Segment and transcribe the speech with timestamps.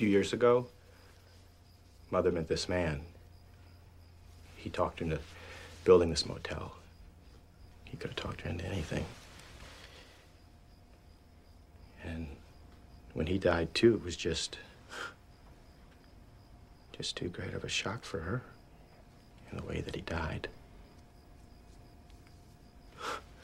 [0.00, 0.66] Few years ago,
[2.10, 3.02] Mother met this man.
[4.56, 5.18] He talked into
[5.84, 6.72] building this motel.
[7.84, 9.04] He could have talked her into anything.
[12.02, 12.28] And
[13.12, 14.56] when he died too, it was just
[16.96, 18.42] just too great of a shock for her
[19.50, 20.48] in the way that he died.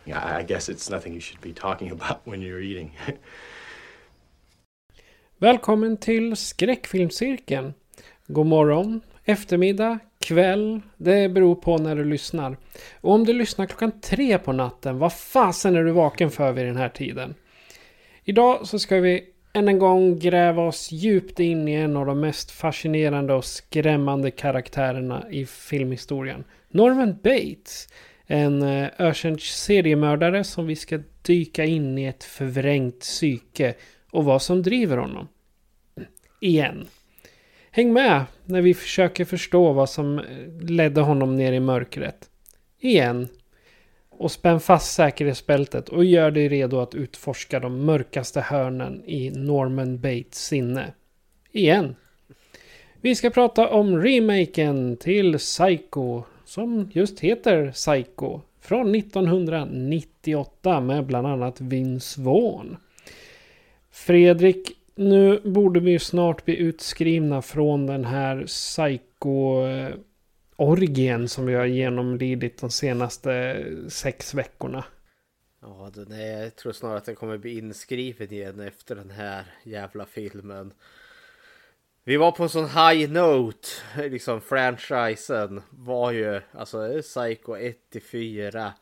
[0.07, 2.93] Yeah, I guess it's nothing you should be talking about when you're eating.
[5.38, 7.74] Välkommen till skräckfilmscirkeln.
[8.26, 10.80] God morgon, eftermiddag, kväll.
[10.96, 12.56] Det beror på när du lyssnar.
[13.01, 16.66] Och om du lyssnar klockan tre på natten, vad fasen är du vaken för vid
[16.66, 17.34] den här tiden?
[18.24, 22.20] Idag så ska vi än en gång gräva oss djupt in i en av de
[22.20, 26.45] mest fascinerande och skrämmande karaktärerna i filmhistorien.
[26.68, 27.88] Norman Bates.
[28.26, 33.74] En eh, ökänd seriemördare som vi ska dyka in i ett förvrängt psyke
[34.16, 35.28] och vad som driver honom.
[36.40, 36.86] Igen.
[37.70, 40.24] Häng med när vi försöker förstå vad som eh,
[40.60, 42.30] ledde honom ner i mörkret.
[42.80, 43.28] Igen.
[44.08, 50.00] Och spänn fast säkerhetsbältet och gör dig redo att utforska de mörkaste hörnen i Norman
[50.00, 50.92] Bates sinne.
[51.52, 51.96] Igen.
[53.01, 61.26] Vi ska prata om remaken till Psycho som just heter Psycho från 1998 med bland
[61.26, 62.76] annat Vince Vaughn.
[63.96, 71.64] Fredrik, nu borde vi ju snart bli utskrivna från den här Psycho-orgien som vi har
[71.64, 74.84] genomlidit de senaste sex veckorna.
[75.60, 80.06] Ja, den jag tror snarare att den kommer bli inskriven igen efter den här jävla
[80.06, 80.72] filmen.
[82.04, 88.02] Vi var på en sån high note, liksom franchisen var ju, alltså Psycho 1 till
[88.02, 88.72] 4.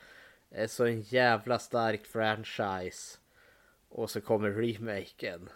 [0.50, 3.18] Är så en jävla stark franchise.
[3.94, 5.48] Och så kommer remaken.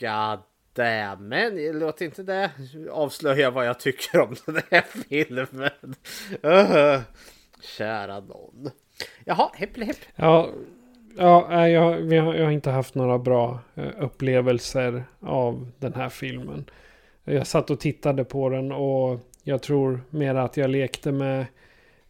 [0.00, 0.38] God
[0.72, 2.50] damn, men låt inte det
[2.90, 5.94] avslöja vad jag tycker om den här filmen.
[6.44, 7.00] Uh,
[7.60, 8.70] kära någon.
[9.24, 9.96] Jaha, hepp hepp.
[10.16, 10.48] Ja,
[11.16, 16.08] ja jag, vi har, jag har inte haft några bra eh, upplevelser av den här
[16.08, 16.64] filmen.
[17.24, 21.40] Jag satt och tittade på den och jag tror mer att jag lekte med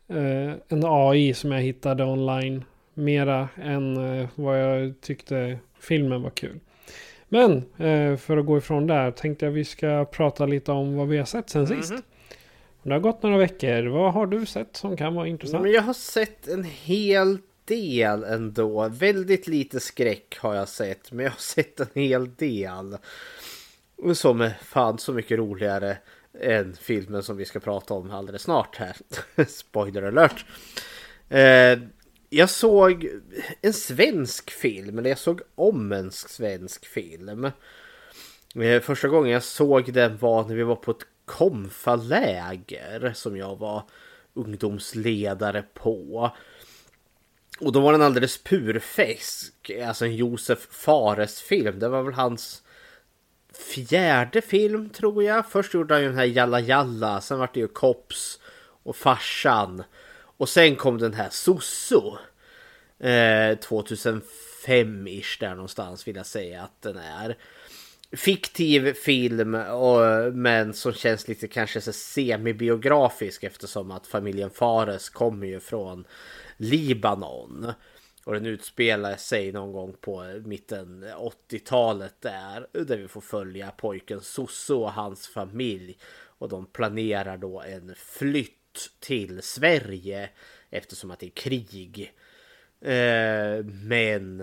[0.09, 2.65] eh, en AI som jag hittade online.
[2.95, 6.61] Mera än eh, vad jag tyckte filmen var kul.
[7.29, 11.09] Men eh, för att gå ifrån där tänkte jag vi ska prata lite om vad
[11.09, 11.95] vi har sett sen sist.
[12.83, 13.87] Det har gått några veckor.
[13.87, 15.63] Vad har du sett som kan vara intressant?
[15.63, 18.89] Men jag har sett en hel del ändå.
[18.89, 21.13] Väldigt lite skräck har jag sett.
[21.13, 22.97] Men jag har sett en hel del.
[24.15, 25.97] Som är fan så mycket roligare
[26.41, 28.97] än filmen som vi ska prata om alldeles snart här.
[29.49, 30.45] Spoiler alert.
[31.29, 31.79] Eh,
[32.35, 33.09] jag såg
[33.61, 37.45] en svensk film, eller jag såg om en svensk film.
[38.55, 43.57] Eh, första gången jag såg den var när vi var på ett konfaläger som jag
[43.57, 43.83] var
[44.35, 46.31] ungdomsledare på.
[47.61, 51.79] Och då var den alldeles purfäsk, alltså en Josef Fares film.
[51.79, 52.63] Det var väl hans
[53.75, 55.51] fjärde film tror jag.
[55.51, 58.41] Först gjorde han ju den här Jalla Jalla, sen var det ju Kops
[58.83, 59.83] och Farsan.
[60.37, 62.17] Och sen kom den här Soso.
[62.99, 67.37] Eh, 2005-ish där någonstans vill jag säga att den är.
[68.13, 75.47] Fiktiv film och, men som känns lite kanske så semibiografisk eftersom att familjen Fares kommer
[75.47, 76.05] ju från
[76.57, 77.73] Libanon.
[78.25, 82.85] Och den utspelar sig någon gång på mitten 80-talet där.
[82.85, 85.99] Där vi får följa pojken Soso och hans familj.
[86.39, 88.64] Och de planerar då en flytt
[89.01, 90.31] till Sverige
[90.71, 92.13] eftersom att det är krig.
[92.81, 94.41] Eh, men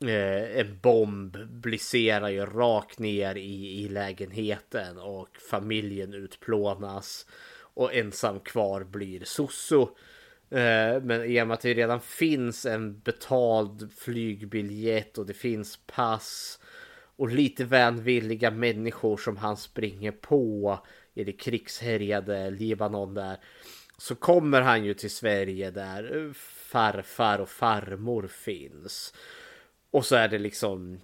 [0.00, 7.26] eh, en bomb bliserar ju rakt ner i, i lägenheten och familjen utplånas.
[7.76, 9.82] Och ensam kvar blir Soso.
[10.50, 15.78] Eh, Men i och med att det redan finns en betald flygbiljett och det finns
[15.86, 16.58] pass
[17.16, 20.78] och lite vänvilliga människor som han springer på
[21.14, 23.36] i det krigshärjade Libanon där.
[23.98, 29.14] Så kommer han ju till Sverige där farfar och farmor finns.
[29.90, 31.00] Och så är det liksom,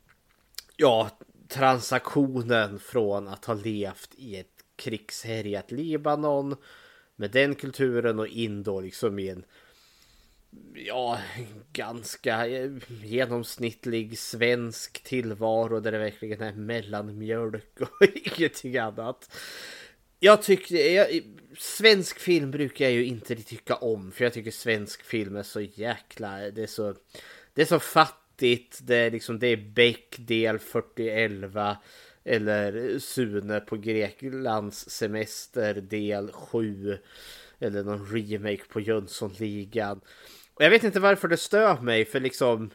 [0.77, 1.11] ja,
[1.49, 6.57] transaktionen från att ha levt i ett krigshärjat Libanon
[7.17, 9.45] med den kulturen och in då liksom i en
[10.75, 11.19] ja,
[11.73, 12.47] ganska
[13.03, 18.07] genomsnittlig svensk tillvaro där det verkligen är mellanmjölk och
[18.39, 19.37] ingenting annat.
[20.23, 21.23] Jag tycker, jag,
[21.59, 25.61] svensk film brukar jag ju inte tycka om för jag tycker svensk film är så
[25.61, 26.95] jäkla, det är så,
[27.55, 31.77] det är så fattigt, det är liksom, det är Beck del 4011
[32.25, 36.99] eller Sune på Greklands semester del 7
[37.59, 40.01] eller någon remake på Jönssonligan.
[40.55, 42.71] Och jag vet inte varför det stör mig för liksom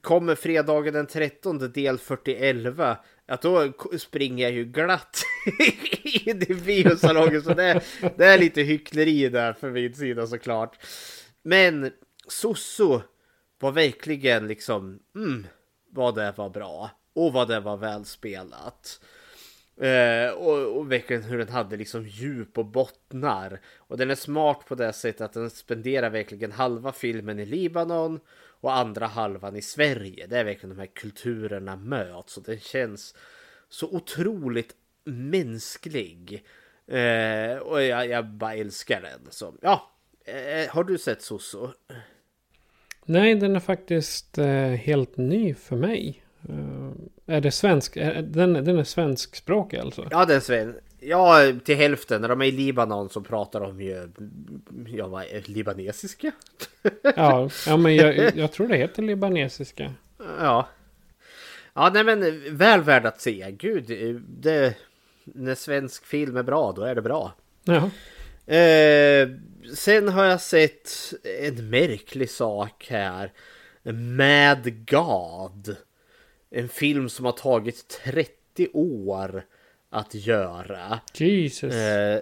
[0.00, 2.98] kommer fredagen den 13 del 4011
[3.28, 5.22] att då springer jag ju glatt
[6.24, 7.80] in i biosalongen så det,
[8.16, 10.78] det är lite hyckleri där för min sida såklart.
[11.42, 11.92] Men
[12.28, 13.02] Soso
[13.60, 15.46] var verkligen liksom, mm,
[15.90, 19.00] vad det var bra och vad det var välspelat.
[19.76, 23.60] Eh, och, och verkligen hur den hade liksom djup och bottnar.
[23.76, 28.20] Och den är smart på det sättet att den spenderar verkligen halva filmen i Libanon
[28.60, 30.26] och andra halvan i Sverige.
[30.26, 33.14] Det är verkligen de här kulturerna möts och den känns
[33.68, 34.74] så otroligt
[35.04, 36.44] mänsklig.
[36.86, 39.20] Eh, och jag, jag bara älskar den.
[39.30, 39.90] Så ja,
[40.24, 41.70] eh, eh har du sett Soso?
[43.04, 46.22] Nej, den är faktiskt eh, helt ny för mig.
[46.48, 46.90] Eh,
[47.26, 47.96] är det svensk?
[47.96, 50.08] Är, den, den är svenskspråkig alltså?
[50.10, 50.78] Ja, den är svensk.
[51.00, 52.20] Ja, till hälften.
[52.20, 54.08] När de är i Libanon så pratar de ju...
[54.86, 56.32] Ja, vad libanesiska?
[57.16, 59.92] ja, ja, men jag, jag tror det heter libanesiska.
[60.38, 60.68] Ja.
[61.74, 63.50] Ja, nej men väl värd att se.
[63.58, 63.84] Gud,
[64.28, 64.74] det...
[65.24, 67.32] När svensk film är bra, då är det bra.
[67.64, 67.90] Ja.
[68.54, 69.28] Eh,
[69.74, 70.90] sen har jag sett
[71.40, 73.32] en märklig sak här.
[73.92, 75.76] Mad God.
[76.56, 79.46] En film som har tagit 30 år
[79.90, 81.00] att göra.
[81.14, 81.74] Jesus.
[81.74, 82.20] Eh,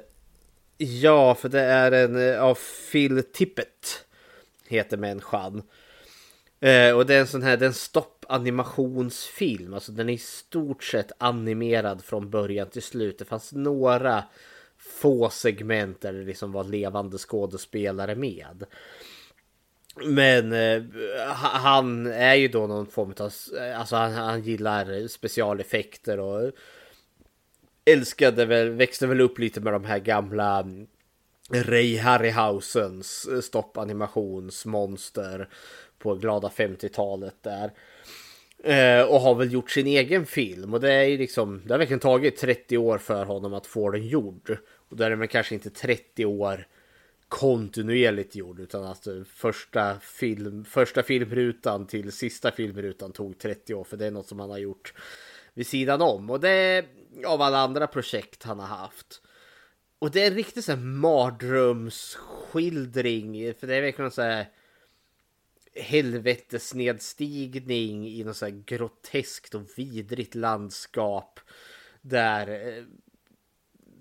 [0.77, 2.59] ja, för det är en eh, av
[2.93, 4.05] Phil Tippett.
[4.69, 5.63] Heter människan.
[6.61, 9.75] Eh, och det är en sån här, den stopp animationsfilm.
[9.75, 13.19] Alltså den är i stort sett animerad från början till slut.
[13.19, 14.25] Det fanns några
[14.77, 18.65] få segment där det liksom var levande skådespelare med.
[19.97, 20.83] Men eh,
[21.35, 26.53] han är ju då någon form av, eh, alltså han, han gillar specialeffekter och
[27.85, 30.87] älskade väl, växte väl upp lite med de här gamla mm,
[31.51, 35.49] Ray Harryhausens eh, stoppanimationsmonster
[35.99, 37.73] på glada 50-talet där.
[38.65, 41.79] Eh, och har väl gjort sin egen film och det är ju liksom, det har
[41.79, 44.57] verkligen tagit 30 år för honom att få den gjord.
[44.89, 46.67] Och då är det väl kanske inte 30 år
[47.33, 53.97] kontinuerligt gjord utan att första, film, första filmrutan till sista filmrutan tog 30 år för
[53.97, 54.95] det är något som han har gjort
[55.55, 56.85] vid sidan om och det är
[57.27, 59.23] av alla andra projekt han har haft.
[59.99, 64.47] Och det är en riktig så här mardrömsskildring för det är verkligen så här
[65.75, 71.41] helvetesnedstigning i något så här groteskt och vidrigt landskap
[72.01, 72.85] där eh,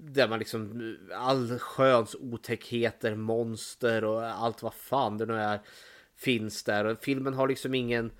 [0.03, 5.61] där man liksom all sköns otäckheter, monster och allt vad fan det nu är
[6.15, 6.85] finns där.
[6.85, 8.11] Och filmen har liksom ingen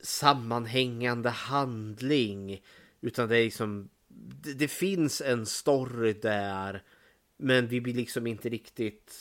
[0.00, 2.62] sammanhängande handling
[3.00, 6.82] utan det är liksom det, det finns en story där
[7.36, 9.14] men vi blir liksom inte riktigt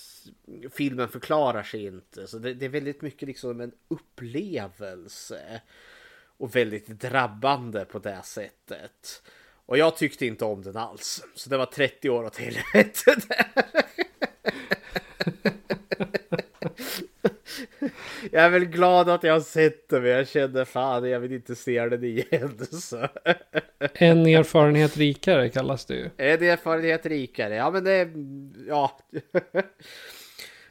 [0.72, 5.62] filmen förklarar sig inte så det, det är väldigt mycket liksom en upplevelse
[6.38, 9.24] och väldigt drabbande på det sättet.
[9.66, 11.24] Och jag tyckte inte om den alls.
[11.36, 13.16] Så det var 30 år åt helvete
[18.32, 21.32] Jag är väl glad att jag har sett den men jag kände fan jag vill
[21.32, 22.66] inte se den igen.
[22.72, 23.08] Så.
[23.94, 26.10] En erfarenhet rikare kallas det ju.
[26.18, 28.10] En erfarenhet rikare, ja men det,
[28.68, 29.00] ja.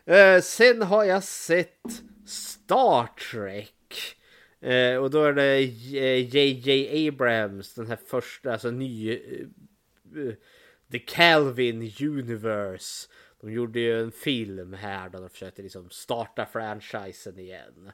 [0.06, 3.73] Eh, sen har jag sett Star Trek.
[4.64, 9.18] Eh, och då är det JJ eh, Abrams, den här första, alltså ny...
[10.16, 10.34] Uh,
[10.90, 13.08] The Calvin Universe.
[13.40, 17.92] De gjorde ju en film här där de försökte liksom starta franchisen igen.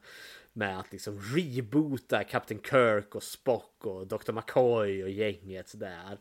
[0.52, 4.32] Med att liksom reboota Captain Kirk och Spock och Dr.
[4.32, 6.18] McCoy och gänget där.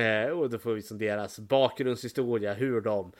[0.00, 3.12] Eh, och då får vi liksom deras bakgrundshistoria, hur de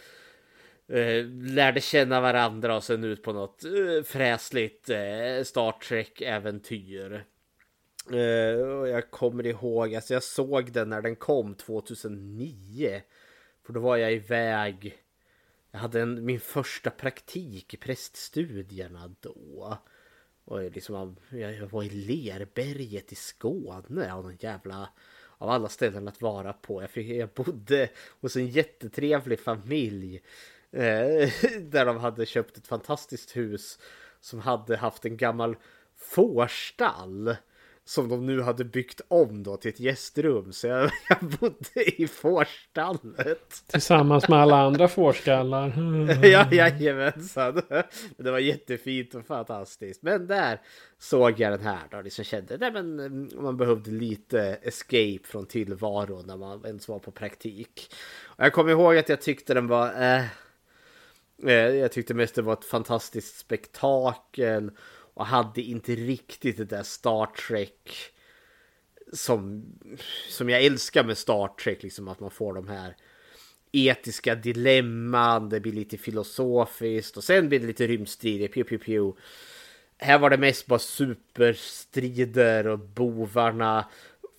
[0.88, 7.24] eh, lärde känna varandra och sen ut på något eh, fräsligt eh, Star Trek-äventyr.
[8.10, 13.02] Eh, och jag kommer ihåg, alltså jag såg den när den kom 2009.
[13.66, 14.98] För då var jag iväg.
[15.70, 19.78] Jag hade en, min första praktik i präststudierna då.
[20.44, 24.88] Och liksom, jag var i Lerberget i Skåne av någon jävla
[25.38, 26.82] av alla ställen att vara på.
[26.82, 27.88] Jag, fick, jag bodde
[28.20, 30.22] hos en jättetrevlig familj
[30.76, 31.30] eh,
[31.60, 33.78] där de hade köpt ett fantastiskt hus
[34.20, 35.56] som hade haft en gammal
[35.96, 37.36] fårstall
[37.88, 40.52] som de nu hade byggt om då till ett gästrum.
[40.52, 43.64] Så jag, jag bodde i fårstallet.
[43.66, 45.72] Tillsammans med alla andra fårskallar.
[46.26, 47.62] ja, jajamensan.
[48.16, 50.02] Det var jättefint och fantastiskt.
[50.02, 50.60] Men där
[50.98, 52.00] såg jag den här då.
[52.00, 57.10] Liksom kände att mm, man behövde lite escape från tillvaron när man ens var på
[57.10, 57.94] praktik.
[58.24, 60.02] Och jag kommer ihåg att jag tyckte den var...
[60.02, 60.24] Eh
[61.42, 64.70] Eh, jag tyckte mest det var ett fantastiskt spektakel.
[65.14, 68.12] Och hade inte riktigt det där Star Trek
[69.12, 69.64] som,
[70.28, 72.96] som jag älskar med Star Trek, liksom att man får de här
[73.72, 79.20] etiska dilemman, det blir lite filosofiskt och sen blir det lite rymdstrider, pew, pew, pew.
[79.98, 83.88] Här var det mest bara superstrider och bovarna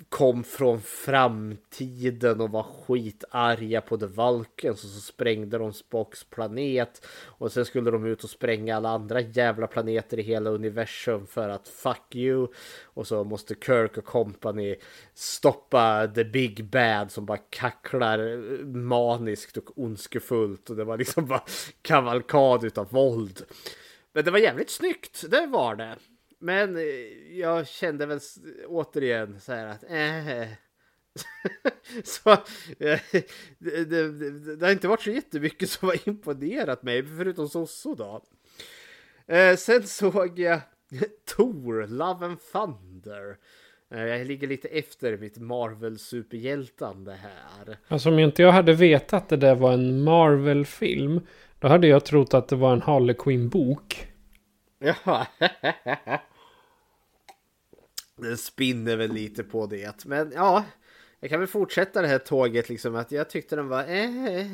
[0.10, 7.06] kom från framtiden och var skitarga på The Vulcans och så sprängde de Spocks planet
[7.26, 11.50] och sen skulle de ut och spränga alla andra jävla planeter i hela universum för
[11.50, 12.48] att fuck you
[12.84, 14.76] och så måste Kirk och company
[15.14, 18.20] stoppa the big bad som bara kacklar
[18.66, 21.44] maniskt och ondskefullt och det var liksom bara
[21.82, 23.42] kavalkad utav våld.
[24.14, 25.96] Men det var jävligt snyggt, det var det.
[26.40, 26.84] Men eh,
[27.38, 28.20] jag kände väl
[28.68, 30.48] återigen så här att äh,
[32.04, 32.32] så,
[32.80, 33.00] eh,
[33.58, 38.24] det, det, det, har inte varit så jättemycket som har imponerat mig, förutom Sosso då.
[39.28, 40.62] Eh, sen såg jag
[41.36, 43.38] Tor, Love and Thunder.
[43.90, 47.78] Jag ligger lite efter mitt Marvel-superhjältande här.
[47.88, 51.22] Alltså om inte jag hade vetat att det där var en Marvel-film.
[51.60, 54.08] Då hade jag trott att det var en Harley Quinn-bok.
[54.80, 55.28] Ja.
[58.16, 60.06] Den spinner väl lite på det.
[60.06, 60.66] Men ja,
[61.20, 64.48] jag kan väl fortsätta det här tåget liksom att jag tyckte den var eh.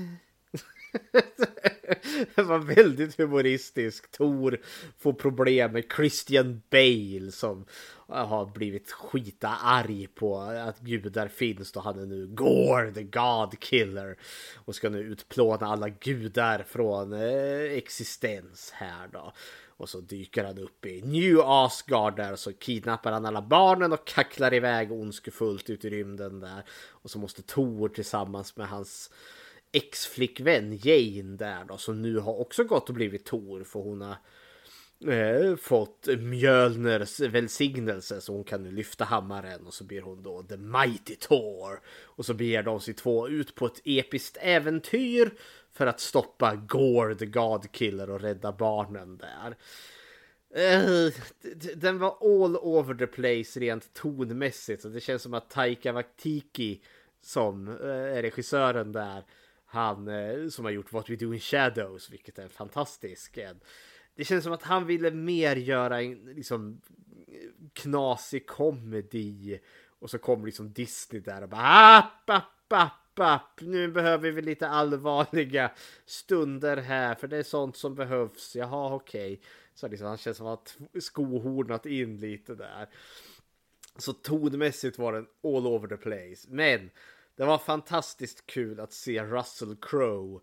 [2.36, 4.12] Den var väldigt humoristisk.
[4.12, 4.62] Tor
[5.00, 7.66] får problem med Christian Bale som
[8.08, 13.60] har blivit skita arg på att gudar finns då han är nu Gore the God
[13.60, 14.18] Killer
[14.56, 19.34] och ska nu utplåna alla gudar från eh, existens här då.
[19.78, 23.94] Och så dyker han upp i New Asgard där och så kidnappar han alla barnen
[23.94, 26.64] och kacklar iväg ondskefullt ut i rymden där.
[26.90, 29.12] Och så måste Tor tillsammans med hans
[29.72, 34.18] ex-flickvän Jane där då som nu har också gått och blivit Tor för hon har
[35.14, 40.44] eh, fått Mjölners välsignelse så hon kan nu lyfta hammaren och så blir hon då
[40.44, 41.82] The Mighty Thor.
[41.88, 45.32] Och så beger de sig två ut på ett episkt äventyr
[45.74, 49.58] för att stoppa Gore the God Killer och rädda barnen där.
[50.56, 51.14] Eh,
[51.76, 54.82] den var all over the place rent tonmässigt.
[54.82, 56.82] Så det känns som att Taika Waititi
[57.22, 59.24] som eh, är regissören där.
[59.66, 63.40] Han eh, som har gjort What We Do In Shadows, vilket är fantastisk.
[64.16, 66.82] Det känns som att han ville mer göra en liksom
[67.74, 69.60] knasig komedi.
[70.00, 73.62] Och så kom liksom Disney där och bara ah, app, app, app up!
[73.62, 75.72] nu behöver vi lite allvarliga
[76.06, 78.56] stunder här för det är sånt som behövs.
[78.56, 79.34] Jaha, okej.
[79.34, 79.46] Okay.
[79.76, 82.90] Så liksom, han känns som att skohornat in lite där.
[83.98, 86.48] Så tonmässigt var den all over the place.
[86.50, 86.90] Men
[87.36, 90.40] det var fantastiskt kul att se Russell Crowe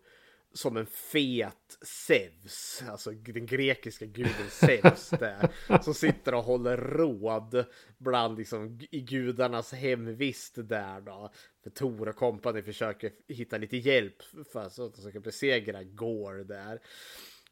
[0.53, 5.49] som en fet Zeus, alltså den grekiska guden Zeus där,
[5.83, 7.65] som sitter och håller råd
[7.97, 11.31] bland liksom i gudarnas hemvist där då.
[11.63, 16.79] För Tor och kompani försöker hitta lite hjälp för att de ska besegra Gore där.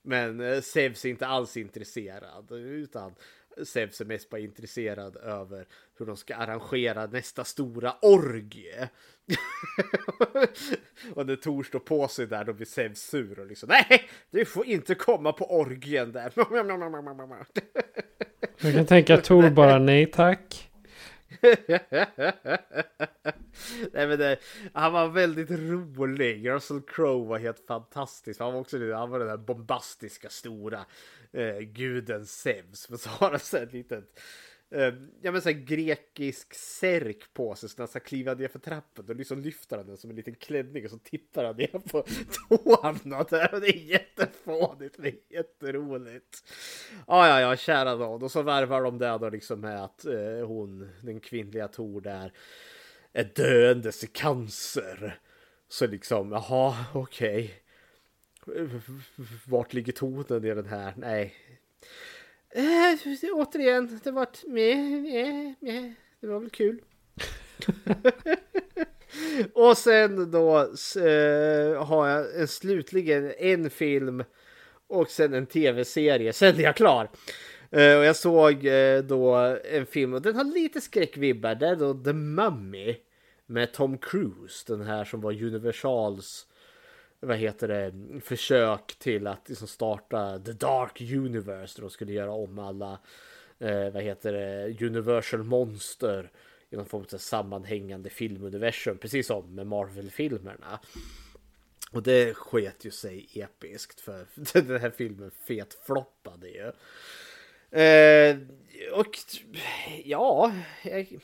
[0.01, 3.15] Men eh, Zeus är inte alls intresserad utan
[3.65, 5.65] Zeus är mest bara intresserad över
[5.97, 8.89] hur de ska arrangera nästa stora orgie.
[11.13, 14.45] och när Tor står på sig där då blir Zeus sur och liksom nej, du
[14.45, 16.33] får inte komma på orgien där.
[18.61, 20.68] Jag kan tänka Tor bara nej tack.
[23.93, 24.37] Nej, men det,
[24.73, 26.49] han var väldigt rolig.
[26.49, 28.39] Russell Crowe var helt fantastisk.
[28.39, 30.85] Han var också han var den där bombastiska stora
[31.31, 32.89] eh, guden Zeus.
[32.89, 34.19] Men så har han så ett litet
[34.71, 37.99] eh, ja, men så grekisk särk på sig så när han ska
[38.33, 41.45] ner för trappen då liksom lyfter han den som en liten klänning och så tittar
[41.45, 42.05] han ner på
[42.49, 43.29] tårna och
[43.61, 46.43] Det är jättefånigt men jätteroligt.
[47.07, 48.23] Ja, ja, ja, kära nån.
[48.23, 52.33] Och så värvar de det då liksom med att eh, hon, den kvinnliga Tor där,
[53.13, 55.19] är döendes i cancer.
[55.67, 57.43] Så liksom, jaha, okej.
[58.45, 58.69] Okay.
[59.47, 60.93] Vart ligger tonen i den här?
[60.97, 61.33] Nej,
[62.51, 65.93] Eh, återigen, det var med, med, med.
[66.21, 66.81] Det var väl kul.
[69.53, 74.23] och sen då eh, har jag en, slutligen en film
[74.87, 76.33] och sen en tv-serie.
[76.33, 77.09] Sen är jag klar.
[77.71, 79.35] Eh, och jag såg eh, då
[79.71, 81.55] en film och den har lite skräckvibbar.
[81.55, 82.95] Det är då The Mummy
[83.45, 84.63] med Tom Cruise.
[84.67, 86.47] Den här som var Universals
[87.19, 91.77] vad heter det, försök till att liksom starta The Dark Universe.
[91.77, 92.99] Där de skulle göra om alla,
[93.59, 96.31] eh, vad heter det, Universal Monster
[96.69, 98.97] i någon form av sammanhängande filmuniversum.
[98.97, 100.79] Precis som med Marvel-filmerna.
[101.91, 104.25] Och det sket ju sig episkt för
[104.61, 106.71] den här filmen fetfloppade ju.
[107.81, 108.37] Eh,
[108.93, 109.17] och
[110.03, 111.19] ja, jag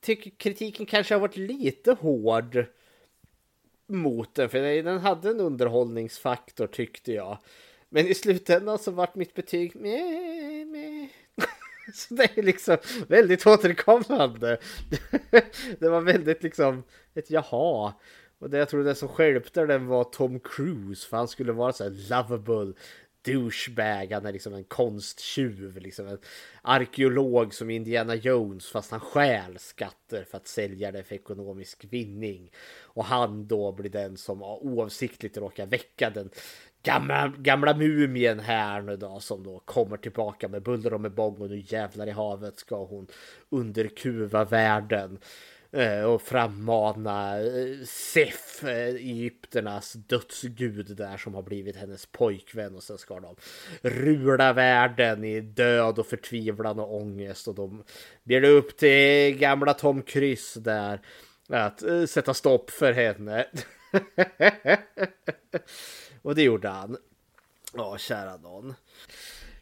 [0.00, 2.66] tycker kritiken kanske har varit lite hård
[3.90, 4.48] mot den.
[4.48, 7.38] För den hade en underhållningsfaktor tyckte jag.
[7.88, 11.08] Men i slutändan så vart mitt betyg meh, meh.
[11.94, 12.76] Så det är liksom
[13.08, 14.58] väldigt återkommande.
[15.78, 16.82] Det var väldigt liksom
[17.14, 17.94] ett jaha.
[18.38, 21.08] Och det jag tror det som skärpte den var Tom Cruise.
[21.08, 22.72] För han skulle vara så här lovable
[23.22, 24.12] douchebag.
[24.12, 25.76] Han är liksom en konsttjuv.
[25.76, 26.18] Liksom en
[26.62, 28.66] arkeolog som Indiana Jones.
[28.70, 32.50] Fast han stjäl skatter för att sälja det för ekonomisk vinning.
[32.82, 36.30] Och han då blir den som oavsiktligt råkar väcka den
[36.82, 41.36] gamla, gamla mumien här nu då som då kommer tillbaka med buller och med bång
[41.36, 43.06] och nu jävlar i havet ska hon
[43.48, 45.18] underkuva världen.
[45.72, 52.82] Eh, och frammana eh, Sef, eh, Egypternas dödsgud där som har blivit hennes pojkvän och
[52.82, 53.36] sen ska de
[53.82, 57.84] rula världen i död och förtvivlan och ångest och de
[58.22, 61.00] blir det upp till gamla Tom Kryss där
[61.48, 63.46] att eh, sätta stopp för henne.
[66.22, 66.96] och det gjorde han.
[67.74, 68.74] Ja, kära någon.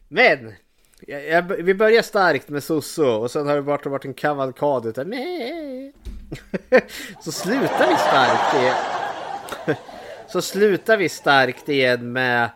[0.07, 0.53] Men
[1.07, 4.85] jag, jag, vi börjar starkt med Soso och sen har det bara varit en kavalkad
[4.85, 5.13] utav
[7.21, 8.75] Så slutar vi starkt igen.
[10.27, 12.49] Så slutar vi starkt igen med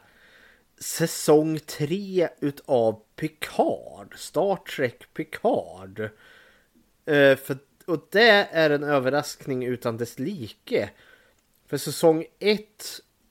[0.79, 4.13] säsong 3 utav Picard.
[4.15, 5.99] Star Trek Picard.
[5.99, 10.89] Uh, för, och det är en överraskning utan dess like.
[11.67, 12.59] För säsong 1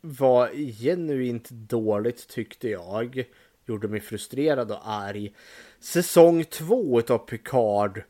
[0.01, 3.25] var genuint dåligt tyckte jag
[3.67, 5.35] gjorde mig frustrerad och arg.
[5.81, 8.03] Säsong två av Picard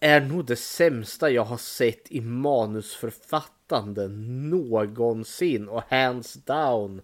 [0.00, 7.02] är nog det sämsta jag har sett i manusförfattande någonsin och hands down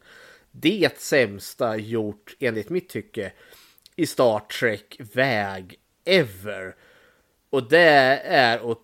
[0.50, 3.32] det sämsta gjort enligt mitt tycke
[3.96, 5.74] i Star Trek väg
[6.04, 6.76] ever.
[7.50, 8.78] Och det är och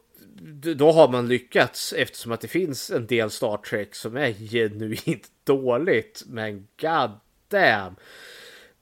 [0.76, 5.28] då har man lyckats eftersom att det finns en del Star Trek som är genuint
[5.44, 6.22] dåligt.
[6.26, 7.10] Men god
[7.48, 7.96] damn.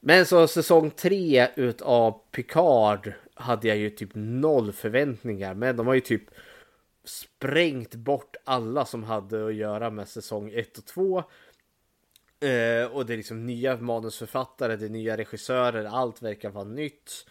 [0.05, 5.53] Men så säsong tre utav Picard hade jag ju typ noll förväntningar.
[5.53, 6.23] Men de har ju typ
[7.03, 11.17] sprängt bort alla som hade att göra med säsong 1 och 2.
[12.39, 17.25] Eh, och det är liksom nya manusförfattare, det är nya regissörer, allt verkar vara nytt.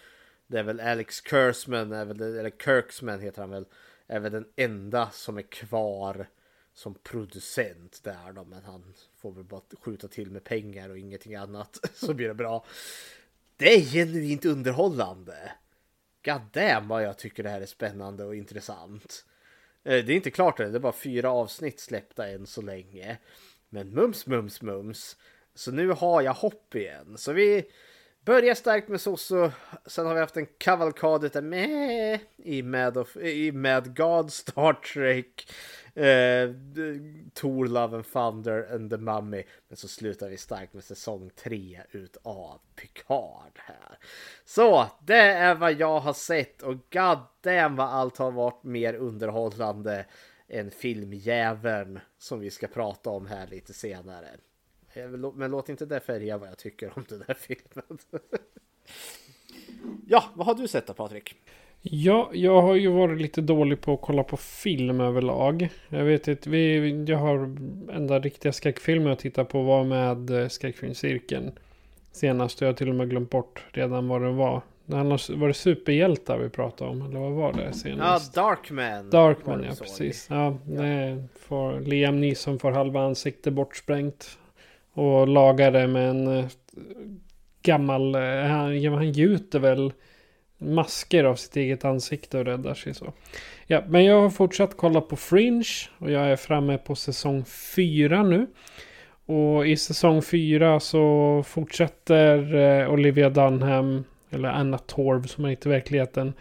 [0.46, 3.66] Det är väl Alex Kurtzman, eller Kirksman heter han väl,
[4.06, 6.26] är väl den enda som är kvar
[6.74, 11.34] som producent där då, men han får väl bara skjuta till med pengar och ingenting
[11.34, 12.64] annat så blir det bra.
[13.56, 15.52] Det är genuint underhållande.
[16.24, 19.24] God damn vad jag tycker det här är spännande och intressant.
[19.84, 23.18] Eh, det är inte klart än, det är bara fyra avsnitt släppta än så länge.
[23.68, 25.16] Men mums, mums, mums.
[25.54, 27.18] Så nu har jag hopp igen.
[27.18, 27.64] Så vi
[28.24, 29.50] börjar starkt med Soso.
[29.86, 34.72] Sen har vi haft en kavalkad utav med i Mad, of, i Mad God Star
[34.72, 35.52] Trek.
[35.94, 36.50] Eh,
[37.34, 39.42] Tor, Love and Thunder and the Mummy.
[39.68, 43.98] Men så slutar vi starkt med säsong 3 utav Picard här.
[44.44, 48.94] Så det är vad jag har sett och god damn vad allt har varit mer
[48.94, 50.06] underhållande
[50.48, 54.28] än filmjäveln som vi ska prata om här lite senare.
[55.34, 57.98] Men låt inte det färga vad jag tycker om den här filmen.
[60.08, 61.36] ja, vad har du sett då Patrik?
[61.84, 65.68] Ja, jag har ju varit lite dålig på att kolla på film överlag.
[65.88, 67.56] Jag vet inte, vi, jag har
[67.92, 71.52] enda riktiga skräckfilmer jag tittar på var med eh, skräckfilmscirkeln.
[72.12, 74.62] Senast, jag har till och med glömt bort redan vad det var.
[75.36, 77.02] var det superhjältar vi pratade om?
[77.02, 78.36] Eller vad var det senast?
[78.36, 79.10] Ja, Darkman.
[79.10, 80.26] Darkman, ja precis.
[80.30, 80.82] Ja, ja.
[81.40, 84.38] Får, Liam Neeson får halva ansiktet bortsprängt.
[84.92, 86.44] Och lagar det med en eh,
[87.62, 89.92] gammal, eh, han, han gjuter väl
[90.58, 93.12] masker av sitt eget ansikte och räddar sig så.
[93.66, 95.64] Ja, men jag har fortsatt kolla på Fringe
[95.98, 98.46] och jag är framme på säsong 4 nu.
[99.26, 105.70] Och i säsong 4 så fortsätter eh, Olivia Dunham Eller Anna Torv som är heter
[105.70, 106.32] i verkligheten.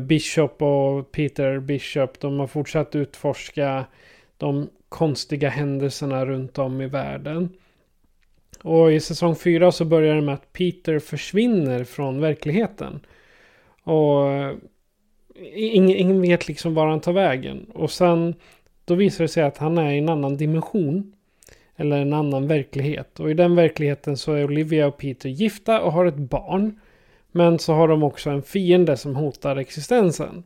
[0.00, 3.84] Bishop och Peter Bishop, de har fortsatt utforska
[4.36, 7.48] de konstiga händelserna runt om i världen.
[8.62, 13.00] Och i säsong 4 så börjar det med att Peter försvinner från verkligheten.
[13.82, 14.54] Och eh,
[15.54, 17.66] ingen, ingen vet liksom var han tar vägen.
[17.74, 18.34] Och sen
[18.84, 21.12] då visar det sig att han är i en annan dimension.
[21.76, 23.20] Eller en annan verklighet.
[23.20, 26.80] Och i den verkligheten så är Olivia och Peter gifta och har ett barn.
[27.32, 30.44] Men så har de också en fiende som hotar existensen.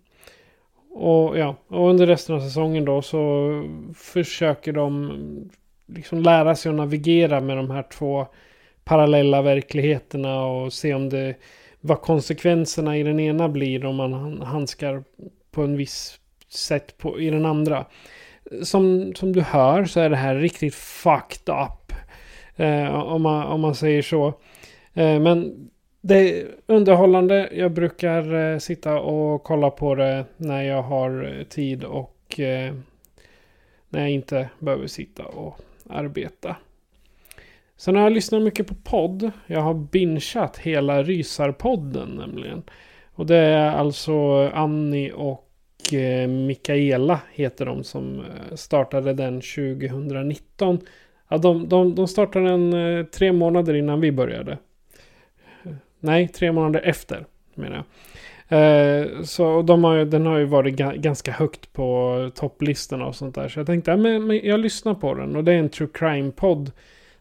[0.94, 3.50] Och ja, och under resten av säsongen då så
[3.94, 5.50] försöker de
[5.86, 8.26] liksom lära sig att navigera med de här två
[8.84, 11.34] parallella verkligheterna och se om det
[11.80, 15.04] vad konsekvenserna i den ena blir om man handskar
[15.50, 17.86] på en viss sätt på, i den andra.
[18.62, 21.92] Som, som du hör så är det här riktigt fucked up.
[22.56, 24.26] Eh, om, man, om man säger så.
[24.94, 25.68] Eh, men
[26.04, 27.48] det är underhållande.
[27.52, 32.74] Jag brukar eh, sitta och kolla på det när jag har eh, tid och eh,
[33.88, 35.58] när jag inte behöver sitta och
[35.90, 36.56] arbeta.
[37.76, 39.30] Sen har jag lyssnat mycket på podd.
[39.46, 42.62] Jag har bingeat hela Rysarpodden nämligen.
[43.14, 44.12] Och det är alltså
[44.54, 50.80] Annie och eh, Mikaela heter de som eh, startade den 2019.
[51.28, 54.58] Ja, de, de, de startade den eh, tre månader innan vi började.
[56.04, 57.84] Nej, tre månader efter menar jag.
[58.52, 63.48] Eh, så de har, den har ju varit ganska högt på topplistorna och sånt där.
[63.48, 65.36] Så jag tänkte, ja, men, men jag lyssnar på den.
[65.36, 66.72] Och det är en true crime-podd.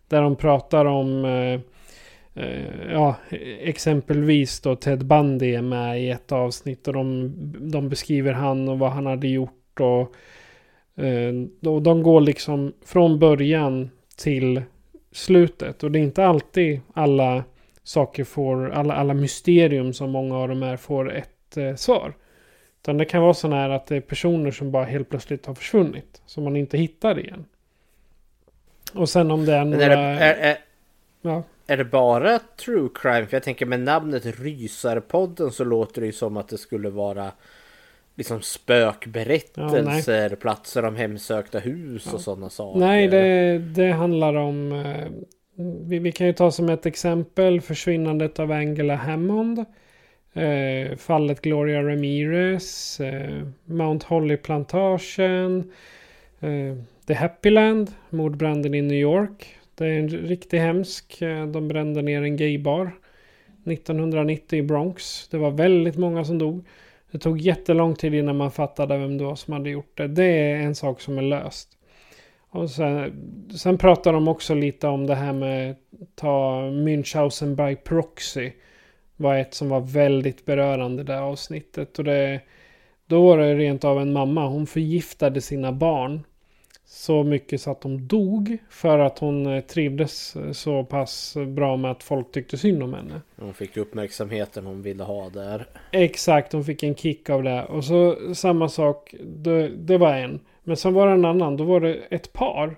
[0.07, 1.59] Där de pratar om, eh,
[2.43, 3.15] eh, ja,
[3.61, 6.87] exempelvis då Ted Bundy är med i ett avsnitt.
[6.87, 7.33] Och de,
[7.71, 9.79] de beskriver han och vad han hade gjort.
[9.79, 10.15] Och,
[11.03, 14.61] eh, och de går liksom från början till
[15.11, 15.83] slutet.
[15.83, 17.43] Och det är inte alltid alla
[17.83, 22.13] saker får, alla, alla mysterium som många av dem är, får ett eh, svar.
[22.81, 25.55] Utan det kan vara så här att det är personer som bara helt plötsligt har
[25.55, 26.21] försvunnit.
[26.25, 27.45] Som man inte hittar igen.
[28.93, 29.83] Och sen om det är några...
[29.83, 30.57] Är det, är, är,
[31.21, 31.43] ja.
[31.67, 33.25] är det bara true crime?
[33.25, 37.31] För jag tänker med namnet Rysarpodden så låter det ju som att det skulle vara
[38.15, 42.13] liksom spökberättelser, ja, platser om hemsökta hus ja.
[42.13, 42.79] och sådana saker.
[42.79, 45.07] Nej, det, det handlar om eh,
[45.55, 49.65] vi, vi, kan ju ta som ett exempel försvinnandet av Angela Hammond.
[50.33, 52.99] Eh, fallet Gloria Ramirez.
[52.99, 55.71] Eh, Mount Holly-plantagen.
[56.39, 56.75] Eh,
[57.07, 57.91] The Happyland.
[58.09, 59.55] Mordbranden i New York.
[59.75, 61.21] Det är en riktigt hemsk.
[61.21, 62.91] Eh, de brände ner en gaybar.
[63.65, 65.27] 1990 i Bronx.
[65.27, 66.65] Det var väldigt många som dog.
[67.11, 70.07] Det tog jättelång tid innan man fattade vem det var som hade gjort det.
[70.07, 71.77] Det är en sak som är löst.
[72.51, 73.13] Och sen,
[73.57, 75.75] sen pratar de också lite om det här med
[76.15, 78.51] ta Münchhausen by proxy.
[79.17, 81.99] Var ett som var väldigt berörande det avsnittet.
[81.99, 82.41] Och det,
[83.05, 84.47] då var det rent av en mamma.
[84.47, 86.21] Hon förgiftade sina barn.
[86.85, 88.57] Så mycket så att de dog.
[88.69, 93.21] För att hon eh, trivdes så pass bra med att folk tyckte synd om henne.
[93.35, 95.65] Hon fick uppmärksamheten hon ville ha där.
[95.91, 97.63] Exakt, hon fick en kick av det.
[97.63, 99.15] Och så samma sak.
[99.23, 100.39] Det, det var en.
[100.63, 101.57] Men sen var det en annan.
[101.57, 102.77] Då var det ett par.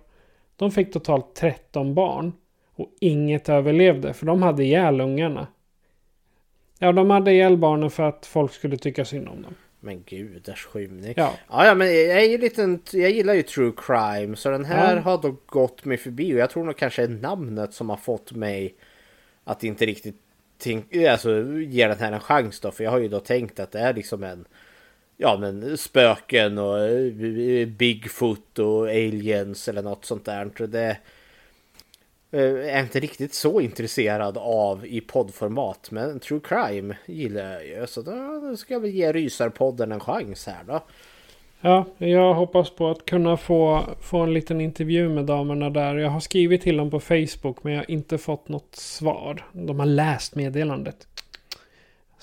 [0.56, 2.34] De fick totalt 13 barn.
[2.76, 4.14] Och inget överlevde.
[4.14, 5.48] För de hade ihjäl ungarna.
[6.80, 9.56] Ja, de hade ihjäl barnen för att folk skulle tycka synd om dem.
[9.80, 11.14] Men gudars skymning.
[11.18, 11.34] Ja.
[11.50, 14.36] ja, ja men jag är ju liten, jag gillar ju true crime.
[14.36, 15.02] Så den här ja.
[15.02, 16.34] har då gått mig förbi.
[16.34, 18.76] Och jag tror nog kanske är namnet som har fått mig
[19.44, 20.16] att inte riktigt
[20.58, 22.72] tänk, alltså, ge den här en chans då.
[22.72, 24.46] För jag har ju då tänkt att det är liksom en
[25.18, 30.68] ja men spöken och eh, Bigfoot och aliens eller något sånt där.
[30.68, 30.98] Det
[32.32, 35.92] eh, är jag inte riktigt så intresserad av i poddformat.
[35.92, 37.88] Men true crime gillar jag ju.
[37.88, 40.84] Så då ska jag väl ge Rysarpodden en chans här då.
[41.66, 45.96] Ja, jag hoppas på att kunna få, få en liten intervju med damerna där.
[45.96, 49.46] Jag har skrivit till dem på Facebook men jag har inte fått något svar.
[49.52, 51.08] De har läst meddelandet.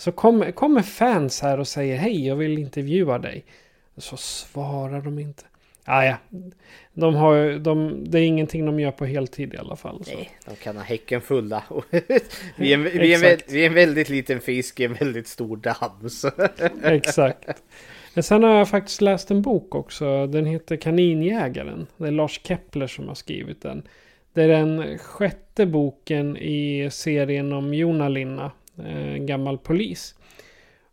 [0.01, 3.45] Så kommer, kommer fans här och säger hej jag vill intervjua dig.
[3.97, 5.43] Så svarar de inte.
[5.85, 6.17] Ah, ja,
[6.93, 10.05] de har, de, det är ingenting de gör på heltid i alla fall.
[10.05, 10.17] Så.
[10.17, 11.65] Nej, de kan ha häcken fulla.
[12.57, 16.09] vi, är, vi, är, vi är en väldigt liten fisk i en väldigt stor damm.
[16.95, 17.63] Exakt.
[18.15, 20.27] Men sen har jag faktiskt läst en bok också.
[20.27, 21.87] Den heter Kaninjägaren.
[21.97, 23.83] Det är Lars Kepler som har skrivit den.
[24.33, 30.15] Det är den sjätte boken i serien om Jonalinna en gammal polis.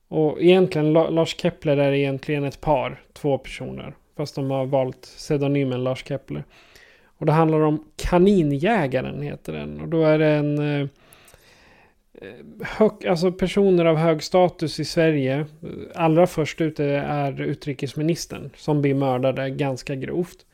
[0.08, 3.96] Och egentligen, Lars Kepler är egentligen ett par, två personer.
[4.18, 6.44] Fast de har valt pseudonymen Lars Kepler.
[7.18, 9.82] Och det handlar om Kaninjägaren heter den.
[9.82, 10.88] Och då är det en, eh,
[12.22, 15.46] eh, hög, alltså personer av hög status i Sverige.
[15.96, 20.46] Allra först ute är utrikesministern som blir mördade ganska grovt.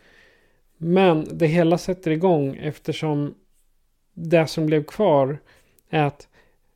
[0.77, 3.35] Men det hela sätter igång eftersom
[4.13, 5.37] det som blev kvar
[5.89, 6.27] är att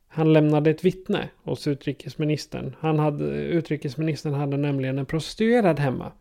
[0.08, 2.76] han lämnade ett vittne hos utrikesministern.
[2.80, 6.12] Han hade, utrikesministern hade nämligen en prostituerad hemma.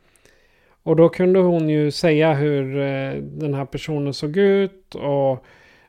[0.84, 5.45] Och då kunde hon ju säga hur eh, den här personen såg ut och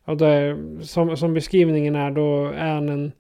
[0.09, 3.13] och det, som, som beskrivningen är då är han en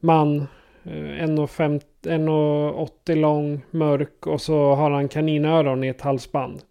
[0.00, 0.46] man
[0.84, 6.62] eh, 1,80 lång, mörk och så har han kaninöron i ett halsband.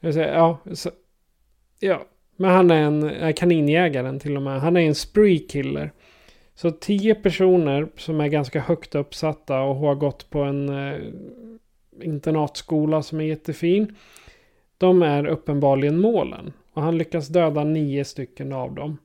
[0.00, 0.90] Jag säger, ja, så,
[1.80, 4.60] ja, men han är en kaninjägare kaninjägaren till och med.
[4.60, 5.92] Han är en spree killer.
[6.58, 11.00] Så tio personer som är ganska högt uppsatta och har gått på en eh,
[12.02, 13.96] internatskola som är jättefin.
[14.78, 16.52] De är uppenbarligen målen.
[16.72, 18.98] Och han lyckas döda nio stycken av dem.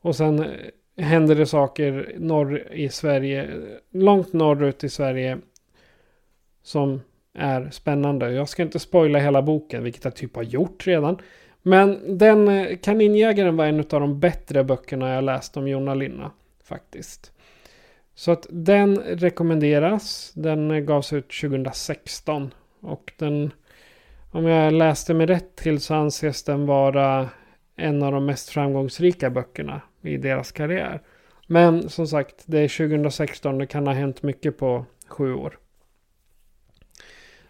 [0.00, 3.48] Och sen eh, händer det saker norr i Sverige,
[3.90, 5.38] långt norrut i Sverige.
[6.62, 7.00] Som
[7.34, 8.32] är spännande.
[8.32, 11.18] Jag ska inte spoila hela boken, vilket jag typ har gjort redan.
[11.62, 16.30] Men den eh, Kaninjägaren var en av de bättre böckerna jag läst om Jonna Linna.
[16.64, 17.32] Faktiskt.
[18.14, 20.32] Så att den rekommenderas.
[20.34, 22.54] Den gavs ut 2016.
[22.80, 23.50] Och den
[24.30, 27.28] om jag läste mig rätt till så anses den vara
[27.76, 31.02] en av de mest framgångsrika böckerna i deras karriär.
[31.46, 33.58] Men som sagt, det är 2016.
[33.58, 35.58] Det kan ha hänt mycket på sju år.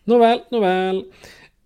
[0.05, 1.05] Nåväl, nåväl.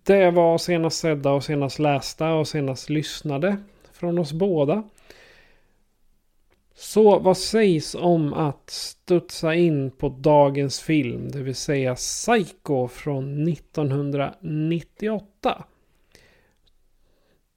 [0.03, 3.57] Det var senast sedda och senast lästa och senast lyssnade
[3.93, 4.83] från oss båda.
[6.81, 13.47] Så vad sägs om att studsa in på dagens film, det vill säga Psycho från
[13.47, 15.65] 1998?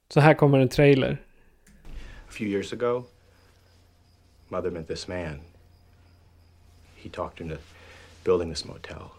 [0.09, 1.23] Så här kommer en trailer.
[2.29, 3.05] A few years ago,
[4.49, 5.41] mother met this man.
[6.97, 7.57] He talked her into
[8.25, 9.11] building this motel.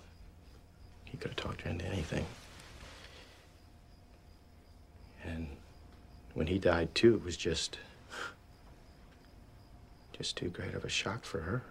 [1.04, 2.26] He could have talked her into anything.
[5.26, 5.48] And
[6.34, 7.80] when he died too, it was just
[10.18, 11.64] Just too great of a shock for her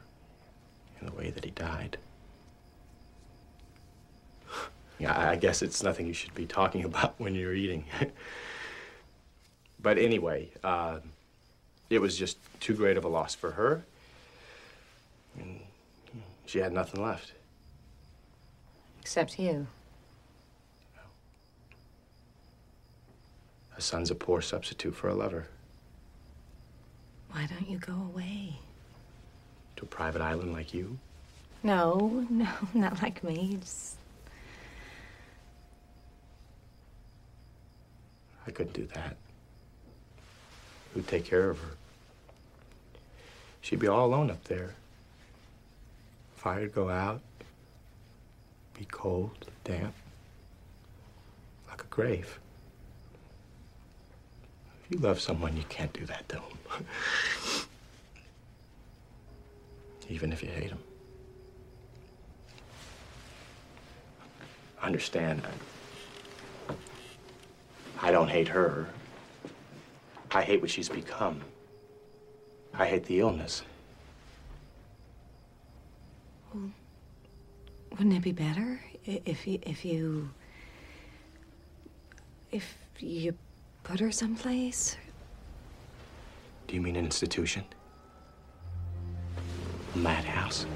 [1.00, 1.96] in the way that he died.
[4.98, 7.85] yeah, I guess it's nothing you should be talking about when you're eating.
[9.81, 10.98] but anyway, uh,
[11.90, 13.85] it was just too great of a loss for her.
[15.38, 15.61] And
[16.46, 17.33] she had nothing left.
[19.00, 19.66] Except you.
[23.76, 25.48] A son's a poor substitute for a lover.
[27.33, 28.59] Why don't you go away?
[29.77, 30.99] To a private island like you?
[31.62, 33.57] No, no, not like me.
[33.61, 33.97] Just...
[38.47, 39.16] I couldn't do that.
[40.92, 41.77] Who'd take care of her?
[43.62, 44.75] She'd be all alone up there.
[46.37, 47.21] Fire'd go out,
[48.77, 49.95] be cold, damp,
[51.68, 52.38] like a grave.
[54.92, 56.87] You love someone, you can't do that to them.
[60.09, 60.78] Even if you hate them.
[64.83, 65.42] Understand,
[66.68, 66.74] I,
[68.09, 68.88] I don't hate her.
[70.31, 71.40] I hate what she's become.
[72.74, 73.62] I hate the illness.
[76.52, 76.70] Well,
[77.92, 80.31] wouldn't it be better if you, if you
[82.50, 83.35] if you
[83.85, 84.97] Put her someplace?
[86.68, 87.64] Do you mean an institution?
[89.95, 90.66] A madhouse?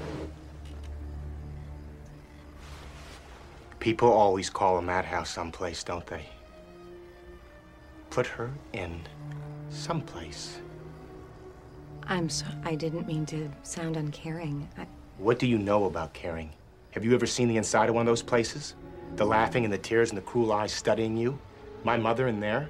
[3.79, 6.25] People always call a madhouse someplace, don't they?
[8.09, 8.99] Put her in
[9.69, 10.59] someplace.
[12.03, 12.45] I'm so.
[12.65, 14.67] I didn't mean to sound uncaring.
[14.77, 14.85] I...
[15.17, 16.51] What do you know about caring?
[16.91, 18.75] Have you ever seen the inside of one of those places?
[19.15, 21.39] The laughing and the tears and the cruel eyes studying you?
[21.83, 22.69] My mother in there?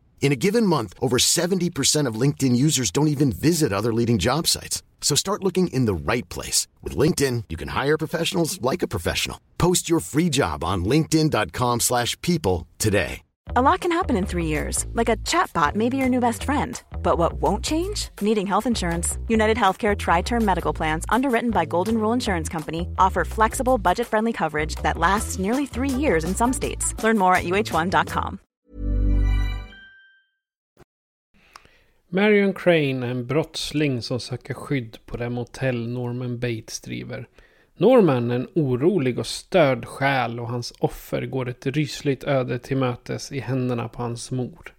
[0.21, 4.47] In a given month, over 70% of LinkedIn users don't even visit other leading job
[4.47, 4.83] sites.
[5.01, 6.67] So start looking in the right place.
[6.81, 9.41] With LinkedIn, you can hire professionals like a professional.
[9.57, 13.23] Post your free job on linkedin.com slash people today.
[13.55, 16.43] A lot can happen in three years, like a chatbot may be your new best
[16.43, 16.81] friend.
[17.01, 18.09] But what won't change?
[18.21, 19.17] Needing health insurance.
[19.27, 24.07] United Healthcare Tri Term Medical Plans, underwritten by Golden Rule Insurance Company, offer flexible, budget
[24.07, 26.93] friendly coverage that lasts nearly three years in some states.
[27.03, 28.39] Learn more at uh1.com.
[32.13, 37.27] Marion Crane är en brottsling som söker skydd på det motell Norman Bates driver.
[37.77, 42.77] Norman är en orolig och störd själ och hans offer går ett rysligt öde till
[42.77, 44.73] mötes i händerna på hans mor.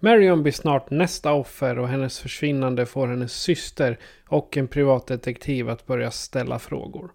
[0.00, 5.86] Marion blir snart nästa offer och hennes försvinnande får hennes syster och en privatdetektiv att
[5.86, 7.10] börja ställa frågor.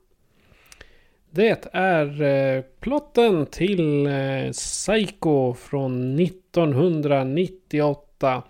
[1.30, 8.43] Det är eh, plotten till eh, Psycho från 1998.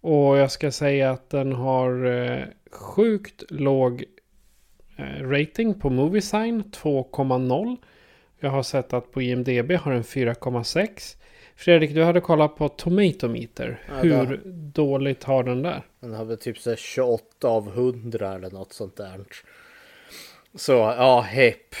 [0.00, 4.04] Och jag ska säga att den har eh, sjukt låg
[4.96, 7.76] eh, rating på Moviesign 2,0.
[8.40, 11.16] Jag har sett att på IMDB har den 4,6.
[11.56, 13.80] Fredrik, du hade kollat på Tomatometer.
[13.88, 14.40] Ja, Hur det-
[14.82, 15.82] dåligt har den där?
[16.00, 19.20] Den har väl typ så här 28 av 100 eller något sånt där.
[20.54, 21.74] Så ja, hepp.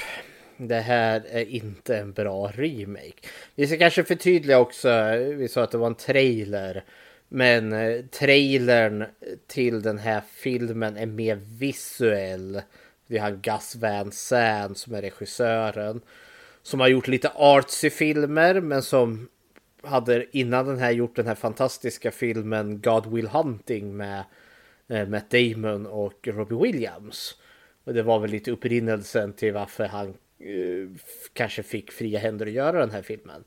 [0.56, 3.12] Det här är inte en bra remake.
[3.54, 4.88] Vi ska kanske förtydliga också.
[5.36, 6.84] Vi sa att det var en trailer.
[7.28, 9.04] Men eh, trailern
[9.46, 12.62] till den här filmen är mer visuell.
[13.06, 16.00] Vi har Gus Van Sant som är regissören.
[16.62, 19.28] Som har gjort lite artsy filmer men som
[19.82, 24.24] hade innan den här gjort den här fantastiska filmen God Will Hunting med
[24.88, 27.34] eh, Matt Damon och Robbie Williams.
[27.84, 30.08] Och det var väl lite upprinnelsen till varför han
[30.38, 30.88] eh,
[31.32, 33.44] kanske fick fria händer att göra den här filmen.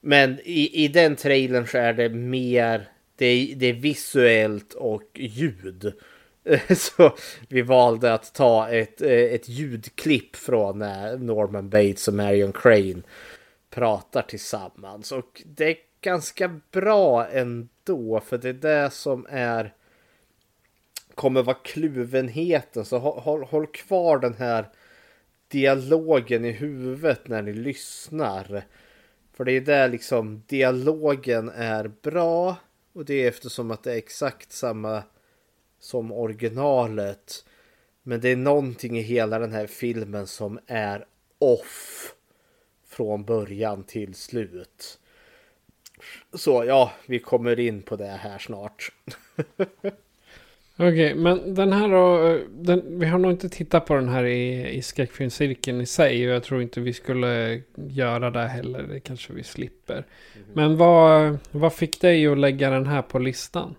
[0.00, 2.88] Men i, i den trailern så är det mer,
[3.20, 5.92] det är, det är visuellt och ljud.
[6.76, 7.16] Så
[7.48, 13.02] vi valde att ta ett, eh, ett ljudklipp från när Norman Bates och Marion Crane
[13.70, 15.12] pratar tillsammans.
[15.12, 19.74] Och det är ganska bra ändå, för det är det som är
[21.14, 22.84] kommer vara kluvenheten.
[22.84, 24.64] Så håll, håll, håll kvar den här
[25.48, 28.62] dialogen i huvudet när ni lyssnar.
[29.32, 32.56] För det är där liksom dialogen är bra
[32.92, 35.02] och det är eftersom att det är exakt samma
[35.78, 37.44] som originalet.
[38.02, 41.06] Men det är någonting i hela den här filmen som är
[41.38, 42.14] off
[42.86, 44.98] från början till slut.
[46.34, 48.92] Så ja, vi kommer in på det här snart.
[50.82, 54.24] Okej, men den här då, eh, den, vi har nog inte tittat på den här
[54.24, 56.28] i, i skräckfilmscirkeln i sig.
[56.28, 58.82] Och jag tror inte vi skulle göra det heller.
[58.82, 60.04] Det kanske vi slipper.
[60.52, 63.74] Men vad, vad fick dig att lägga den här på listan?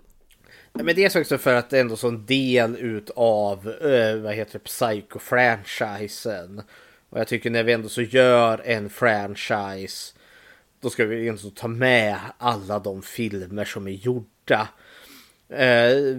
[0.72, 4.52] Ja, Men dels också för att det är ändå som del utav uh, vad heter
[4.52, 6.62] det, Psycho-franchisen.
[7.10, 10.14] Och jag tycker när vi ändå så gör en franchise
[10.80, 14.68] då ska vi ändå ta med alla de filmer som är gjorda.
[15.48, 16.16] Eh,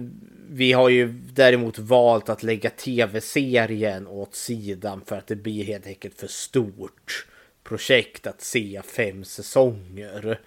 [0.50, 5.86] vi har ju däremot valt att lägga tv-serien åt sidan för att det blir helt
[5.86, 7.26] enkelt för stort
[7.62, 10.40] projekt att se fem säsonger.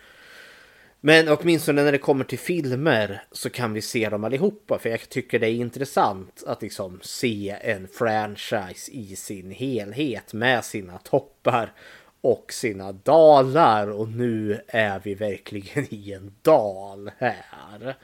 [1.01, 5.09] Men åtminstone när det kommer till filmer så kan vi se dem allihopa för jag
[5.09, 11.73] tycker det är intressant att liksom se en franchise i sin helhet med sina toppar
[12.21, 17.97] och sina dalar och nu är vi verkligen i en dal här.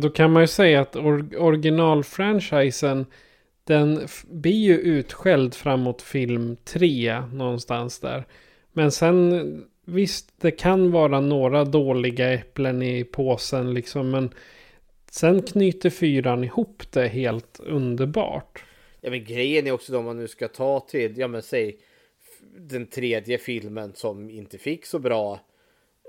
[0.00, 3.06] Då kan man ju säga att or, originalfranchisen
[3.64, 8.24] den blir ju utskälld framåt film 3 någonstans där.
[8.72, 14.10] Men sen visst, det kan vara några dåliga äpplen i påsen liksom.
[14.10, 14.30] Men
[15.10, 18.64] sen knyter fyran ihop det helt underbart.
[19.00, 21.78] Ja men grejen är också då om man nu ska ta till, ja men säg
[22.56, 25.40] den tredje filmen som inte fick så bra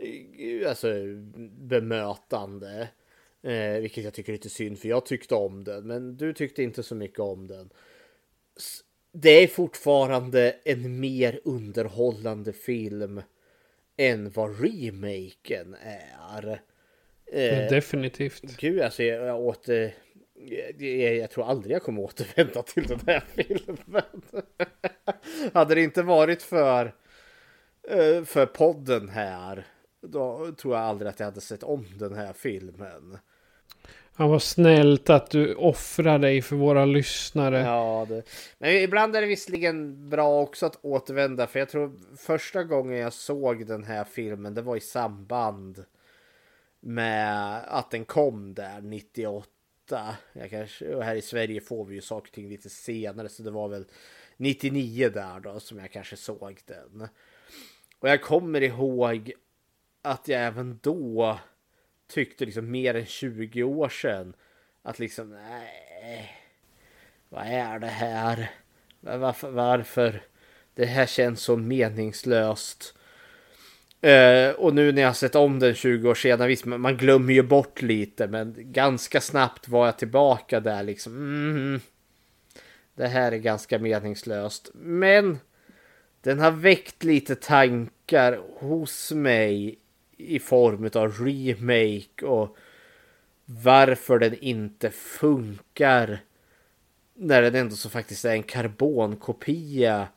[0.02, 0.88] eh, alltså
[1.60, 2.88] bemötande.
[3.46, 6.64] Eh, vilket jag tycker är lite synd för jag tyckte om den men du tyckte
[6.64, 7.70] inte så mycket om den.
[9.12, 13.22] Det är fortfarande en mer underhållande film
[13.98, 16.62] än vad remaken är.
[17.26, 18.58] Eh, Definitivt.
[18.58, 19.94] Gud, alltså jag, jag åter...
[20.78, 24.22] Jag, jag tror aldrig jag kommer återvända till den här filmen.
[25.54, 26.96] Hade det inte varit för,
[27.90, 29.68] eh, för podden här,
[30.02, 33.18] då tror jag aldrig att jag hade sett om den här filmen.
[34.18, 37.60] Han var snällt att du offrar dig för våra lyssnare.
[37.60, 38.24] Ja, det...
[38.58, 43.14] Men ibland är det visserligen bra också att återvända, för jag tror första gången jag
[43.14, 45.86] såg den här filmen, det var i samband
[46.80, 50.16] med att den kom där 98.
[50.34, 53.44] Jag kanske, och här i Sverige får vi ju saker och ting lite senare, så
[53.44, 53.86] det var väl
[54.38, 57.08] 99 där då som jag kanske såg den.
[58.00, 59.32] Och jag kommer ihåg
[60.02, 61.40] att jag även då
[62.08, 64.34] tyckte liksom mer än 20 år sedan
[64.84, 66.32] att liksom nej,
[67.30, 68.52] vad är det här?
[69.00, 69.52] Varför?
[69.52, 70.22] varför?
[70.74, 72.94] Det här känns så meningslöst.
[74.06, 77.44] Uh, och nu när jag sett om den 20 år senare, visst man glömmer ju
[77.44, 81.14] bort lite men ganska snabbt var jag tillbaka där liksom.
[81.14, 81.80] Mm,
[82.96, 84.70] det här är ganska meningslöst.
[84.74, 85.40] Men
[86.22, 89.80] den har väckt lite tankar hos mig
[90.18, 92.58] i form av remake och
[93.46, 96.20] varför den inte funkar
[97.14, 100.08] när den ändå så faktiskt är en karbonkopia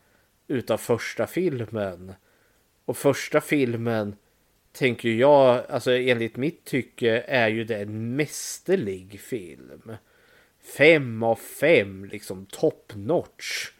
[0.49, 2.13] utav första filmen.
[2.85, 4.17] Och första filmen
[4.73, 9.97] tänker jag, alltså enligt mitt tycke är ju det en mästerlig film.
[10.77, 13.71] Fem av fem, liksom top notch.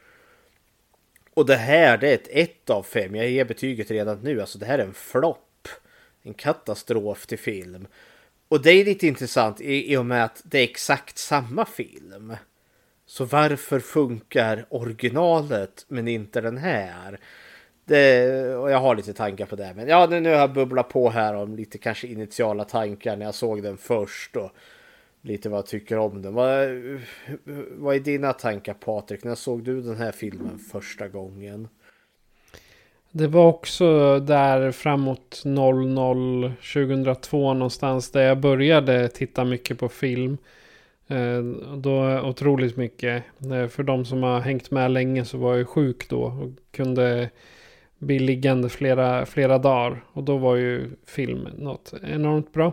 [1.35, 3.15] Och det här det är ett ett av fem.
[3.15, 4.41] Jag ger betyget redan nu.
[4.41, 5.48] Alltså det här är en flopp.
[6.29, 7.87] En katastrof till film.
[8.49, 12.37] Och det är lite intressant i, i och med att det är exakt samma film.
[13.07, 17.21] Så varför funkar originalet men inte den här?
[17.85, 19.73] Det, och jag har lite tankar på det.
[19.77, 23.35] Men ja, nu har jag bubblat på här om lite kanske initiala tankar när jag
[23.35, 24.37] såg den först.
[24.37, 24.51] Och
[25.23, 26.35] lite vad jag tycker om den.
[26.35, 26.69] Vad,
[27.71, 29.25] vad är dina tankar Patrik?
[29.25, 31.69] När såg du den här filmen första gången?
[33.11, 40.39] Det var också där framåt 00 2002 någonstans där jag började titta mycket på film.
[41.07, 41.43] Eh,
[41.77, 43.25] då otroligt mycket.
[43.53, 47.31] Eh, för de som har hängt med länge så var jag sjuk då och kunde
[47.99, 50.05] bli liggande flera, flera dagar.
[50.13, 52.73] Och då var ju film något enormt bra.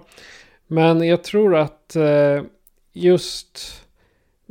[0.67, 2.43] Men jag tror att eh,
[2.93, 3.83] just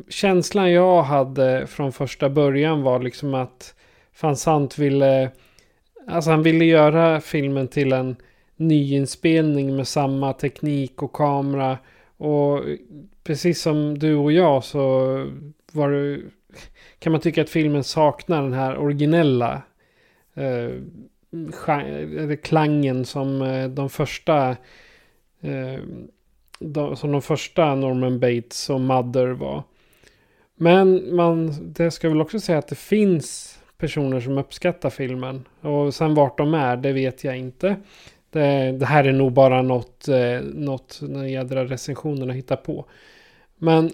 [0.08, 3.74] känslan jag hade från första början var liksom att
[4.20, 5.30] Van Sant ville
[6.06, 8.16] Alltså han ville göra filmen till en
[8.56, 11.78] nyinspelning med samma teknik och kamera.
[12.16, 12.60] Och
[13.24, 14.80] precis som du och jag så
[15.72, 16.20] var det,
[16.98, 19.62] kan man tycka att filmen saknar den här originella
[20.34, 20.70] eh,
[22.42, 24.50] klangen som eh, de första
[25.40, 25.80] eh,
[26.58, 29.62] de, som de första Norman Bates och Mother var.
[30.56, 35.44] Men man, det ska väl också säga att det finns personer som uppskattar filmen.
[35.60, 37.76] Och sen vart de är, det vet jag inte.
[38.30, 42.86] Det, det här är nog bara något, eh, något den jädra recensionerna hittar på.
[43.56, 43.90] Men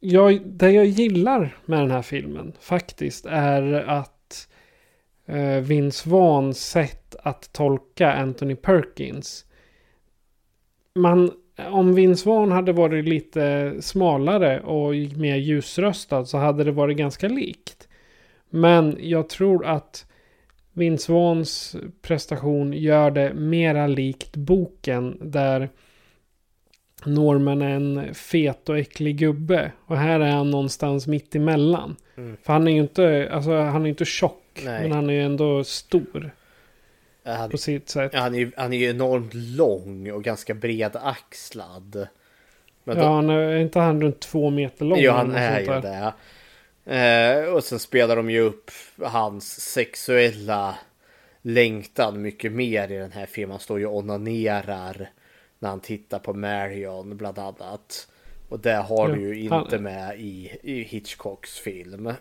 [0.00, 4.48] jag, det jag gillar med den här filmen faktiskt är att
[5.26, 9.44] eh, Vince Vaughns sätt att tolka Anthony Perkins.
[10.94, 11.30] Man,
[11.70, 17.28] om Vince Vaughn hade varit lite smalare och mer ljusröstad så hade det varit ganska
[17.28, 17.87] likt.
[18.50, 20.06] Men jag tror att
[20.72, 25.68] Vince Vaughns prestation gör det mera likt boken där
[27.04, 29.72] Norman är en fet och äcklig gubbe.
[29.86, 31.96] Och här är han någonstans mitt emellan.
[32.16, 32.36] Mm.
[32.42, 34.60] För han är ju inte, alltså han är inte tjock.
[34.64, 34.82] Nej.
[34.82, 36.30] Men han är ju ändå stor.
[37.24, 38.14] Han, på sitt sätt.
[38.14, 42.08] Han är, han är ju enormt lång och ganska bredaxlad.
[42.84, 44.98] Men ja, då, han är inte han runt två meter lång?
[45.00, 46.12] Jo, han är ju det.
[46.88, 48.70] Eh, och sen spelar de ju upp
[49.02, 50.78] hans sexuella
[51.42, 53.50] längtan mycket mer i den här filmen.
[53.50, 55.10] Han står ju och onanerar
[55.58, 58.08] när han tittar på Marion bland annat.
[58.48, 59.82] Och det har ja, du ju inte han...
[59.82, 62.12] med i, i Hitchcocks film.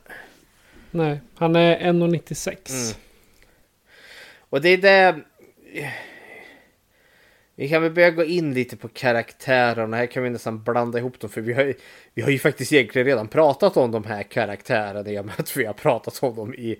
[0.91, 2.71] Nej, han är 1,96.
[2.71, 2.95] Mm.
[4.49, 5.21] Och det är det...
[7.59, 9.97] Vi kan väl börja gå in lite på karaktärerna.
[9.97, 11.29] Här kan vi nästan blanda ihop dem.
[11.29, 11.73] För vi har,
[12.13, 15.11] vi har ju faktiskt egentligen redan pratat om de här karaktärerna.
[15.11, 16.77] I och med att vi har pratat om dem i,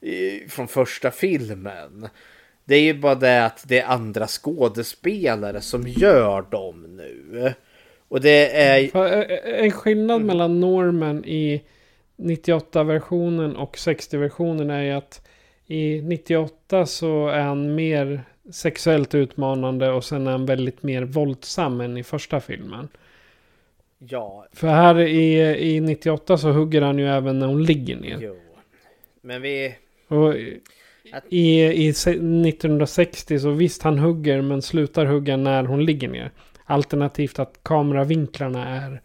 [0.00, 2.08] i, från första filmen.
[2.64, 7.52] Det är ju bara det att det är andra skådespelare som gör dem nu.
[8.08, 8.96] Och det är...
[9.64, 10.26] En skillnad mm.
[10.26, 11.62] mellan Norman i
[12.16, 15.26] 98-versionen och 60-versionen är ju att
[15.66, 21.80] i 98 så är han mer sexuellt utmanande och sen är han väldigt mer våldsam
[21.80, 22.88] än i första filmen.
[23.98, 24.46] Ja.
[24.52, 25.40] För här i,
[25.74, 28.18] i 98 så hugger han ju även när hon ligger ner.
[28.20, 28.36] Jo.
[29.20, 29.76] Men vi...
[30.08, 30.34] Och
[31.28, 36.30] i, i 1960 så visst han hugger men slutar hugga när hon ligger ner.
[36.64, 39.00] Alternativt att kameravinklarna är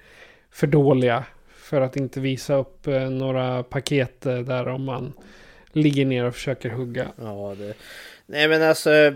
[0.51, 1.25] för dåliga.
[1.55, 5.13] För att inte visa upp eh, några paket där om man
[5.71, 7.07] ligger ner och försöker hugga.
[7.21, 7.73] Ja, det...
[8.25, 9.15] Nej men alltså.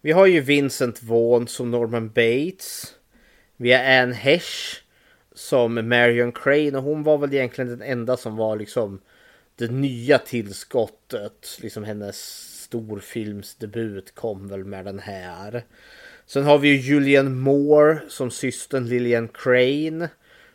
[0.00, 2.94] Vi har ju Vincent Vaughn som Norman Bates.
[3.56, 4.80] Vi har Anne Hesh
[5.34, 9.00] som Marion Crane och hon var väl egentligen den enda som var liksom
[9.56, 11.58] det nya tillskottet.
[11.60, 12.16] Liksom hennes
[12.62, 15.64] storfilmsdebut kom väl med den här.
[16.26, 20.08] Sen har vi ju Julian Moore som systern Lillian Crane.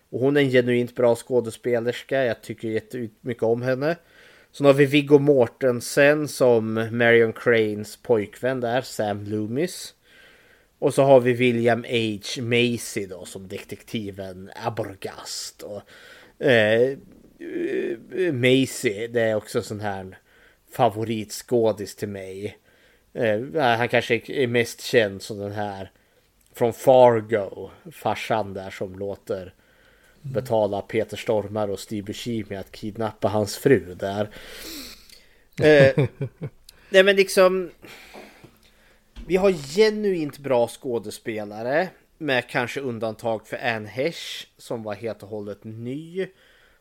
[0.09, 2.25] Och hon är en genuint bra skådespelerska.
[2.25, 3.95] Jag tycker jättemycket om henne.
[4.58, 9.93] Sen har vi Viggo Mortensen som Marion Cranes pojkvän där, Sam Loomis.
[10.80, 12.41] Och så har vi William H.
[12.41, 15.62] Macy då som detektiven Aborgast.
[15.62, 15.82] Och,
[16.45, 20.18] eh, eh, Macy, det är också en sån här
[20.72, 22.58] favoritskådis till mig.
[23.14, 25.91] Eh, han kanske är mest känd som den här
[26.53, 29.53] från Fargo, farsan där som låter
[30.34, 34.30] betala Peter Stormare och Steve Buscemi att kidnappa hans fru där.
[35.61, 36.05] Eh,
[36.89, 37.71] nej men liksom
[39.28, 45.30] vi har genuint bra skådespelare med kanske undantag för Anne Hesh som var helt och
[45.30, 46.28] hållet ny.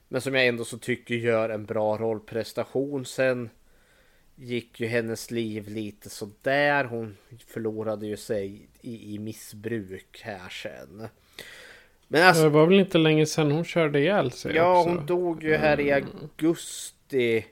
[0.09, 3.07] Men som jag ändå så tycker gör en bra rollprestation.
[3.07, 3.51] Sen
[4.37, 6.85] gick ju hennes liv lite sådär.
[6.85, 7.17] Hon
[7.47, 11.09] förlorade ju sig i, i missbruk här sen.
[12.15, 14.91] Men alltså, det var väl inte länge sedan hon körde ihjäl sig Ja, också.
[14.91, 16.09] hon dog ju här i mm.
[16.13, 17.47] augusti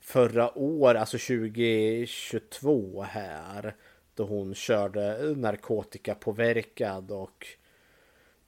[0.00, 3.74] förra året, alltså 2022 här.
[4.14, 7.46] Då hon körde narkotikapåverkad och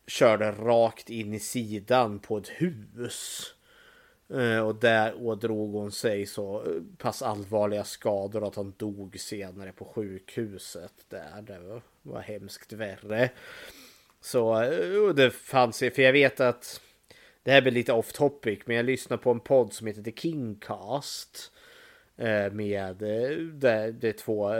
[0.06, 3.54] körde rakt in i sidan på ett hus.
[4.34, 6.64] Eh, och där ådrog hon sig så
[6.98, 11.42] pass allvarliga skador att hon dog senare på sjukhuset där.
[11.42, 13.30] Det var, var hemskt värre.
[14.26, 16.80] Så eh, det fanns, för jag vet att
[17.42, 20.12] det här blir lite off topic, men jag lyssnar på en podd som heter The
[20.12, 21.52] Kingcast.
[22.16, 24.50] Eh, med eh, det, det är två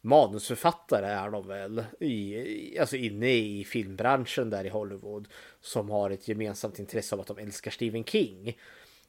[0.00, 5.28] manusförfattare är de väl, i, alltså inne i filmbranschen där i Hollywood,
[5.60, 8.58] som har ett gemensamt intresse av att de älskar Stephen King.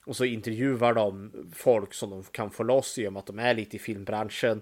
[0.06, 3.40] Och så intervjuar de folk som de kan få loss i och med att de
[3.40, 4.62] är lite i filmbranschen.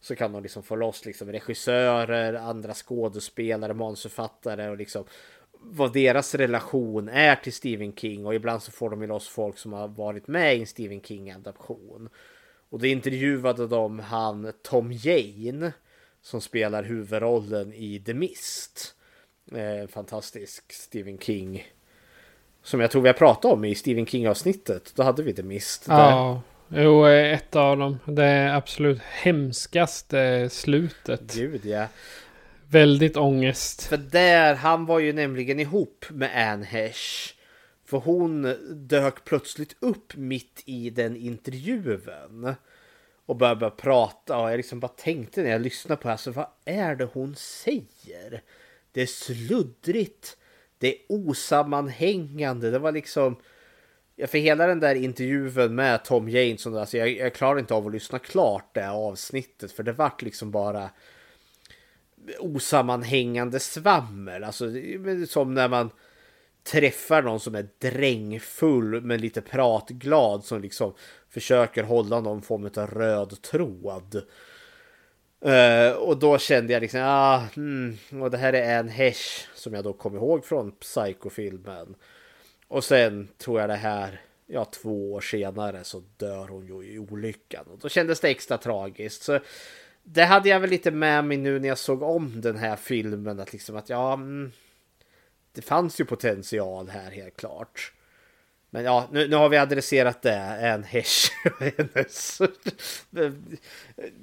[0.00, 5.04] Så kan de liksom få loss liksom regissörer, andra skådespelare, manusförfattare och liksom
[5.62, 9.58] vad deras relation är till Stephen King och ibland så får de ju loss folk
[9.58, 12.08] som har varit med i en Stephen King adaption.
[12.70, 15.72] Och då intervjuade de han Tom Jane
[16.22, 18.94] som spelar huvudrollen i The Mist.
[19.52, 21.72] Eh, fantastisk Stephen King.
[22.62, 24.92] Som jag tror vi har pratat om i Stephen King avsnittet.
[24.94, 25.84] Då hade vi The Mist.
[25.88, 27.98] Ja jo ett av dem.
[28.04, 31.34] Det absolut hemskaste slutet.
[31.34, 31.86] Gud ja.
[32.68, 33.82] Väldigt ångest.
[33.82, 37.34] För där, han var ju nämligen ihop med Anne Hesh.
[37.84, 42.54] För hon dök plötsligt upp mitt i den intervjun.
[43.26, 46.30] Och började bara prata och jag liksom bara tänkte när jag lyssnade på det alltså
[46.30, 48.42] vad är det hon säger?
[48.92, 50.36] Det är sluddrigt.
[50.78, 52.70] Det är osammanhängande.
[52.70, 53.36] Det var liksom...
[54.26, 57.92] För hela den där intervjun med Tom Jane alltså jag, jag klarar inte av att
[57.92, 60.90] lyssna klart det avsnittet för det vart liksom bara
[62.38, 64.44] osammanhängande svammel.
[64.44, 64.66] Alltså
[65.28, 65.90] som när man
[66.62, 70.94] träffar någon som är drängfull men lite pratglad som liksom
[71.28, 74.22] försöker hålla någon form av röd tråd.
[75.46, 79.74] Uh, och då kände jag liksom, ah, hmm, och det här är en Hesh som
[79.74, 81.94] jag då kom ihåg från Psycho-filmen.
[82.70, 86.98] Och sen tror jag det här, ja två år senare så dör hon ju i
[86.98, 87.66] olyckan.
[87.66, 89.22] Och då kändes det extra tragiskt.
[89.22, 89.40] Så
[90.02, 93.40] det hade jag väl lite med mig nu när jag såg om den här filmen.
[93.40, 94.52] Att liksom att ja, mm,
[95.52, 97.92] det fanns ju potential här helt klart.
[98.70, 100.34] Men ja, nu, nu har vi adresserat det.
[100.60, 102.40] En Hesh och hennes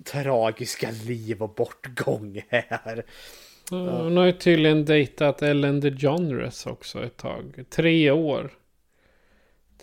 [0.04, 3.06] tragiska liv och bortgång här.
[3.72, 7.64] Mm, hon har ju tydligen dejtat Ellen DeGeneres också ett tag.
[7.70, 8.52] Tre år.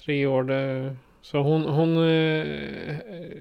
[0.05, 0.45] Tre år.
[0.45, 0.97] Det...
[1.23, 1.97] Så hon, hon...
[1.97, 2.97] Eh,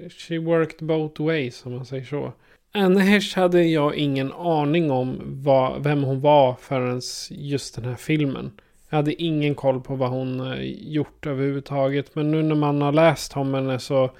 [0.09, 2.33] she worked both ways om man säger så.
[2.71, 7.95] Anne Hesh hade jag ingen aning om vad, vem hon var förrän just den här
[7.95, 8.51] filmen.
[8.89, 10.59] Jag hade ingen koll på vad hon eh,
[10.91, 12.15] gjort överhuvudtaget.
[12.15, 14.11] Men nu när man har läst om henne så...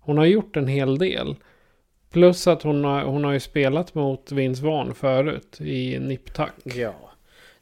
[0.00, 1.36] Hon har gjort en hel del.
[2.10, 6.52] Plus att hon har, hon har ju spelat mot Vince Vaughn förut i NipTak.
[6.64, 6.94] Ja.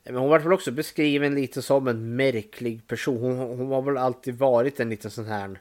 [0.04, 3.38] Men hon var väl också beskriven lite som en märklig person.
[3.38, 5.60] Hon, hon har väl alltid varit en liten sån här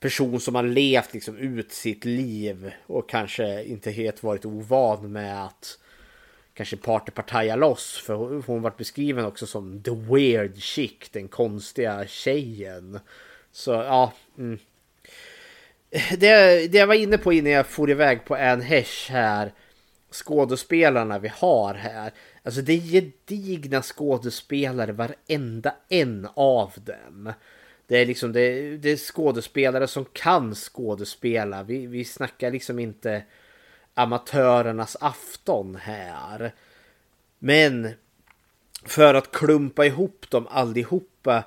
[0.00, 5.44] person som har levt liksom ut sitt liv och kanske inte helt varit ovan med
[5.44, 5.78] att
[6.54, 8.02] kanske partypartaja loss.
[8.06, 8.14] För
[8.46, 12.98] hon var beskriven också som the weird chick, den konstiga tjejen.
[13.52, 14.12] Så ja.
[14.38, 14.58] Mm.
[15.94, 19.52] Det, det jag var inne på innan jag for iväg på Anne Hesh här.
[20.10, 22.12] Skådespelarna vi har här.
[22.42, 27.32] Alltså det är gedigna skådespelare varenda en av dem.
[27.86, 31.62] Det är liksom det, det är skådespelare som kan skådespela.
[31.62, 33.22] Vi, vi snackar liksom inte
[33.94, 36.52] amatörernas afton här.
[37.38, 37.90] Men
[38.84, 41.44] för att klumpa ihop dem allihopa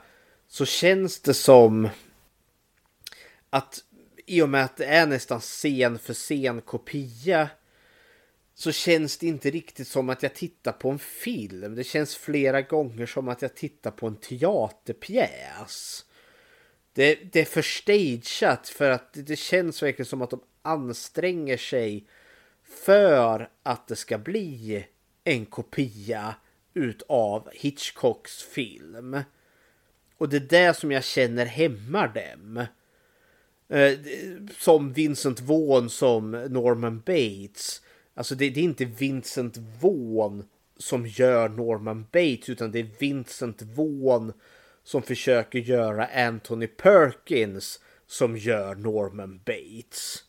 [0.47, 1.89] så känns det som
[3.49, 3.83] att
[4.27, 7.49] i och med att det är nästan scen för scen kopia
[8.53, 11.75] så känns det inte riktigt som att jag tittar på en film.
[11.75, 16.05] Det känns flera gånger som att jag tittar på en teaterpjäs.
[16.93, 22.07] Det, det är för stageat för att det känns verkligen som att de anstränger sig
[22.63, 24.85] för att det ska bli
[25.23, 26.35] en kopia
[26.73, 29.19] utav Hitchcocks film.
[30.17, 32.67] Och det är det som jag känner hämmar dem.
[33.69, 33.93] Eh,
[34.57, 37.81] som Vincent Vaughn som Norman Bates.
[38.13, 40.43] Alltså det, det, är inte Vincent Vaughn
[40.77, 44.33] som gör Norman Bates utan det är Vincent Vaughn
[44.83, 50.23] som försöker göra Anthony Perkins som gör Norman Bates.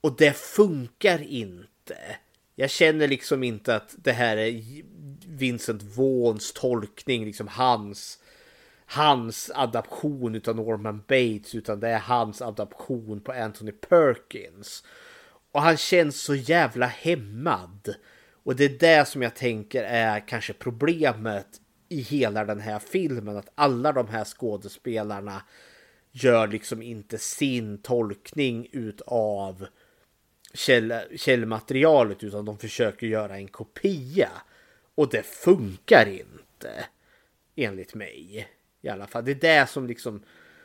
[0.00, 1.96] Och det funkar inte.
[2.54, 4.62] Jag känner liksom inte att det här är
[5.26, 8.18] Vincent Vaughns tolkning, liksom hans
[8.86, 14.84] hans adaption av Norman Bates utan det är hans adaption på Anthony Perkins.
[15.52, 17.94] Och han känns så jävla hämmad.
[18.44, 23.36] Och det är det som jag tänker är kanske problemet i hela den här filmen.
[23.36, 25.42] Att alla de här skådespelarna
[26.12, 29.66] gör liksom inte sin tolkning utav
[30.54, 34.30] käll, källmaterialet utan de försöker göra en kopia.
[34.94, 36.86] Och det funkar inte.
[37.56, 38.48] Enligt mig.
[38.86, 39.24] I alla fall.
[39.24, 40.22] Det är det som liksom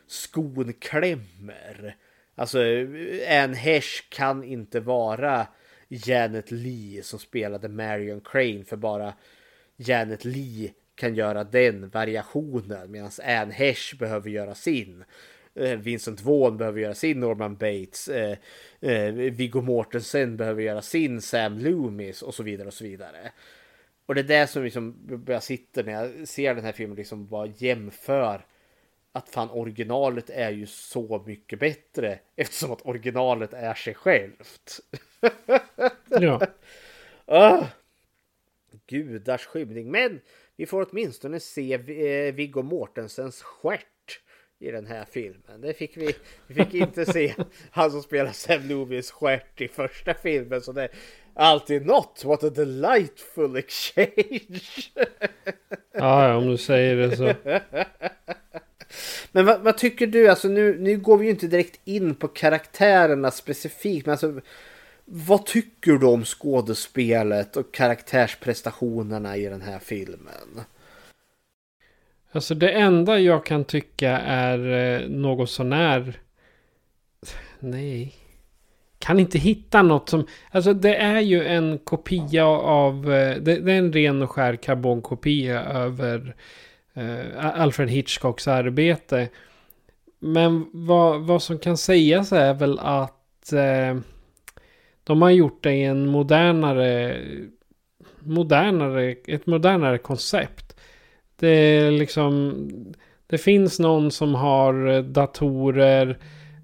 [0.07, 1.95] skon klämmer.
[2.35, 2.59] Alltså
[3.25, 5.47] en Hesh kan inte vara
[5.87, 9.13] Janet Lee som spelade Marion Crane för bara
[9.77, 15.03] Janet Lee kan göra den variationen medan Anne Hesh behöver göra sin.
[15.55, 18.07] Eh, Vincent Vaughn behöver göra sin Norman Bates.
[18.07, 18.37] Eh,
[18.81, 23.31] eh, Viggo Mortensen behöver göra sin Sam Loomis och så vidare och så vidare.
[24.11, 27.27] Och det är det som liksom jag sitter när jag ser den här filmen liksom
[27.27, 28.45] bara jämför
[29.11, 34.79] att fan originalet är ju så mycket bättre eftersom att originalet är sig självt.
[36.09, 36.41] ja.
[37.25, 37.65] oh,
[38.87, 39.91] gudars skymning.
[39.91, 40.21] Men
[40.55, 44.21] vi får åtminstone se eh, Viggo Mortensens stjärt
[44.61, 45.61] i den här filmen.
[45.61, 46.15] Det fick vi.
[46.47, 47.35] Vi fick inte se
[47.71, 50.61] han som spelar Sam Loomis stjärt i första filmen.
[50.61, 50.89] Så det
[51.33, 52.23] alltid något.
[52.25, 54.61] What a delightful exchange.
[55.91, 57.33] ja, om du säger det så.
[59.31, 60.27] Men vad, vad, tycker du?
[60.27, 64.05] Alltså nu, nu går vi ju inte direkt in på karaktärerna specifikt.
[64.05, 64.41] Men alltså,
[65.05, 70.61] vad tycker du om skådespelet och karaktärsprestationerna i den här filmen?
[72.31, 74.71] Alltså det enda jag kan tycka är
[75.01, 76.19] eh, något sånär...
[77.59, 78.20] Nej.
[79.01, 80.25] Kan inte hitta något som...
[80.51, 83.13] Alltså det är ju en kopia av...
[83.13, 86.35] Eh, det, det är en ren och skär karbonkopia över
[86.93, 89.29] eh, Alfred Hitchcocks arbete.
[90.19, 93.97] Men vad, vad som kan sägas är väl att eh,
[95.03, 97.17] de har gjort det i en modernare,
[98.19, 100.79] modernare, ett modernare koncept.
[101.35, 102.55] Det är liksom,
[103.27, 106.17] det finns någon som har datorer,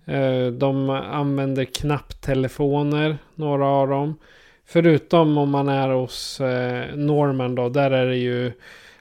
[0.07, 4.15] Eh, de använder knapptelefoner, några av dem.
[4.65, 8.51] Förutom om man är hos eh, Norman då, där är det ju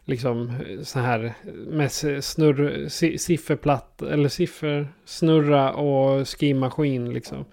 [0.05, 1.35] liksom eh, så här
[1.69, 1.93] med
[2.23, 2.89] snurr,
[3.19, 7.45] sifferplatt eller siffersnurra och skrivmaskin liksom.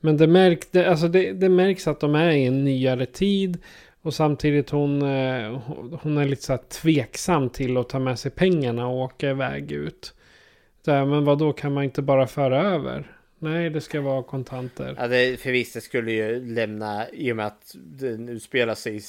[0.00, 3.58] Men det, märk, det, alltså det, det, märks att de är i en nyare tid.
[4.02, 5.02] Och samtidigt hon,
[6.02, 9.72] hon är lite så här tveksam till att ta med sig pengarna och åka iväg
[9.72, 10.14] ut.
[10.84, 13.10] Där, men vad då kan man inte bara föra över?
[13.38, 14.94] Nej, det ska vara kontanter.
[14.98, 18.96] Ja, det, för visst, det skulle ju lämna, i och med att den utspelar sig
[18.96, 19.00] i,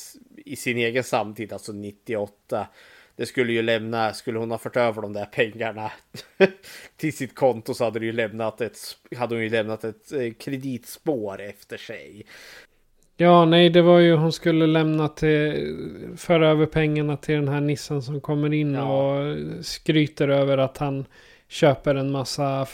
[0.52, 2.68] i sin egen samtid, alltså 98.
[3.16, 5.92] Det skulle ju lämna, skulle hon ha fört över de där pengarna
[6.98, 8.78] till sitt konto så hade, det ju lämnat ett,
[9.18, 12.26] hade hon ju lämnat ett eh, kreditspår efter sig.
[13.18, 15.76] Ja, nej, det var ju hon skulle lämna till,
[16.18, 18.84] föra över pengarna till den här nissen som kommer in ja.
[18.84, 21.06] och skryter över att han
[21.48, 22.68] köper en massa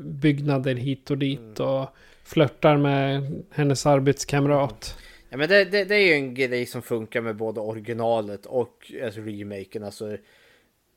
[0.00, 1.68] byggnader hit och dit mm.
[1.68, 1.88] och
[2.24, 4.96] flörtar med hennes arbetskamrat.
[5.28, 8.92] Ja, men det, det, det, är ju en grej som funkar med både originalet och
[9.04, 9.84] alltså, remaken.
[9.84, 10.12] Alltså,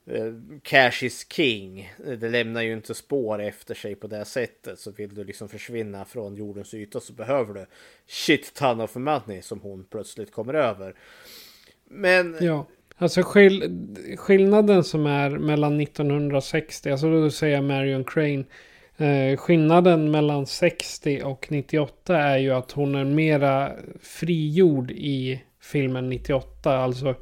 [0.06, 1.94] eh, Cash is king.
[1.98, 4.80] Det lämnar ju inte spår efter sig på det sättet.
[4.80, 7.66] Så vill du liksom försvinna från jordens yta så behöver du
[8.08, 10.96] shit ton of money som hon plötsligt kommer över.
[11.86, 12.68] Men ja.
[13.02, 13.88] Alltså skill
[14.18, 18.44] skillnaden som är mellan 1960, alltså då säger jag Marion Crane.
[18.98, 23.72] Eh, skillnaden mellan 60 och 98 är ju att hon är mera
[24.02, 26.78] frigjord i filmen 98.
[26.78, 27.16] Alltså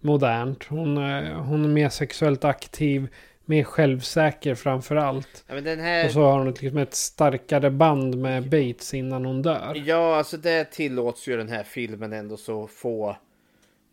[0.00, 0.64] modernt.
[0.64, 3.08] Hon, eh, hon är mer sexuellt aktiv.
[3.44, 5.44] Mer självsäker framför allt.
[5.48, 6.04] Ja, här...
[6.04, 9.82] Och så har hon liksom ett starkare band med Bates innan hon dör.
[9.86, 13.16] Ja, alltså det tillåts ju den här filmen ändå så få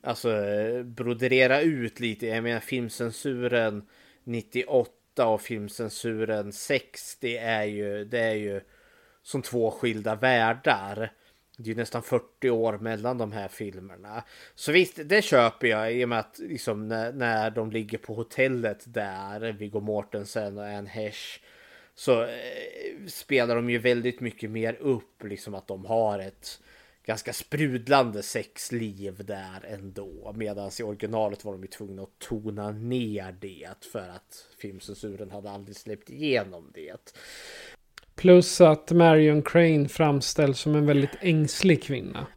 [0.02, 2.28] alltså eh, broderera ut lite.
[2.28, 3.88] Jag menar filmcensuren
[4.24, 8.62] 98 och filmcensuren 60 är ju, det är ju
[9.24, 11.12] som två skilda världar.
[11.58, 14.24] Det är ju nästan 40 år mellan de här filmerna.
[14.56, 18.14] Så visst, det köper jag i och med att liksom när, när de ligger på
[18.14, 21.40] hotellet där, Viggo Mortensen och Anne Hesh.
[21.96, 22.28] Så eh,
[23.08, 26.60] spelar de ju väldigt mycket mer upp liksom att de har ett
[27.08, 30.34] ganska sprudlande sexliv där ändå.
[30.36, 35.52] Medan i originalet var de ju tvungna att tona ner det för att filmcensuren hade
[35.52, 37.14] aldrig släppt igenom det.
[38.16, 42.28] Plus att Marion Crane framställs som en väldigt ängslig kvinna.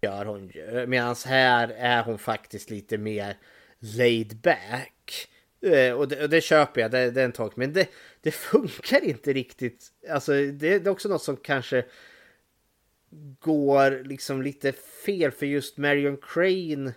[0.00, 0.86] Gör hon ju.
[0.86, 3.36] Medan här är hon faktiskt lite mer
[3.78, 5.28] laid back.
[5.60, 7.52] Eh, och det, och det köper jag, det, det är en tag.
[7.56, 7.88] Men det,
[8.20, 9.86] det funkar inte riktigt.
[10.10, 11.84] Alltså det, det är också något som kanske
[13.40, 16.94] går liksom lite fel för just Marion Crane.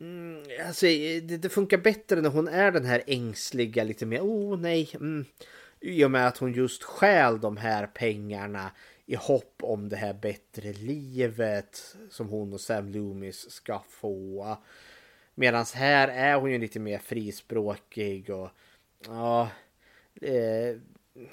[0.00, 4.20] Mm, alltså det, det, funkar bättre när hon är den här ängsliga lite mer.
[4.20, 4.90] Oh nej.
[4.94, 5.24] Mm.
[5.80, 8.70] I och med att hon just stjäl de här pengarna
[9.06, 14.56] i hopp om det här bättre livet som hon och Sam Loomis ska få.
[15.34, 18.50] Medan här är hon ju lite mer frispråkig och
[19.06, 19.50] ja,
[20.20, 20.76] eh,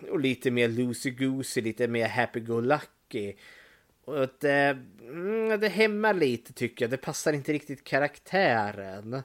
[0.09, 3.00] och lite mer loosey-goosey, lite mer happy-go-lucky.
[4.05, 6.91] Och det, eh, mm, det hämmar lite tycker jag.
[6.91, 9.23] Det passar inte riktigt karaktären.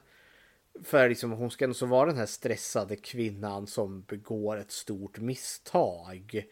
[0.83, 5.19] För liksom, hon ska ändå så vara den här stressade kvinnan som begår ett stort
[5.19, 6.45] misstag.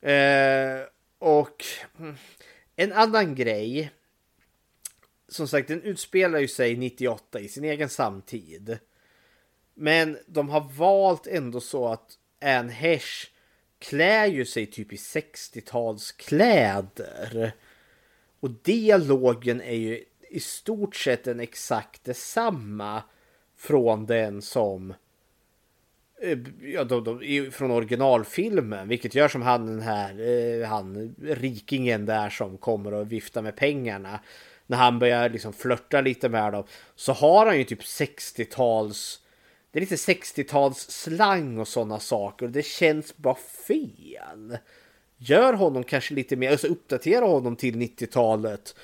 [0.00, 0.80] Eh,
[1.18, 1.64] och
[1.98, 2.16] mm,
[2.76, 3.90] en annan grej.
[5.28, 8.78] Som sagt, den utspelar ju sig 98 i sin egen samtid.
[9.74, 13.33] Men de har valt ändå så att Anne Hesh
[13.84, 17.52] klär ju sig typ i 60-talskläder.
[18.40, 23.02] Och dialogen är ju i stort sett en exakt detsamma
[23.56, 24.94] från den som
[26.22, 32.06] eh, ja, de, de, från originalfilmen, vilket gör som han den här, eh, han rikingen
[32.06, 34.20] där som kommer och viftar med pengarna.
[34.66, 36.64] När han börjar liksom flörta lite med dem
[36.94, 39.20] så har han ju typ 60-tals
[39.74, 42.48] det är lite 60-tals slang och sådana saker.
[42.48, 43.34] Det känns bara
[43.66, 44.58] fel.
[45.16, 48.74] Gör honom kanske lite mer, alltså uppdatera honom till 90-talet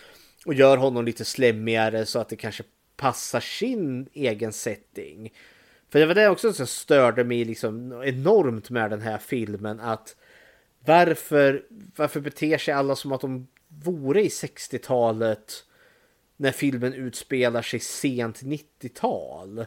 [0.46, 2.62] och gör honom lite slemmigare så att det kanske
[2.96, 5.32] passar sin egen setting.
[5.90, 10.16] För det var det också som störde mig liksom enormt med den här filmen att
[10.84, 11.64] varför,
[11.96, 15.64] varför beter sig alla som att de vore i 60-talet
[16.36, 19.66] när filmen utspelar sig sent 90-tal?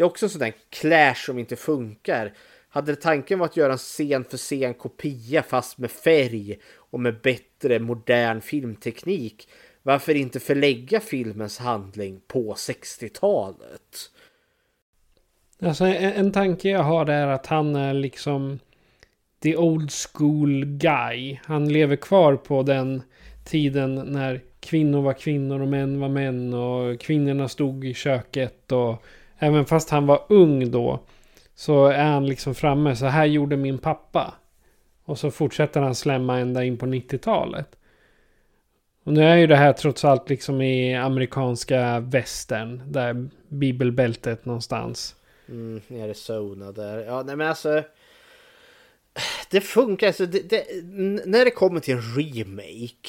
[0.00, 2.32] Det är också en sån där clash som inte funkar.
[2.68, 7.20] Hade tanken varit att göra en scen för scen kopia fast med färg och med
[7.20, 9.48] bättre modern filmteknik
[9.82, 14.10] varför inte förlägga filmens handling på 60-talet?
[15.62, 18.58] Alltså en, en tanke jag har är att han är liksom
[19.42, 21.38] the old school guy.
[21.44, 23.02] Han lever kvar på den
[23.44, 29.04] tiden när kvinnor var kvinnor och män var män och kvinnorna stod i köket och
[29.40, 31.00] även fast han var ung då
[31.54, 32.96] så är han liksom framme.
[32.96, 34.34] Så här gjorde min pappa.
[35.04, 37.76] Och så fortsätter han slämma ända in på 90-talet.
[39.04, 42.82] Och nu är ju det här trots allt liksom i amerikanska västern.
[42.86, 45.14] Där bibelbältet någonstans.
[45.48, 47.04] Mm, i Arizona där.
[47.04, 47.82] Ja, nej men alltså.
[49.50, 50.64] Det funkar, alltså det, det,
[51.26, 53.08] när det kommer till en remake.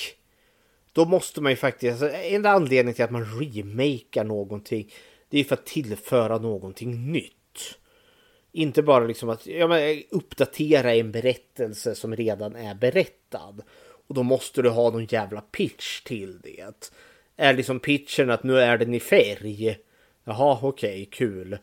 [0.94, 4.92] Då måste man ju faktiskt, alltså, en anledning till att man remakar någonting.
[5.32, 7.78] Det är för att tillföra någonting nytt.
[8.52, 13.62] Inte bara liksom att ja, men, uppdatera en berättelse som redan är berättad.
[14.08, 16.92] Och då måste du ha någon jävla pitch till det.
[17.38, 19.78] Är liksom pitchen att nu är den i färg?
[20.24, 21.58] Jaha, okej, okay, kul.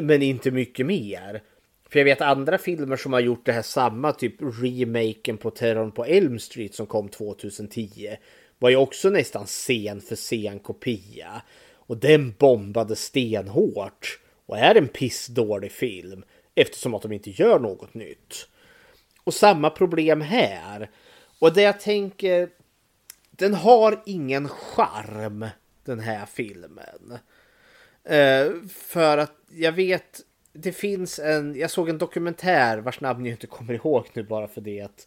[0.00, 1.42] Men inte mycket mer.
[1.88, 5.92] För jag vet andra filmer som har gjort det här samma, typ remaken på Terrorn
[5.92, 8.16] på Elm Street som kom 2010.
[8.58, 11.42] Var ju också nästan scen för scen kopia.
[11.86, 14.20] Och den bombade stenhårt.
[14.46, 16.24] Och är en pissdålig film.
[16.54, 18.48] Eftersom att de inte gör något nytt.
[19.24, 20.90] Och samma problem här.
[21.38, 22.48] Och det jag tänker,
[23.30, 25.46] den har ingen charm
[25.84, 27.18] den här filmen.
[28.04, 30.20] Eh, för att jag vet,
[30.52, 34.48] det finns en, jag såg en dokumentär vars namn jag inte kommer ihåg nu bara
[34.48, 35.06] för det.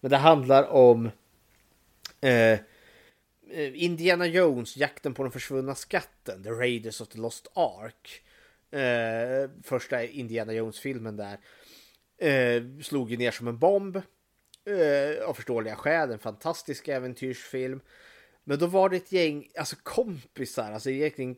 [0.00, 1.10] Men det handlar om
[2.20, 2.58] eh,
[3.50, 8.22] Eh, Indiana Jones, jakten på den försvunna skatten, The Raiders of the Lost Ark.
[8.70, 11.38] Eh, första Indiana Jones-filmen där.
[12.18, 13.96] Eh, slog ju ner som en bomb.
[14.64, 17.80] Eh, av förståeliga skäl, en fantastisk äventyrsfilm.
[18.44, 21.36] Men då var det ett gäng, alltså kompisar, alltså egentligen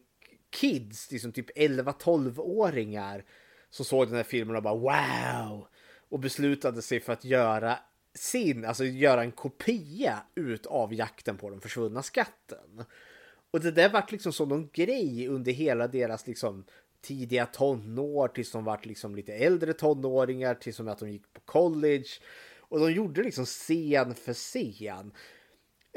[0.50, 3.24] kids, liksom typ 11-12-åringar
[3.70, 5.66] som såg den här filmen och bara wow!
[6.08, 7.78] Och beslutade sig för att göra
[8.18, 12.84] sin, alltså göra en kopia utav jakten på den försvunna skatten.
[13.50, 16.64] Och det där vart liksom som någon grej under hela deras liksom
[17.00, 21.40] tidiga tonår tills de vart liksom lite äldre tonåringar tills som att de gick på
[21.40, 22.08] college.
[22.58, 25.12] Och de gjorde liksom scen för scen.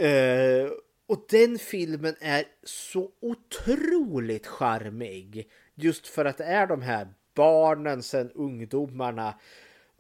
[0.02, 0.72] Uh,
[1.08, 5.50] och den filmen är så otroligt charmig.
[5.76, 9.40] Just för att det är de här barnen sen ungdomarna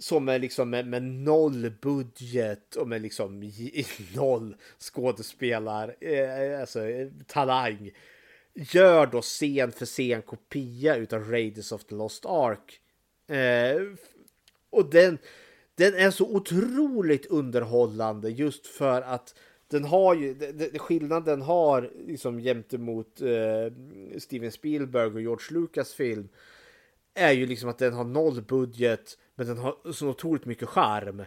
[0.01, 3.51] som är liksom med, med noll budget och med liksom
[4.15, 7.91] noll skådespelar, eh, alltså eh, talang.
[8.53, 12.79] Gör då scen för scen kopia utav Raiders of the Lost Ark.
[13.27, 13.81] Eh,
[14.69, 15.17] och den,
[15.75, 19.35] den är så otroligt underhållande just för att
[19.67, 20.35] den har ju,
[20.77, 23.73] skillnaden har liksom gentemot eh,
[24.17, 26.29] Steven Spielberg och George Lucas film
[27.13, 31.25] är ju liksom att den har noll budget men den har så otroligt mycket charm.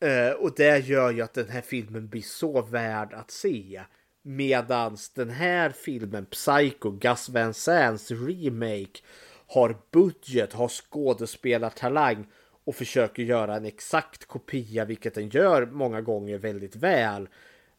[0.00, 3.82] Eh, och det gör ju att den här filmen blir så värd att se.
[4.22, 9.00] Medans den här filmen, Psycho, Gus Van Sands remake,
[9.46, 12.26] har budget, har skådespelartalang
[12.64, 17.28] och försöker göra en exakt kopia, vilket den gör många gånger väldigt väl,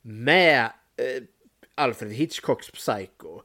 [0.01, 0.65] med
[0.95, 1.23] eh,
[1.75, 3.41] Alfred Hitchcocks Psycho.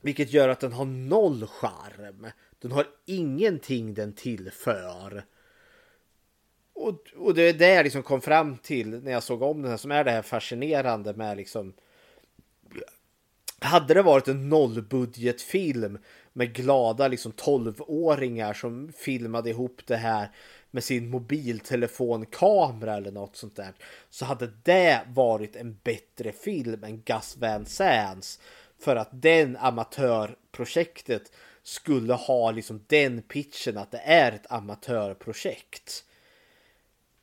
[0.00, 2.26] Vilket gör att den har noll charm.
[2.60, 5.24] Den har ingenting den tillför.
[6.72, 9.70] Och, och det är det jag liksom kom fram till när jag såg om den
[9.70, 11.72] här som är det här fascinerande med liksom
[13.60, 15.98] hade det varit en nollbudgetfilm
[16.32, 20.30] med glada liksom 12-åringar som filmade ihop det här
[20.70, 23.72] med sin mobiltelefonkamera eller något sånt där
[24.10, 28.40] så hade det varit en bättre film än Gus Van Sands
[28.78, 31.32] för att den amatörprojektet
[31.62, 36.04] skulle ha liksom den pitchen att det är ett amatörprojekt.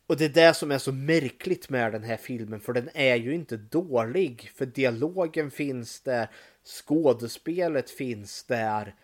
[0.07, 3.15] Och det är det som är så märkligt med den här filmen för den är
[3.15, 6.27] ju inte dålig för dialogen finns där,
[6.63, 8.95] skådespelet finns där.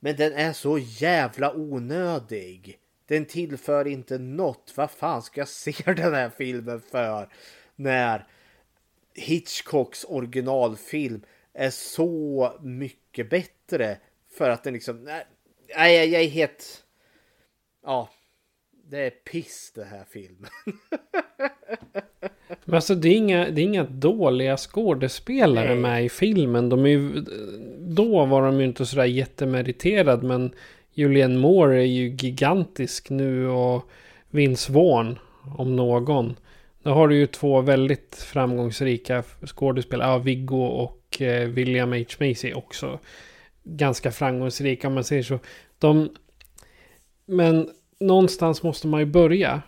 [0.00, 2.78] Men den är så jävla onödig.
[3.06, 4.72] Den tillför inte något.
[4.76, 7.28] Vad fan ska jag se den här filmen för?
[7.76, 8.26] När
[9.14, 11.22] Hitchcocks originalfilm
[11.52, 13.98] är så mycket bättre
[14.38, 15.04] för att den liksom,
[15.76, 16.84] nej, jag är helt,
[17.84, 18.08] ja,
[18.90, 20.50] det är piss det här filmen.
[22.64, 25.76] Men alltså det är inga, det är inga dåliga skådespelare nej.
[25.76, 26.68] med i filmen.
[26.68, 27.24] De är ju,
[27.78, 30.54] då var de ju inte sådär jättemeriterade men
[30.94, 33.90] Julianne Moore är ju gigantisk nu och
[34.30, 35.18] Vince Vaughn
[35.58, 36.36] om någon.
[36.82, 42.04] Nu har du ju två väldigt framgångsrika skådespelare, ja, Viggo och eh, William H.
[42.20, 42.98] Macy också
[43.64, 45.38] ganska framgångsrika om man säger så.
[45.78, 46.10] De,
[47.26, 49.62] men någonstans måste man ju börja.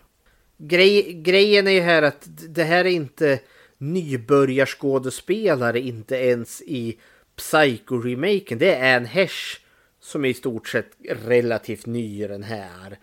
[0.59, 3.41] Grej, grejen är ju här att det här är inte
[3.79, 6.99] nybörjarskådespelare, inte ens i
[7.37, 8.59] Psycho-remaken.
[8.59, 9.59] Det är en Hesh
[10.01, 12.99] som är i stort sett relativt ny i den här.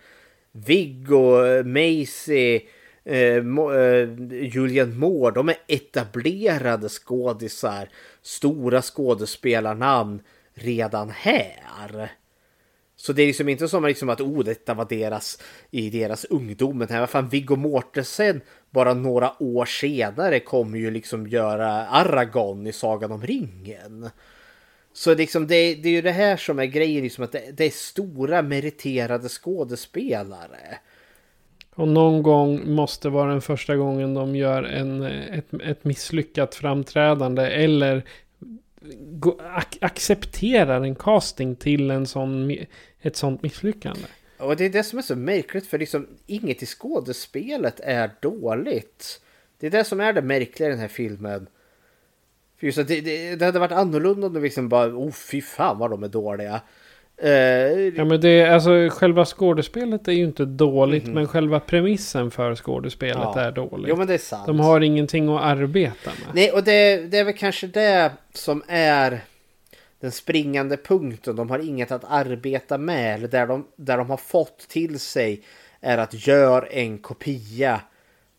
[0.52, 2.60] Viggo, Macy,
[3.04, 7.88] eh, Mo, eh, Julian Moore, de är etablerade skådisar.
[8.22, 10.20] Stora skådespelarnamn
[10.54, 12.12] redan här.
[12.96, 15.38] Så det är liksom inte som liksom att oh, detta var deras
[15.70, 16.88] i deras ungdomen.
[16.90, 18.40] Här, fan, Viggo Mortensen
[18.70, 24.10] bara några år senare kommer ju liksom göra Aragorn i Sagan om ringen.
[24.92, 27.64] Så liksom det, det är ju det här som är grejen, liksom att det, det
[27.64, 30.78] är stora meriterade skådespelare.
[31.74, 37.42] Och någon gång måste vara den första gången de gör en, ett, ett misslyckat framträdande
[37.46, 38.04] eller
[39.80, 42.56] accepterar en casting till en sån,
[43.00, 44.06] ett sånt misslyckande.
[44.38, 49.20] Och det är det som är så märkligt för liksom inget i skådespelet är dåligt.
[49.58, 51.46] Det är det som är det märkliga i den här filmen.
[52.58, 55.42] För just att det, det, det hade varit annorlunda om det liksom bara, oh fy
[55.42, 56.60] fan vad de är dåliga.
[57.24, 57.28] Uh,
[57.96, 61.14] ja men det alltså själva skådespelet är ju inte dåligt mm.
[61.14, 63.40] men själva premissen för skådespelet ja.
[63.40, 63.88] är dåligt.
[63.88, 64.46] Jo men det är sant.
[64.46, 66.34] De har ingenting att arbeta med.
[66.34, 69.20] Nej och det, det är väl kanske det som är
[70.02, 71.36] den springande punkten.
[71.36, 73.14] De har inget att arbeta med.
[73.14, 75.42] Eller där de, där de har fått till sig
[75.80, 77.80] är att göra en kopia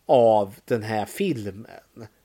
[0.05, 1.67] av den här filmen.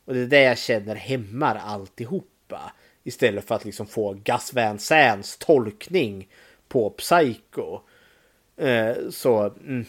[0.04, 2.72] Och det är det jag känner hämmar alltihopa.
[3.04, 6.28] Istället för att liksom få Gus Van Sands tolkning
[6.68, 7.80] på Psycho.
[8.56, 9.54] Eh, så...
[9.66, 9.84] Mm.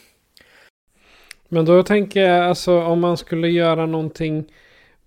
[1.47, 4.45] Men då tänker jag alltså om man skulle göra någonting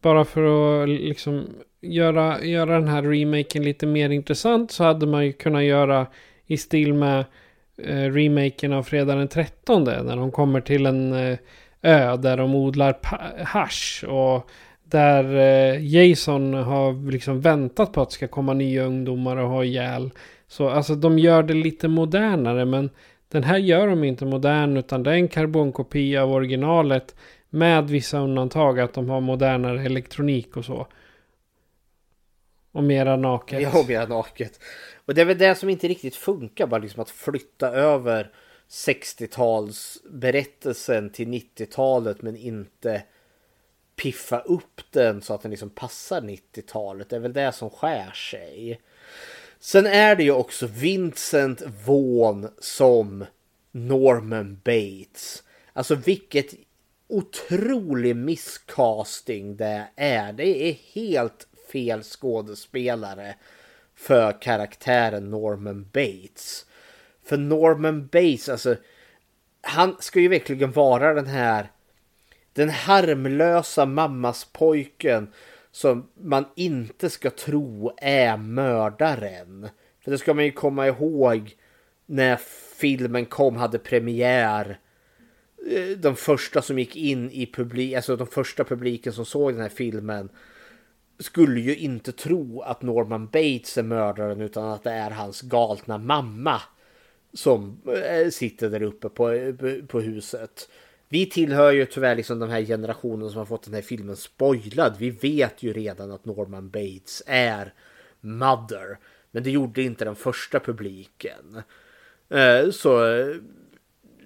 [0.01, 0.43] bara för
[0.83, 1.47] att liksom
[1.81, 6.07] göra, göra den här remaken lite mer intressant så hade man ju kunnat göra
[6.47, 7.25] i stil med
[7.77, 9.85] eh, remaken av Fredag den 13.
[9.85, 11.39] När de kommer till en eh,
[11.83, 12.99] ö där de odlar
[13.45, 14.51] hash och
[14.85, 19.65] där eh, Jason har liksom väntat på att det ska komma nya ungdomar och ha
[19.65, 20.11] ihjäl.
[20.53, 22.91] Så alltså de gör det lite modernare men
[23.29, 27.15] den här gör de inte modern utan det är en karbonkopia av originalet.
[27.51, 30.87] Med vissa undantag att de har modernare elektronik och så.
[32.73, 33.63] Och mera naket.
[33.63, 34.61] Ja, mera naket.
[35.05, 36.67] Och det är väl det som inte riktigt funkar.
[36.67, 38.31] Bara liksom att flytta över
[38.69, 43.03] 60-tals berättelsen till 90-talet men inte
[43.97, 47.09] piffa upp den så att den liksom passar 90-talet.
[47.09, 48.81] Det är väl det som skär sig.
[49.65, 53.25] Sen är det ju också Vincent Vaughn som
[53.73, 55.43] Norman Bates.
[55.73, 56.55] Alltså vilket
[57.09, 60.33] otrolig misscasting det är.
[60.33, 63.35] Det är helt fel skådespelare
[63.95, 66.67] för karaktären Norman Bates.
[67.25, 68.77] För Norman Bates, alltså
[69.61, 71.71] han ska ju verkligen vara den här
[72.53, 75.33] den harmlösa mammas pojken
[75.73, 79.69] som man inte ska tro är mördaren.
[80.05, 81.57] För det ska man ju komma ihåg
[82.07, 82.37] när
[82.77, 84.79] filmen kom, hade premiär.
[85.71, 89.63] Eh, de första som gick in i publiken, alltså de första publiken som såg den
[89.63, 90.29] här filmen
[91.19, 95.99] skulle ju inte tro att Norman Bates är mördaren utan att det är hans galna
[95.99, 96.63] mamma
[97.33, 99.55] som eh, sitter där uppe på, eh,
[99.89, 100.69] på huset.
[101.13, 104.97] Vi tillhör ju tyvärr liksom den här generationen som har fått den här filmen spoilad.
[104.99, 107.75] Vi vet ju redan att Norman Bates är
[108.21, 108.99] Mother.
[109.31, 111.63] Men det gjorde inte den första publiken.
[112.29, 113.01] Eh, så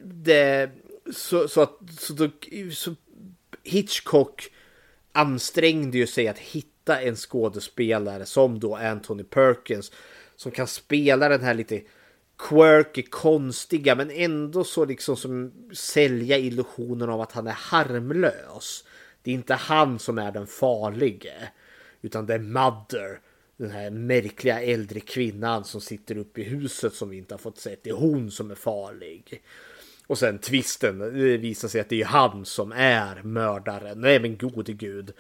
[0.05, 0.71] det...
[1.13, 2.29] Så, så att så, då,
[2.73, 2.95] så
[3.63, 4.53] Hitchcock
[5.13, 9.93] ansträngde ju sig att hitta en skådespelare som då Anthony Perkins
[10.37, 11.83] som kan spela den här lite
[12.39, 18.85] quirky, konstiga men ändå så liksom som sälja illusionen av att han är harmlös.
[19.23, 21.49] Det är inte han som är den farlige
[22.03, 23.21] utan det är Mother.
[23.57, 27.59] Den här märkliga äldre kvinnan som sitter uppe i huset som vi inte har fått
[27.59, 27.77] se.
[27.83, 29.43] Det är hon som är farlig.
[30.07, 34.01] Och sen twisten, det visar sig att det är han som är mördaren.
[34.01, 35.13] Nej men gode gud.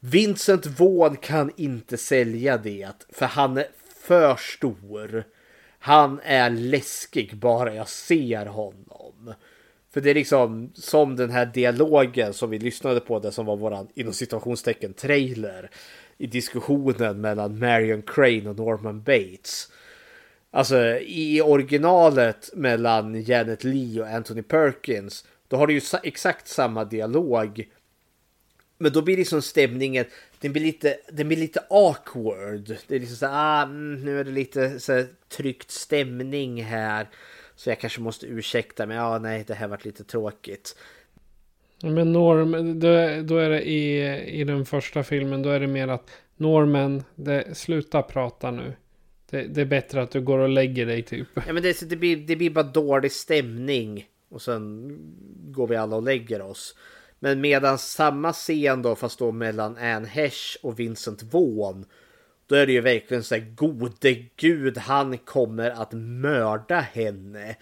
[0.00, 3.66] Vincent Vaughn kan inte sälja det, för han är
[4.00, 5.24] för stor.
[5.84, 9.34] Han är läskig bara jag ser honom.
[9.92, 13.56] För det är liksom som den här dialogen som vi lyssnade på, det som var
[13.56, 15.70] våran inom situationstecken trailer
[16.18, 19.72] i diskussionen mellan Marion Crane och Norman Bates.
[20.50, 26.84] Alltså i originalet mellan Janet Lee och Anthony Perkins, då har du ju exakt samma
[26.84, 27.68] dialog.
[28.78, 30.04] Men då blir liksom stämningen,
[30.44, 32.76] den blir lite, den blir lite awkward.
[32.86, 37.08] Det är liksom så ah, mm, nu är det lite så här, tryckt stämning här.
[37.54, 38.96] Så jag kanske måste ursäkta mig.
[38.96, 40.76] Ja, nej, det här varit lite tråkigt.
[41.82, 42.88] Men Norm, då,
[43.22, 44.00] då är det i,
[44.40, 48.72] i den första filmen, då är det mer att Norman, det, sluta prata nu.
[49.30, 51.28] Det, det, är bättre att du går och lägger dig typ.
[51.34, 54.06] Ja, men det, det, blir, det blir bara dålig stämning.
[54.28, 54.96] Och sen
[55.52, 56.74] går vi alla och lägger oss.
[57.24, 61.84] Men medan samma scen då, fast då mellan Anne Hesh och Vincent Vaughn.
[62.46, 67.56] Då är det ju verkligen så här, gode gud, han kommer att mörda henne.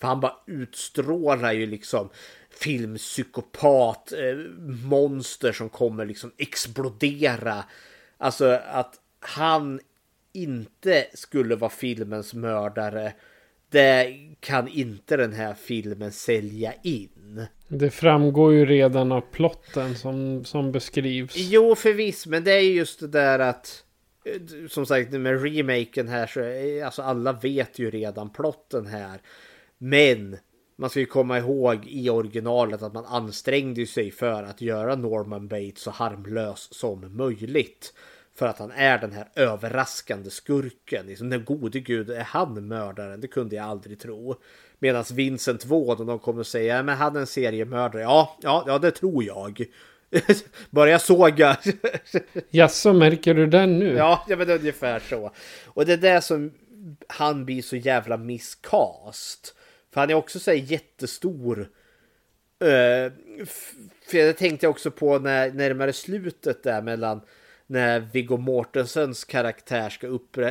[0.00, 2.10] För han bara utstrålar ju liksom
[2.50, 4.36] filmpsykopat, eh,
[4.84, 7.64] monster som kommer liksom explodera.
[8.18, 9.80] Alltså att han
[10.32, 13.12] inte skulle vara filmens mördare.
[13.70, 17.46] Det kan inte den här filmen sälja in.
[17.78, 21.36] Det framgår ju redan av plotten som, som beskrivs.
[21.36, 23.84] Jo, förvisso, men det är just det där att
[24.24, 29.20] eh, som sagt med remaken här så är, alltså alla vet ju redan plotten här.
[29.78, 30.36] Men
[30.76, 35.48] man ska ju komma ihåg i originalet att man ansträngde sig för att göra Norman
[35.48, 37.94] Bates så harmlös som möjligt.
[38.38, 41.06] För att han är den här överraskande skurken.
[41.06, 43.20] Liksom, den gode gud, är han mördaren?
[43.20, 44.36] Det kunde jag aldrig tro.
[44.84, 48.02] Medan Vincent Vaughn, och de kommer säga, men han är en seriemördare.
[48.02, 49.64] Ja, ja, ja, det tror jag.
[50.70, 51.56] Börja såga.
[52.50, 53.94] Jaså, märker du den nu?
[53.94, 55.30] ja, ja, men ungefär så.
[55.66, 56.52] Och det är det som
[57.06, 59.54] han blir så jävla miscast.
[59.92, 61.58] För han är också så här jättestor.
[61.60, 63.12] Uh,
[64.06, 67.20] för det tänkte jag också på när närmare slutet där mellan
[67.66, 70.06] när Viggo Mortensens karaktär ska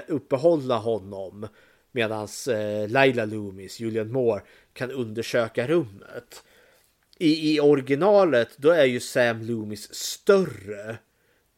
[0.08, 1.48] uppehålla honom
[1.94, 4.42] medan eh, Laila Loomis, Julian Moore,
[4.74, 6.44] kan undersöka rummet.
[7.18, 10.98] I, I originalet då är ju Sam Loomis större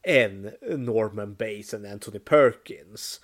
[0.02, 3.20] än Norman Bates och Anthony Perkins.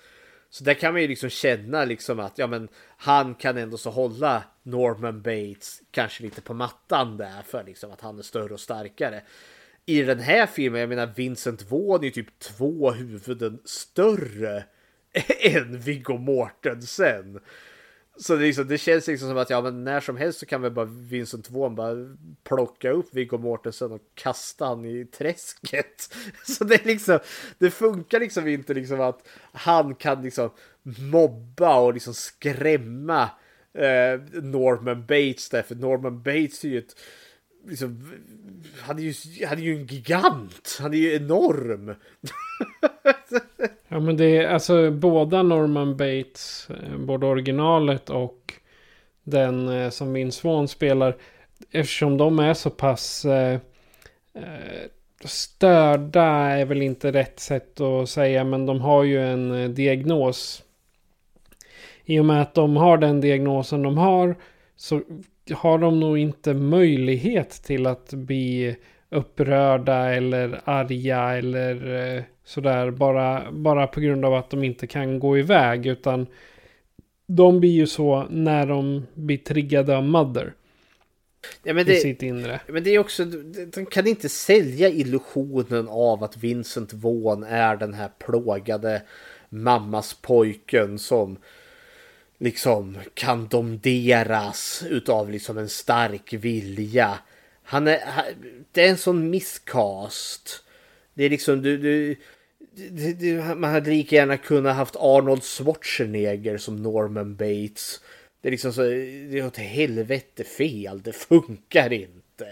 [0.49, 3.89] Så där kan man ju liksom känna liksom att ja, men han kan ändå så
[3.89, 8.59] hålla Norman Bates kanske lite på mattan där för liksom att han är större och
[8.59, 9.21] starkare.
[9.85, 14.63] I den här filmen, jag menar Vincent Vaughn är ju typ två huvuden större
[15.39, 17.39] än Viggo Mortensen.
[18.17, 20.61] Så det, liksom, det känns liksom som att ja, men när som helst så kan
[20.61, 21.95] väl bara Vincent Vaughn bara
[22.43, 26.15] plocka upp Viggo Mortensen och kasta han i träsket.
[26.43, 27.19] Så det är liksom,
[27.57, 30.49] det funkar liksom inte liksom att han kan liksom
[31.11, 33.21] mobba och liksom skrämma
[33.73, 36.95] eh, Norman Bates där, för Norman Bates är ju ett
[37.67, 38.11] liksom,
[38.79, 40.77] han, är ju, han är ju en gigant.
[40.81, 41.95] Han är ju enorm.
[43.93, 48.53] ja men det är alltså båda Norman Bates, eh, både originalet och
[49.23, 51.15] den eh, som min Swan spelar.
[51.71, 53.59] Eftersom de är så pass eh,
[54.33, 54.89] eh,
[55.23, 58.43] störda är väl inte rätt sätt att säga.
[58.43, 60.63] Men de har ju en eh, diagnos.
[62.05, 64.35] I och med att de har den diagnosen de har
[64.75, 65.01] så
[65.51, 68.75] har de nog inte möjlighet till att bli
[69.09, 72.91] upprörda eller arga eller eh, sådär.
[72.91, 75.85] Bara, bara på grund av att de inte kan gå iväg.
[75.85, 76.27] Utan
[77.27, 80.53] de blir ju så när de blir triggade av Mother.
[81.63, 82.59] Ja, men det, I sitt inre.
[82.67, 83.25] Men det är också,
[83.73, 89.01] de kan inte sälja illusionen av att Vincent Vaughn är den här plågade
[89.49, 91.37] mammas pojken som
[92.37, 97.19] liksom kan domderas utav liksom en stark vilja.
[97.63, 97.99] Han är,
[98.71, 100.63] det är en sån miscast.
[101.13, 102.15] Det är liksom du, du
[102.75, 108.01] det, det, man hade lika gärna kunnat haft Arnold Schwarzenegger som Norman Bates.
[108.41, 112.47] Det är liksom så, det är åt helvete fel, det funkar inte.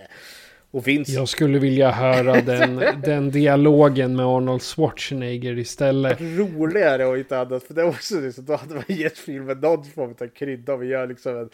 [0.71, 1.11] Och Vince...
[1.11, 6.21] Jag skulle vilja höra den, den dialogen med Arnold Schwarzenegger istället.
[6.21, 7.63] Roligare och inte annat.
[7.63, 10.77] För det är också så då hade man gett filmen någon form av krydda.
[10.77, 11.49] Vi gör liksom en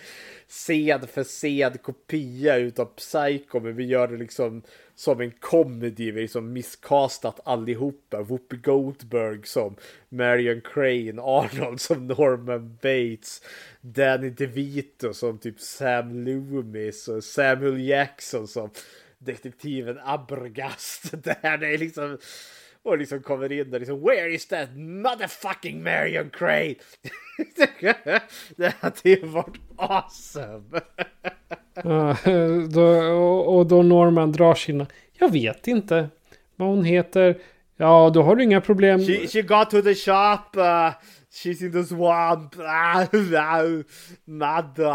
[0.47, 3.59] sed för sed kopia utav Psycho.
[3.59, 4.61] Men vi gör det liksom
[4.98, 6.12] som en comedy.
[6.12, 8.22] Vi liksom misskastat allihopa.
[8.22, 9.76] Whoopi Goldberg som
[10.10, 11.22] Marion Crane.
[11.22, 13.41] Arnold som Norman Bates.
[13.82, 17.08] Danny DeVito som typ Sam Loomis.
[17.08, 18.70] Och Samuel Jackson som
[19.18, 21.12] detektiven Abregast.
[21.24, 22.18] Där det är liksom
[22.84, 26.76] och liksom kommer in och liksom Where is that motherfucking Marion Crane?
[28.56, 30.82] det hade ju varit awesome.
[31.86, 32.86] uh, då,
[33.55, 34.86] och, då Norman drar sina.
[35.19, 36.09] Jag vet inte
[36.55, 37.38] vad hon heter.
[37.78, 38.99] Ja, då har du inga problem.
[38.99, 40.57] She, she got to the shop.
[40.57, 40.91] Uh,
[41.32, 42.55] she's in the swamp.
[44.25, 44.88] Mother.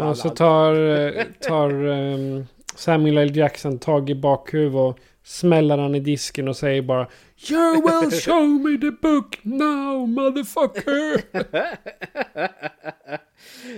[0.00, 3.36] Ja, så tar, eh, tar um, Samuel L.
[3.36, 7.06] Jackson tag i bakhuvudet och smäller han i disken och säger bara
[7.50, 11.22] You will show me the book now motherfucker!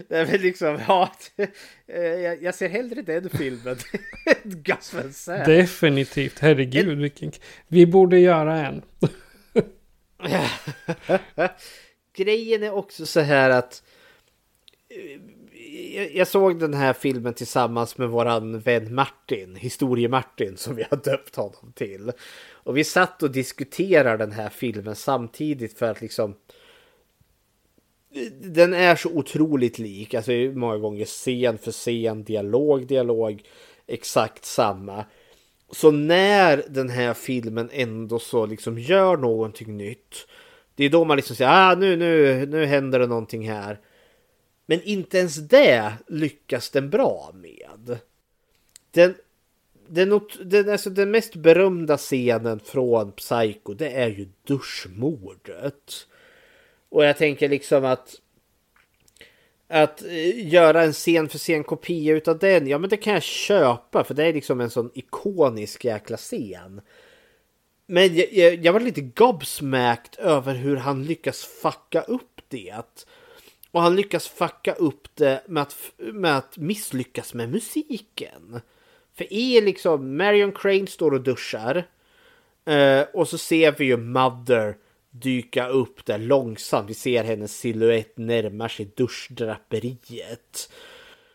[0.09, 1.12] Det är väl liksom, ja,
[2.41, 3.76] jag ser hellre den filmen.
[4.45, 5.45] Gus Van Sant.
[5.45, 7.32] Definitivt, herregud vilken...
[7.68, 8.82] Vi borde göra en.
[12.16, 13.82] Grejen är också så här att
[16.12, 21.36] jag såg den här filmen tillsammans med våran vän Martin, Historie-Martin som vi har döpt
[21.36, 22.12] honom till.
[22.51, 26.35] Och vi satt och diskuterade den här filmen samtidigt för att liksom
[28.40, 33.43] den är så otroligt lik, alltså många gånger scen för scen, dialog, dialog,
[33.86, 35.05] exakt samma.
[35.70, 40.27] Så när den här filmen ändå så liksom gör någonting nytt,
[40.74, 43.81] det är då man liksom säger ah nu, nu, nu händer det någonting här.
[44.66, 47.99] Men inte ens det lyckas den bra med.
[48.90, 49.15] Den,
[49.89, 56.07] den, den, alltså den mest berömda scenen från Psycho det är ju duschmordet.
[56.89, 58.20] Och jag tänker liksom att
[59.69, 63.23] att eh, göra en scen för scen kopia utav den, ja men det kan jag
[63.23, 66.81] köpa för det är liksom en sån ikonisk jäkla scen.
[67.86, 73.06] Men jag, jag, jag var lite gobsmacked över hur han lyckas fucka upp det.
[73.70, 78.60] Och han lyckas fucka upp det med att, med att misslyckas med musiken.
[79.15, 81.85] För i liksom Marion Crane står och duschar.
[82.65, 84.77] Eh, och så ser vi ju Mother
[85.10, 86.90] dyka upp där långsamt.
[86.90, 90.72] Vi ser hennes siluett närma sig duschdraperiet.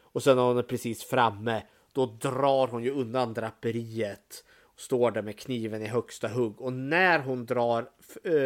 [0.01, 1.63] Och sen när hon är precis framme,
[1.93, 4.43] då drar hon ju undan draperiet.
[4.63, 6.61] Och står där med kniven i högsta hugg.
[6.61, 7.89] Och när hon drar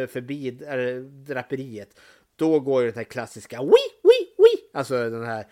[0.06, 0.50] förbi
[1.26, 2.00] draperiet,
[2.36, 3.68] då går ju den här klassiska wi,
[4.02, 4.68] wi, wi.
[4.72, 5.46] Alltså den här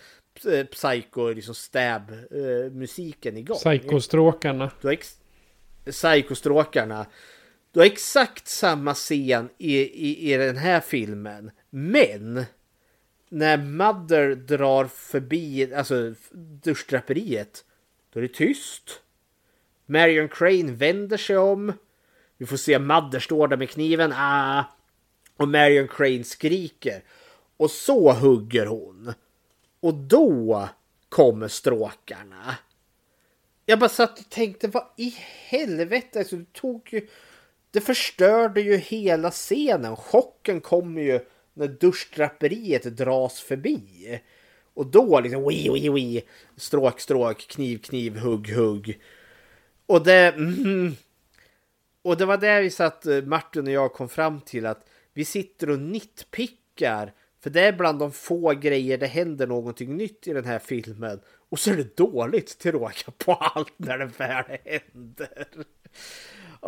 [0.52, 3.56] eh, psycho, liksom stab eh, igång.
[3.56, 4.70] Psykostråkarna.
[5.90, 7.06] Psykostråkarna.
[7.72, 11.50] Du har exakt samma scen i, i, i den här filmen.
[11.70, 12.44] Men
[13.28, 16.14] när Mother drar förbi alltså
[16.62, 17.64] duschdraperiet,
[18.12, 19.00] då är det tyst.
[19.86, 21.72] Marion Crane vänder sig om.
[22.36, 24.12] Vi får se Mother stå där med kniven.
[24.16, 24.64] Ah!
[25.36, 27.02] Och Marion Crane skriker.
[27.56, 29.12] Och så hugger hon.
[29.80, 30.68] Och då
[31.08, 32.56] kommer stråkarna.
[33.66, 35.14] Jag bara satt och tänkte, vad i
[35.48, 36.18] helvete?
[36.18, 37.08] Alltså, du tog ju
[37.76, 39.96] det förstörde ju hela scenen.
[39.96, 41.20] Chocken kommer ju
[41.54, 44.20] när duschdraperiet dras förbi.
[44.74, 46.22] Och då liksom wii, wii, wii.
[46.56, 49.00] Stråk, stråk, kniv, kniv, hugg, hugg.
[49.86, 50.34] Och det...
[50.36, 50.96] Mm,
[52.02, 55.24] och det var där vi satt, eh, Martin och jag kom fram till att vi
[55.24, 57.12] sitter och nitpickar.
[57.42, 61.20] För det är bland de få grejer det händer någonting nytt i den här filmen.
[61.48, 65.44] Och så är det dåligt till råga på allt när det väl händer.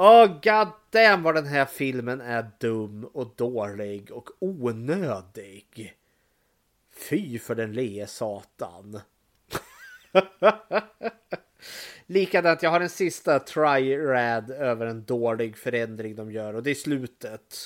[0.01, 5.95] Åh, oh, goddamn vad den här filmen är dum och dålig och onödig.
[6.93, 9.01] Fy för den lee satan.
[12.07, 16.75] Likadant, jag har en sista try-rad över en dålig förändring de gör och det är
[16.75, 17.57] slutet.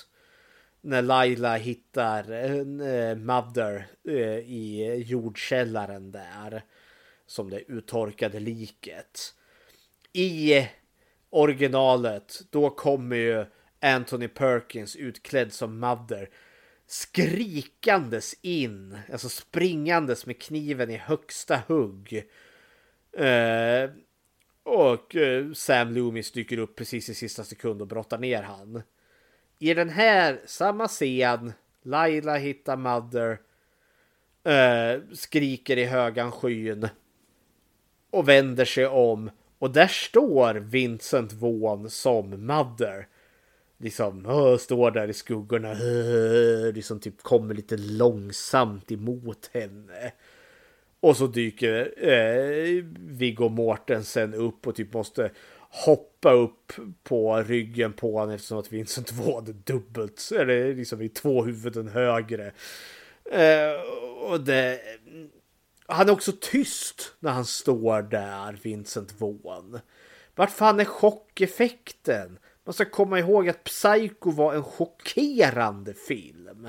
[0.81, 6.65] När Laila hittar en äh, Mother äh, i jordkällaren där.
[7.27, 9.35] Som det uttorkade liket.
[10.13, 10.69] I
[11.33, 13.45] originalet, då kommer ju
[13.81, 16.29] Anthony Perkins utklädd som Mother
[16.87, 22.29] skrikandes in, alltså springandes med kniven i högsta hugg.
[23.13, 23.91] Eh,
[24.63, 28.83] och eh, Sam Loomis dyker upp precis i sista sekund och brottar ner han.
[29.59, 31.53] I den här, samma scen,
[31.83, 33.39] Laila hittar Mother,
[34.45, 36.89] eh, skriker i högan skyn
[38.11, 39.31] och vänder sig om
[39.63, 43.07] och där står Vincent Vaughn som Mother.
[43.79, 45.73] Liksom uh, står där i skuggorna.
[45.75, 50.13] Uh, liksom typ kommer lite långsamt emot henne.
[51.01, 55.31] Och så dyker uh, Viggo Mortensen upp och typ måste
[55.69, 56.73] hoppa upp
[57.03, 61.89] på ryggen på honom eftersom att Vincent Vaughn är dubbelt, eller liksom i två huvuden
[61.89, 62.53] högre.
[63.27, 63.81] Uh,
[64.31, 64.81] och det,
[65.87, 69.81] han är också tyst när han står där, Vincent Vaughn.
[70.35, 72.39] Vart fan är chockeffekten?
[72.65, 76.69] Man ska komma ihåg att Psycho var en chockerande film.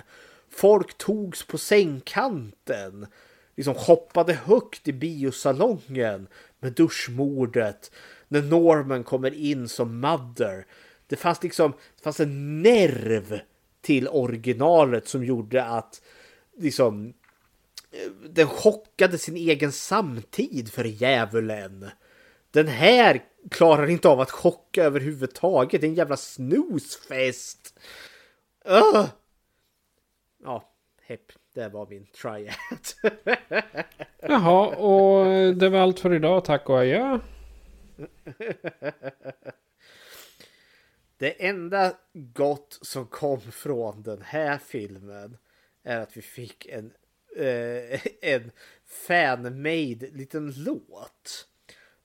[0.49, 3.07] Folk togs på sängkanten.
[3.56, 6.27] Liksom hoppade högt i biosalongen
[6.60, 7.91] med duschmordet.
[8.27, 10.65] När Norman kommer in som Mother.
[11.07, 13.40] Det fanns liksom det fanns en nerv
[13.81, 16.02] till originalet som gjorde att
[16.57, 17.14] liksom
[18.29, 21.89] den chockade sin egen samtid för djävulen.
[22.51, 25.81] Den här klarar inte av att chocka överhuvudtaget.
[25.81, 27.79] Det är en jävla snusfest.
[28.69, 29.05] Uh!
[30.43, 31.31] Ja, hepp.
[31.53, 32.53] Det var min triad.
[34.21, 35.25] Jaha, och
[35.55, 36.45] det var allt för idag.
[36.45, 37.19] Tack och adjö.
[41.17, 45.37] Det enda gott som kom från den här filmen
[45.83, 46.93] är att vi fick en
[47.38, 48.51] eh, en
[48.85, 51.47] fan-made liten låt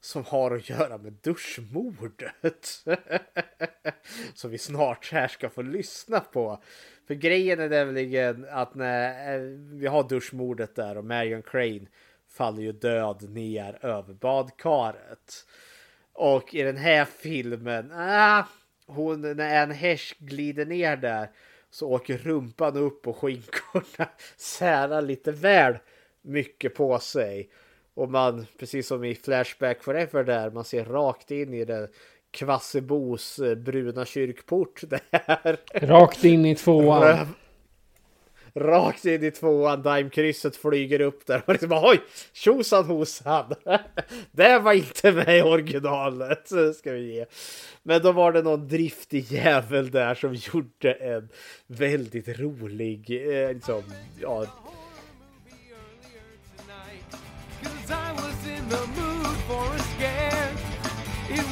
[0.01, 2.85] som har att göra med duschmordet.
[4.35, 6.63] som vi snart här ska få lyssna på.
[7.07, 9.41] För grejen är nämligen att när eh,
[9.73, 11.87] vi har duschmordet där och Marion Crane
[12.29, 15.47] faller ju död ner över badkaret.
[16.13, 18.45] Och i den här filmen, ah,
[18.87, 21.31] hon, när en häst glider ner där
[21.71, 25.79] så åker rumpan upp och skinkorna särar lite väl
[26.23, 27.51] mycket på sig.
[27.95, 31.89] Och man, precis som i Flashback Forever där, man ser rakt in i den
[32.31, 35.57] Kvassebos eh, bruna kyrkport där.
[35.87, 37.27] Rakt in i tvåan
[38.59, 41.43] rakt in i tvåan, Daimkrysset flyger upp där.
[41.47, 42.01] Och liksom oj,
[42.33, 43.55] tjosan hosan.
[44.31, 46.49] Det var inte med i originalet,
[46.79, 47.27] ska vi ge.
[47.83, 51.29] Men då var det någon driftig jävel där som gjorde en
[51.67, 53.83] väldigt rolig, eh, liksom,
[54.21, 54.47] ja.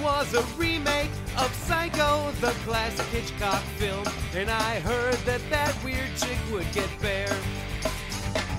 [0.03, 4.05] Was a remake of Psycho, the classic Hitchcock film,
[4.35, 7.37] and I heard that that weird chick would get bare.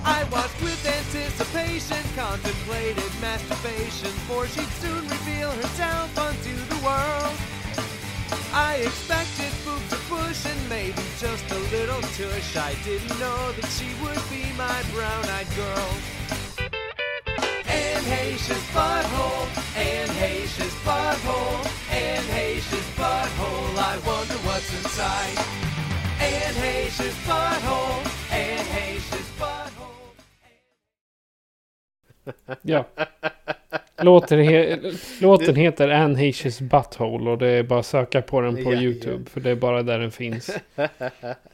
[0.04, 7.36] I watched with anticipation, contemplated masturbation, for she'd soon reveal herself unto the world.
[8.52, 12.56] I expected boobs to push and maybe just a little tush.
[12.56, 16.17] I didn't know that she would be my brown-eyed girl.
[18.08, 23.76] Anne Heche's butthole, Anne Heche's butthole, Anne Heche's butthole.
[23.76, 25.38] I wonder what's inside.
[26.18, 28.02] Anne Heche's butthole,
[28.32, 29.88] Anne Heche's butthole.
[32.62, 32.84] Ja.
[33.96, 34.78] Låten, he
[35.20, 38.72] låten heter Anne Heche's Butthole och det är bara att söka på den på Ja,
[38.72, 38.80] ja.
[38.80, 39.30] YouTube.
[39.30, 40.50] För det är bara där den finns.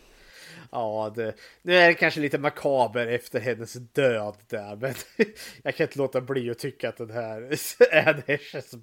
[0.75, 4.95] Ja, det, nu är det kanske lite makaber efter hennes död där, men
[5.63, 7.51] jag kan inte låta bli att tycka att den här
[8.09, 8.39] Anne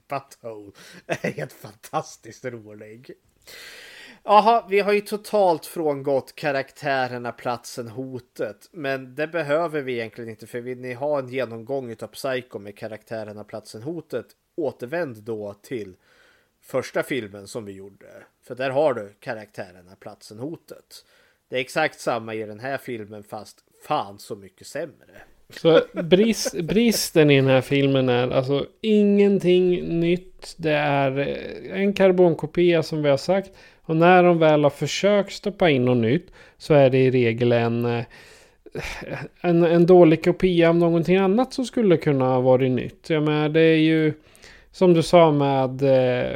[0.07, 0.71] Butthole
[1.07, 3.11] är helt fantastiskt rolig.
[4.23, 8.69] Jaha, vi har ju totalt frångått karaktärerna, platsen, hotet.
[8.71, 12.77] Men det behöver vi egentligen inte för vill ni ha en genomgång av Psycho med
[12.77, 15.95] karaktärerna, platsen, hotet återvänd då till
[16.61, 18.23] första filmen som vi gjorde.
[18.43, 21.05] För där har du karaktärerna, platsen, hotet.
[21.51, 23.57] Det är exakt samma i den här filmen fast
[23.87, 25.21] fan så mycket sämre.
[25.49, 30.55] Så brist, bristen i den här filmen är alltså ingenting nytt.
[30.57, 33.49] Det är eh, en karbonkopia som vi har sagt.
[33.81, 37.51] Och när de väl har försökt stoppa in något nytt så är det i regel
[37.51, 38.03] en, eh,
[39.41, 43.09] en, en dålig kopia av någonting annat som skulle kunna ha varit nytt.
[43.09, 44.13] Jag menar, det är ju
[44.71, 46.35] som du sa med eh,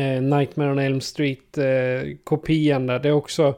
[0.00, 2.98] eh Nightmare on Elm Street eh, kopian där.
[2.98, 3.54] Det är också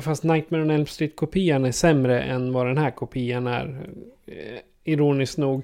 [0.00, 3.80] Fast Nightmare on Elm Street-kopian är sämre än vad den här kopian är.
[4.26, 5.62] Eh, ironiskt nog.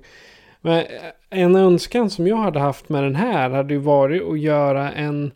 [0.60, 0.84] Men eh,
[1.30, 5.32] en önskan som jag hade haft med den här hade ju varit att göra en...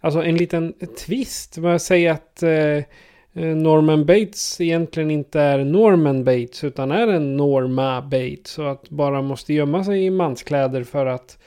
[0.00, 0.74] Alltså en liten
[1.06, 1.58] twist.
[1.58, 2.84] Vad säger att eh,
[3.32, 8.58] Norman Bates egentligen inte är Norman Bates utan är en Norma Bates.
[8.58, 11.38] Och att bara måste gömma sig i manskläder för att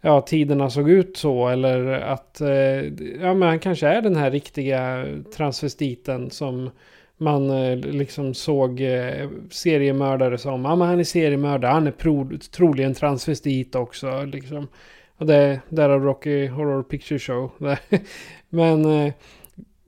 [0.00, 1.48] ja, tiderna såg ut så.
[1.48, 2.84] Eller att eh,
[3.20, 5.06] ja, men han kanske är den här riktiga
[5.36, 6.70] transvestiten som
[7.16, 10.64] man eh, liksom såg eh, seriemördare som.
[10.64, 11.72] Ja, men han är seriemördare.
[11.72, 14.24] Han är pro, troligen transvestit också.
[14.24, 14.68] Liksom.
[15.16, 17.50] Och det därav Rocky Horror Picture Show.
[18.48, 19.12] men eh,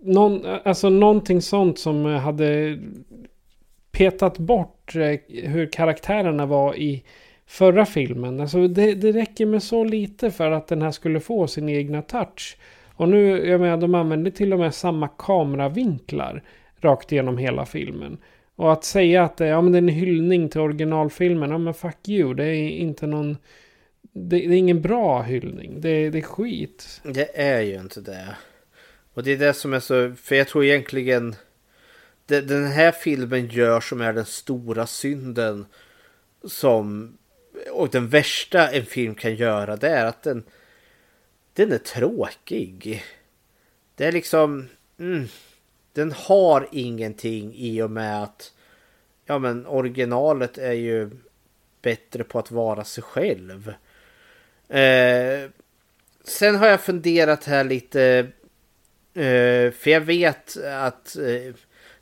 [0.03, 2.79] någon, alltså någonting sånt som hade
[3.93, 7.05] petat bort eh, hur karaktärerna var i
[7.47, 8.40] förra filmen.
[8.40, 12.02] Alltså det, det räcker med så lite för att den här skulle få sin egna
[12.02, 12.56] touch.
[12.94, 16.43] Och nu, jag menar, de använder till och med samma kameravinklar
[16.81, 18.19] rakt igenom hela filmen.
[18.56, 21.74] Och att säga att det, ja, men det är en hyllning till originalfilmen, ja men
[21.74, 23.36] fuck you, det är inte någon...
[24.14, 27.01] Det, det är ingen bra hyllning, det, det är skit.
[27.05, 28.36] Det är ju inte det.
[29.14, 31.35] Och det är det som är så, för jag tror egentligen
[32.27, 35.66] det, den här filmen gör som är den stora synden
[36.44, 37.16] som
[37.70, 40.45] och den värsta en film kan göra det är att den
[41.55, 43.05] den är tråkig.
[43.95, 44.69] Det är liksom
[44.99, 45.29] mm,
[45.93, 48.53] den har ingenting i och med att
[49.24, 51.11] ja men originalet är ju
[51.83, 53.74] bättre på att vara sig själv.
[54.69, 55.51] Eh,
[56.24, 58.03] sen har jag funderat här lite
[59.15, 61.55] eh, för jag vet att eh,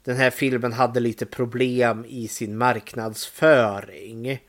[0.04, 4.40] den här filmen hade lite problem i sin marknadsföring.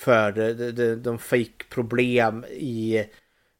[0.00, 3.04] För de, de, de fick problem i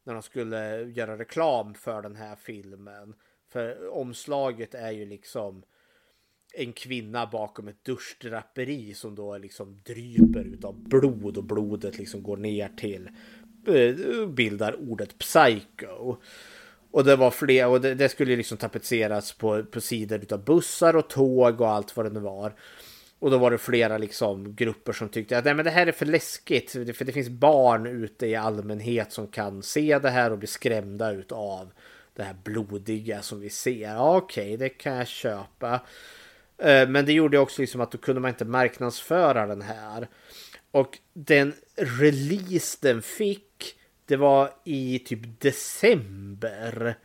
[0.03, 3.13] när de skulle göra reklam för den här filmen.
[3.51, 5.63] För omslaget är ju liksom
[6.53, 12.37] en kvinna bakom ett duschdraperi som då liksom dryper utav blod och blodet liksom går
[12.37, 13.09] ner till
[13.67, 16.17] eh, bildar ordet psycho.
[16.91, 20.95] Och det var fler och det, det skulle liksom tapetseras på, på sidor utav bussar
[20.95, 22.53] och tåg och allt vad det nu var.
[23.21, 25.91] Och då var det flera liksom grupper som tyckte att Nej, men det här är
[25.91, 26.71] för läskigt.
[26.71, 31.11] För det finns barn ute i allmänhet som kan se det här och bli skrämda
[31.11, 31.71] utav
[32.13, 33.81] det här blodiga som vi ser.
[33.81, 35.81] Ja, Okej, det kan jag köpa.
[36.57, 40.07] Eh, men det gjorde också liksom att då kunde man inte marknadsföra den här.
[40.71, 43.75] Och den release den fick,
[44.05, 46.95] det var i typ december.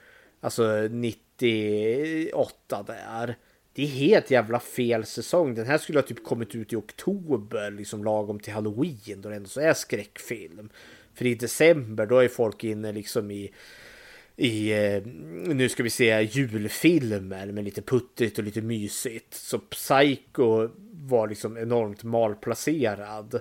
[0.40, 3.36] Alltså 98 där.
[3.76, 5.54] Det är helt jävla fel säsong.
[5.54, 9.36] Den här skulle ha typ kommit ut i oktober, liksom lagom till halloween då det
[9.36, 10.68] ändå så är skräckfilm.
[11.14, 13.52] För i december då är folk inne liksom i
[14.36, 15.02] i, eh,
[15.54, 19.34] nu ska vi se, julfilmer med lite puttrigt och lite mysigt.
[19.34, 23.40] Så Psycho var liksom enormt malplacerad.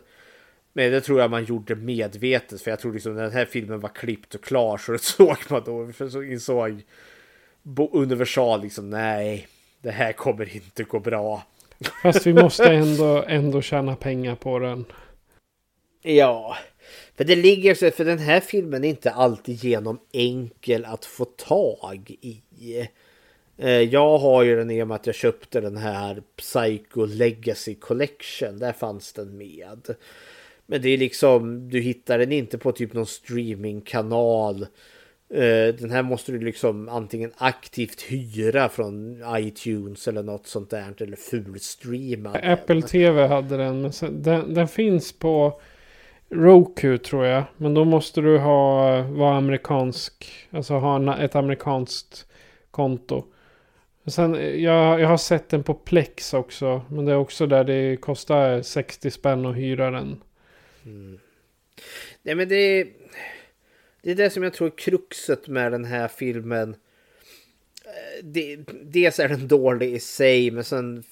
[0.73, 3.79] Men det tror jag man gjorde medvetet för jag tror liksom när den här filmen
[3.79, 5.91] var klippt och klar så det såg man då.
[5.91, 6.81] För så insåg
[7.91, 9.47] Universal liksom nej,
[9.85, 11.43] det här kommer inte gå bra.
[12.01, 14.85] Fast vi måste ändå, ändå tjäna pengar på den.
[16.01, 16.57] Ja,
[17.15, 21.25] för det ligger så för den här filmen är inte alltid genom enkel att få
[21.25, 22.41] tag i.
[23.57, 27.75] Eh, jag har ju den i och med att jag köpte den här Psycho Legacy
[27.75, 28.59] Collection.
[28.59, 29.95] Där fanns den med.
[30.65, 34.67] Men det är liksom, du hittar den inte på typ någon streamingkanal.
[35.29, 40.93] Eh, den här måste du liksom antingen aktivt hyra från iTunes eller något sånt där.
[41.01, 42.39] Eller fulstreama.
[42.43, 43.91] Apple TV hade den.
[44.01, 45.61] Den, den finns på
[46.29, 47.43] Roku tror jag.
[47.57, 50.31] Men då måste du ha, vara amerikansk.
[50.49, 52.27] Alltså ha ett amerikanskt
[52.71, 53.25] konto.
[54.07, 54.33] Sen,
[54.63, 56.81] jag, jag har sett den på Plex också.
[56.89, 60.21] Men det är också där det kostar 60 spänn att hyra den.
[60.85, 61.19] Mm.
[62.23, 62.87] Nej men det är,
[64.05, 66.75] det är det som jag tror är kruxet med den här filmen.
[67.85, 71.03] Eh, det, dels är den dålig i sig men sen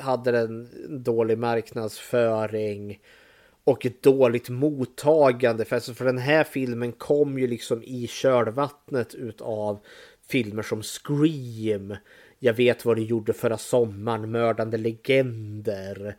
[0.00, 3.00] hade den dålig marknadsföring
[3.64, 5.64] och ett dåligt mottagande.
[5.64, 9.78] För, alltså för den här filmen kom ju liksom i kölvattnet utav
[10.28, 11.96] filmer som Scream.
[12.38, 16.16] Jag vet vad du gjorde förra sommaren, Mördande legender.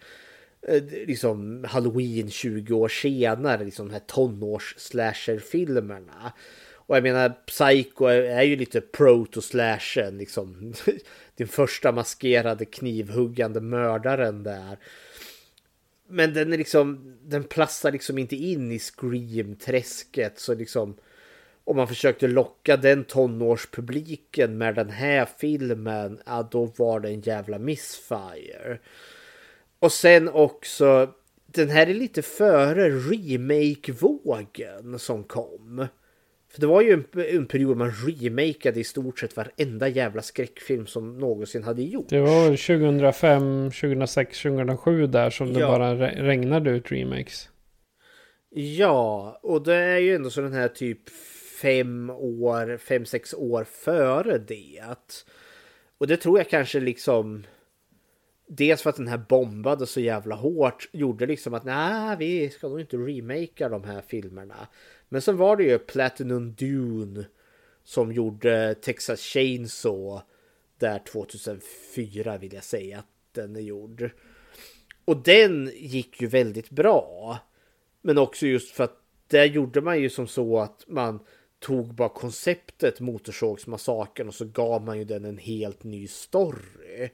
[0.68, 6.34] Eh, liksom Halloween 20 år senare, liksom de här tonårs slasher-filmerna.
[6.73, 10.73] Och jag menar, Psycho är ju lite proto-slashen, liksom.
[11.35, 14.77] Den första maskerade knivhuggande mördaren där.
[16.07, 20.39] Men den är liksom, den platsar liksom inte in i Scream-träsket.
[20.39, 20.95] Så liksom,
[21.64, 27.22] om man försökte locka den tonårspubliken med den här filmen, ja då var det en
[27.22, 28.80] jävla missfire.
[29.80, 31.14] Och sen också,
[31.45, 35.88] den här är lite före remake-vågen som kom.
[36.49, 40.88] För det var ju en, en period man remakade i stort sett varenda jävla skräckfilm
[40.88, 42.10] som någonsin hade gjorts.
[42.10, 47.49] Det var 2005, 2006, 2007 där som det bara regnade ut remakes.
[48.49, 51.10] Ja, och det är ju ändå så den här typ
[51.62, 54.82] fem år, fem, sex år före det.
[55.98, 57.44] Och det tror jag kanske liksom
[58.48, 62.68] Dels för att den här bombade så jävla hårt gjorde liksom att nej, vi ska
[62.68, 64.68] nog inte remakea de här filmerna.
[65.10, 67.26] Men sen var det ju Platinum Dune
[67.84, 70.22] som gjorde Texas Chainsaw
[70.78, 74.10] där 2004 vill jag säga att den är gjord.
[75.06, 77.38] Och den gick ju väldigt bra.
[78.02, 81.19] Men också just för att där gjorde man ju som så att man
[81.60, 87.10] tog bara konceptet Motorsågsmassakern och så gav man ju den en helt ny story.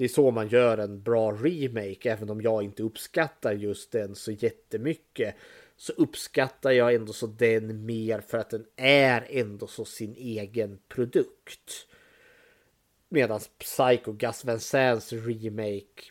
[0.00, 4.14] Det är så man gör en bra remake, även om jag inte uppskattar just den
[4.14, 5.34] så jättemycket.
[5.76, 10.78] Så uppskattar jag ändå så den mer för att den är ändå så sin egen
[10.88, 11.86] produkt.
[13.08, 16.02] Medan Psycho Gus Van Sands remake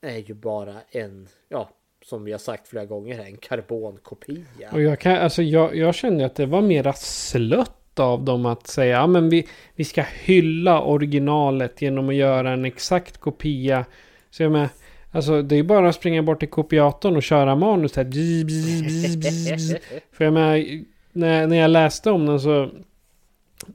[0.00, 1.70] är ju bara en, ja,
[2.02, 4.70] som vi har sagt flera gånger, här, en karbonkopia.
[4.72, 8.66] Och jag, kan, alltså jag, jag kände att det var mera slött av dem att
[8.66, 13.84] säga ja men vi, vi ska hylla originalet genom att göra en exakt kopia.
[14.30, 14.68] Så jag med,
[15.10, 18.04] alltså det är bara att springa bort till kopiatorn och köra manus här.
[20.16, 22.70] För jag med, när, när jag läste om den så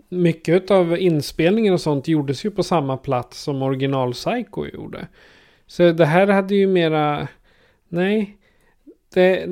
[0.09, 5.07] mycket av inspelningen och sånt gjordes ju på samma plats som original Psycho gjorde.
[5.67, 7.27] Så det här hade ju mera,
[7.89, 8.37] nej,
[9.13, 9.47] det,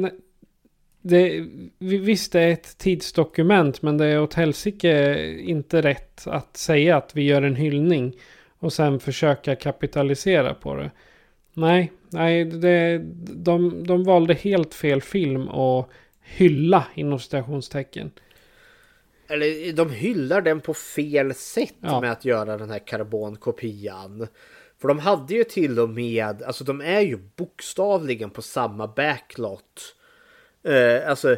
[1.05, 1.45] det,
[1.79, 7.15] visst, det är ett tidsdokument, men det är åt helsike inte rätt att säga att
[7.15, 8.15] vi gör en hyllning
[8.59, 10.91] och sen försöka kapitalisera på det.
[11.53, 13.01] Nej, nej det,
[13.35, 18.11] de, de valde helt fel film och hylla inom citationstecken.
[19.27, 22.01] Eller de hyllar den på fel sätt ja.
[22.01, 24.27] med att göra den här karbonkopian.
[24.81, 29.95] För de hade ju till och med, alltså de är ju bokstavligen på samma backlot
[30.63, 31.37] Eh, alltså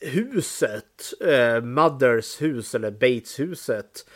[0.00, 4.06] huset, eh, Mothers hus eller Bates huset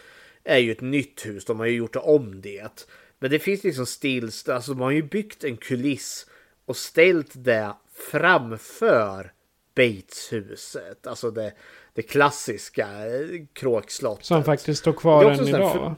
[0.44, 1.44] är ju ett nytt hus.
[1.44, 2.86] De har ju gjort om det.
[3.18, 6.26] Men det finns liksom stills, alltså de har ju byggt en kuliss
[6.64, 7.72] och ställt det
[8.10, 9.32] framför
[9.74, 11.06] Bates-huset.
[11.06, 11.52] Alltså det,
[11.94, 14.24] det klassiska eh, kråkslottet.
[14.24, 15.94] Som faktiskt står kvar än idag för...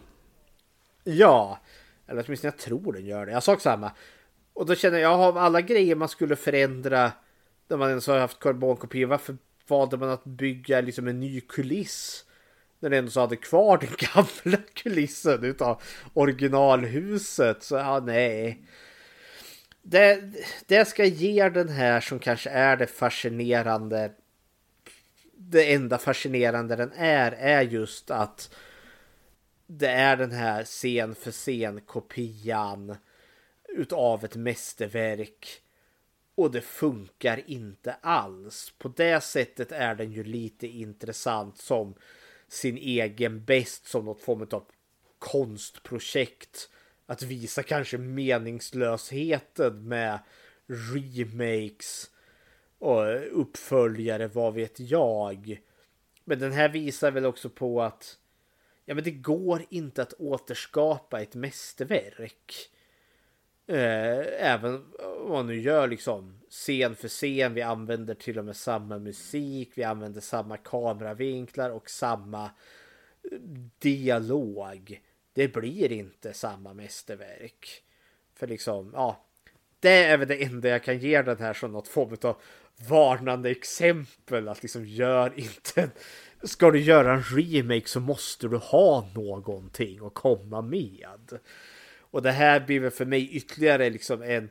[1.05, 1.61] Ja,
[2.09, 3.33] eller åtminstone jag tror den gör det.
[3.33, 3.93] Jag sa samma.
[4.53, 7.13] Och då känner jag av alla grejer man skulle förändra
[7.71, 9.07] när man ens har haft karbonkopior.
[9.09, 9.37] Varför
[9.67, 12.25] valde man att bygga liksom en ny kuliss?
[12.81, 15.83] När det ändå så hade kvar den gamla kulissen utav
[16.15, 17.63] originalhuset.
[17.63, 18.63] Så ja, nej.
[19.83, 20.33] det,
[20.67, 24.13] det ska ge den här som kanske är det fascinerande.
[25.37, 28.55] Det enda fascinerande den är, är just att
[29.67, 32.97] det är den här scen för scen kopian
[33.69, 35.63] utav ett mästerverk.
[36.41, 38.75] Och det funkar inte alls.
[38.79, 41.95] På det sättet är den ju lite intressant som
[42.49, 44.65] sin egen bäst som något form av
[45.19, 46.71] konstprojekt.
[47.07, 50.19] Att visa kanske meningslösheten med
[50.95, 52.11] remakes
[52.79, 55.61] och uppföljare, vad vet jag.
[56.25, 58.19] Men den här visar väl också på att
[58.85, 62.71] ja, men det går inte att återskapa ett mästerverk.
[63.71, 64.85] Eh, även
[65.23, 67.55] om man nu gör liksom scen för scen.
[67.55, 69.71] Vi använder till och med samma musik.
[69.75, 73.39] Vi använder samma kameravinklar och samma eh,
[73.79, 75.01] dialog.
[75.33, 77.83] Det blir inte samma mästerverk.
[78.35, 79.25] För liksom, ja.
[79.81, 82.37] Det är väl det enda jag kan ge den här som något form av
[82.89, 84.49] varnande exempel.
[84.49, 85.91] Att liksom gör inte
[86.43, 91.39] Ska du göra en remake så måste du ha någonting att komma med.
[92.11, 94.51] Och det här blir väl för mig ytterligare liksom en,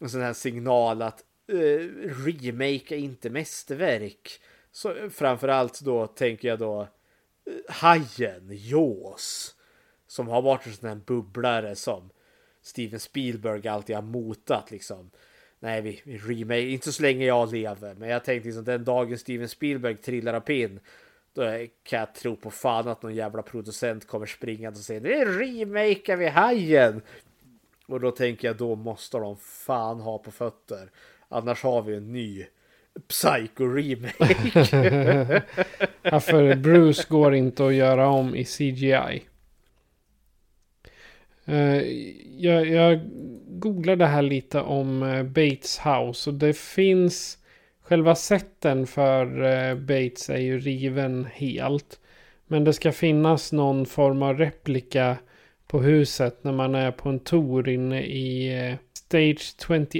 [0.00, 1.86] en sån här signal att eh,
[2.26, 4.40] remake är inte mästerverk.
[4.72, 9.52] Så framförallt då tänker jag då eh, Hajen, Jaws.
[10.06, 12.10] Som har varit en sån här bubblare som
[12.62, 15.10] Steven Spielberg alltid har motat liksom.
[15.58, 17.94] Nej, vi, vi remake, inte så länge jag lever.
[17.94, 20.80] Men jag tänkte liksom den dagen Steven Spielberg trillar av pinn
[21.36, 25.24] då kan jag tro på fan att någon jävla producent kommer springande och säger nu
[25.24, 27.02] remakar vi Hajen.
[27.86, 30.90] Och då tänker jag då måste de fan ha på fötter.
[31.28, 32.46] Annars har vi en ny
[33.08, 35.42] Psycho remake.
[36.02, 39.22] ja, för Bruce går inte att göra om i CGI.
[41.44, 41.82] Eh,
[42.38, 43.00] jag, jag
[43.48, 47.38] googlade här lite om eh, Bates House och det finns
[47.88, 52.00] Själva sätten för eh, Bates är ju riven helt.
[52.46, 55.16] Men det ska finnas någon form av replika
[55.66, 59.98] på huset när man är på en tour inne i eh, Stage 28.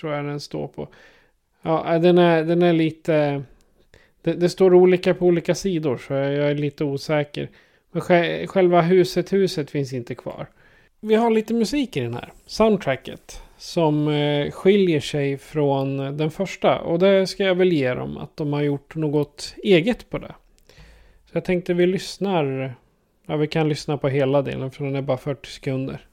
[0.00, 0.88] Tror jag den står på.
[1.62, 3.42] Ja, eh, den är, den är lite...
[4.22, 7.48] Det, det står olika på olika sidor så jag är lite osäker.
[7.90, 8.02] Men
[8.46, 10.46] själva huset, huset finns inte kvar.
[11.00, 12.32] Vi har lite musik i den här.
[12.46, 16.78] Soundtracket som eh, skiljer sig från den första.
[16.78, 20.34] Och det ska jag väl ge dem att de har gjort något eget på det.
[21.24, 22.74] Så jag tänkte vi lyssnar.
[23.26, 26.06] Ja, vi kan lyssna på hela delen för den är bara 40 sekunder.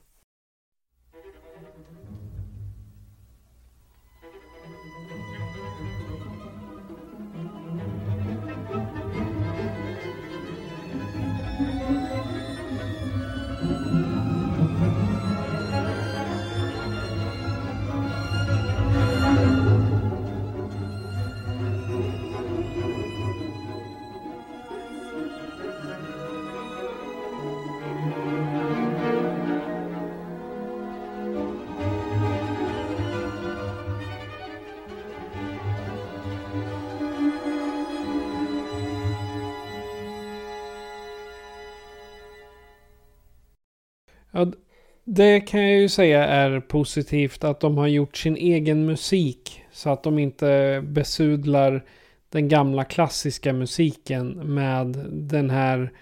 [45.12, 49.62] Det kan jag ju säga är positivt att de har gjort sin egen musik.
[49.72, 51.84] Så att de inte besudlar
[52.28, 55.92] den gamla klassiska musiken med den här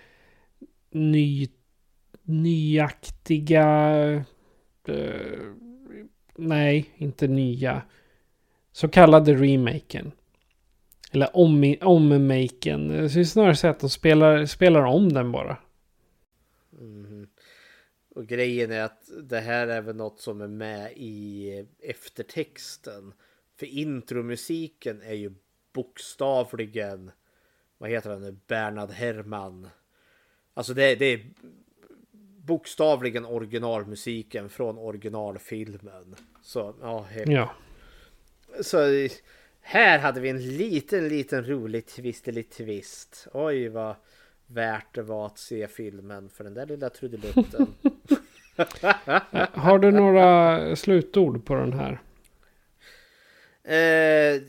[0.91, 1.49] ny,
[2.23, 3.95] nyaktiga...
[4.89, 5.53] Uh,
[6.37, 7.83] nej, inte nya.
[8.73, 10.13] Så kallade remaken.
[11.13, 12.89] Eller om, ommaken.
[12.89, 15.57] Det är snarare så att de spelar, spelar om den bara.
[16.81, 17.18] Mm-hmm.
[18.19, 23.15] Och grejen är att det här är väl något som är med i eftertexten.
[23.57, 25.35] För intromusiken är ju
[25.73, 27.11] bokstavligen,
[27.79, 29.69] vad heter han nu, Bernard Herrmann.
[30.55, 31.31] Alltså det, det är
[32.47, 36.17] bokstavligen originalmusiken från originalfilmen.
[36.43, 37.07] Så ja.
[37.27, 37.51] ja.
[38.61, 39.09] Så
[39.61, 43.27] här hade vi en liten, liten rolig twistelig twist.
[43.33, 43.95] Oj vad
[44.47, 47.75] värt det var att se filmen för den där lilla trudelutten.
[49.53, 52.01] Har du några slutord på den här?
[53.69, 54.43] Uh,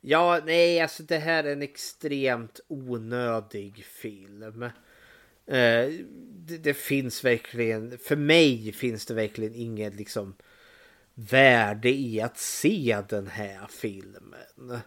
[0.00, 4.62] ja, nej, alltså det här är en extremt onödig film.
[4.62, 4.70] Uh,
[5.46, 10.34] det, det, finns verkligen, för mig finns det verkligen inget liksom
[11.14, 14.82] värde i att se den här filmen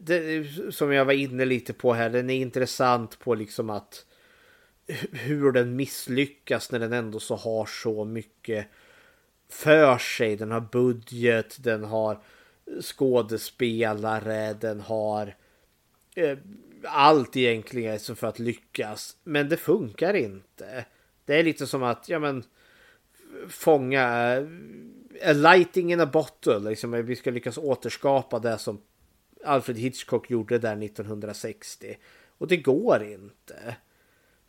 [0.00, 4.06] det, som jag var inne lite på här, den är intressant på liksom att
[5.12, 8.66] hur den misslyckas när den ändå så har så mycket
[9.48, 10.36] för sig.
[10.36, 12.22] Den har budget, den har
[12.80, 15.34] skådespelare, den har
[16.14, 16.38] eh,
[16.84, 19.16] allt egentligen som för att lyckas.
[19.24, 20.84] Men det funkar inte.
[21.24, 22.44] Det är lite som att, ja men
[23.48, 26.58] fånga eh, a lighting in a bottle.
[26.58, 28.80] Liksom, eh, vi ska lyckas återskapa det som
[29.44, 31.96] Alfred Hitchcock gjorde där 1960.
[32.38, 33.76] Och det går inte.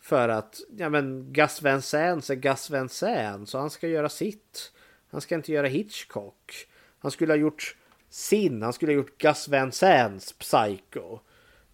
[0.04, 3.50] För att ja, men Gus Van Sant är Gus Van Sant.
[3.50, 4.72] Så han ska göra sitt.
[5.12, 6.68] Han ska inte göra Hitchcock.
[7.00, 7.76] Han skulle ha gjort
[8.10, 8.62] sin.
[8.62, 11.20] Han skulle ha gjort Gus Van Sants Psycho.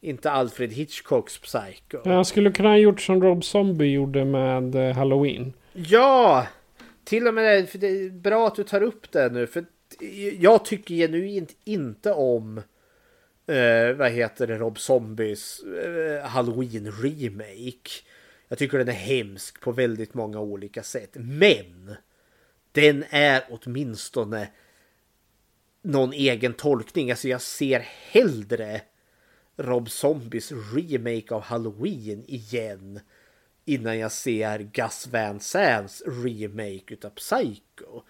[0.02, 1.98] Inte Alfred Hitchcocks Psycho.
[2.04, 5.54] Jag skulle kunna ha gjort som Rob Zombie gjorde med eh, Halloween.
[5.74, 6.48] Ja!
[7.04, 9.48] Till och med det, för det är bra att du tar upp det nu.
[9.48, 9.66] För
[10.40, 12.58] jag tycker genuint inte om
[13.48, 17.90] eh, vad heter det, Rob Zombies eh, Halloween remake.
[18.50, 21.10] Jag tycker den är hemsk på väldigt många olika sätt.
[21.14, 21.96] Men
[22.72, 24.50] den är åtminstone
[25.82, 27.12] någon egen tolkning.
[27.12, 28.82] Alltså jag ser hellre
[29.56, 33.00] Rob Zombies remake av Halloween igen
[33.66, 38.02] innan jag ser Gus Van Sands remake utav Psycho.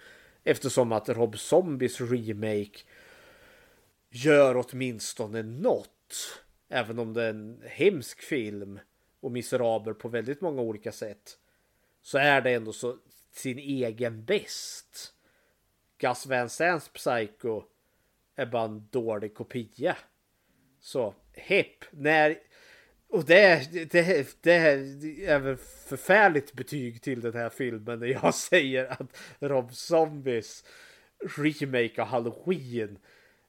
[0.44, 2.78] Eftersom att Rob Zombies remake
[4.10, 6.42] gör åtminstone något.
[6.68, 8.78] Även om det är en hemsk film
[9.20, 11.38] och miserabel på väldigt många olika sätt.
[12.02, 12.96] Så är det ändå så
[13.32, 15.14] sin egen bäst.
[15.98, 17.62] Gus Van Sants Psycho
[18.36, 19.96] är bara en dålig kopia.
[20.80, 22.38] Så hepp, när...
[23.08, 24.56] Och det, det, det
[25.26, 30.64] är väl förfärligt betyg till den här filmen när jag säger att Rob Zombies
[31.36, 32.98] remake av Halloween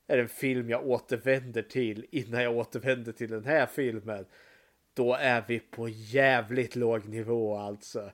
[0.08, 4.26] är en film jag återvänder till innan jag återvänder till den här filmen.
[4.94, 8.12] Då är vi på jävligt låg nivå alltså.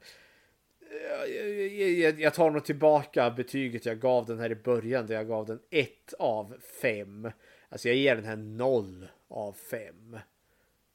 [1.78, 5.46] Jag, jag, tar nog tillbaka betyget jag gav den här i början där jag gav
[5.46, 5.90] den 1
[6.20, 7.32] av 5.
[7.70, 10.20] Alltså jag ger den här 0 av 5.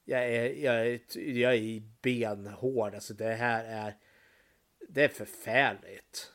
[0.05, 2.95] Jag är, jag, är, jag är benhård.
[2.95, 3.97] Alltså det här är...
[4.89, 6.33] Det är förfärligt.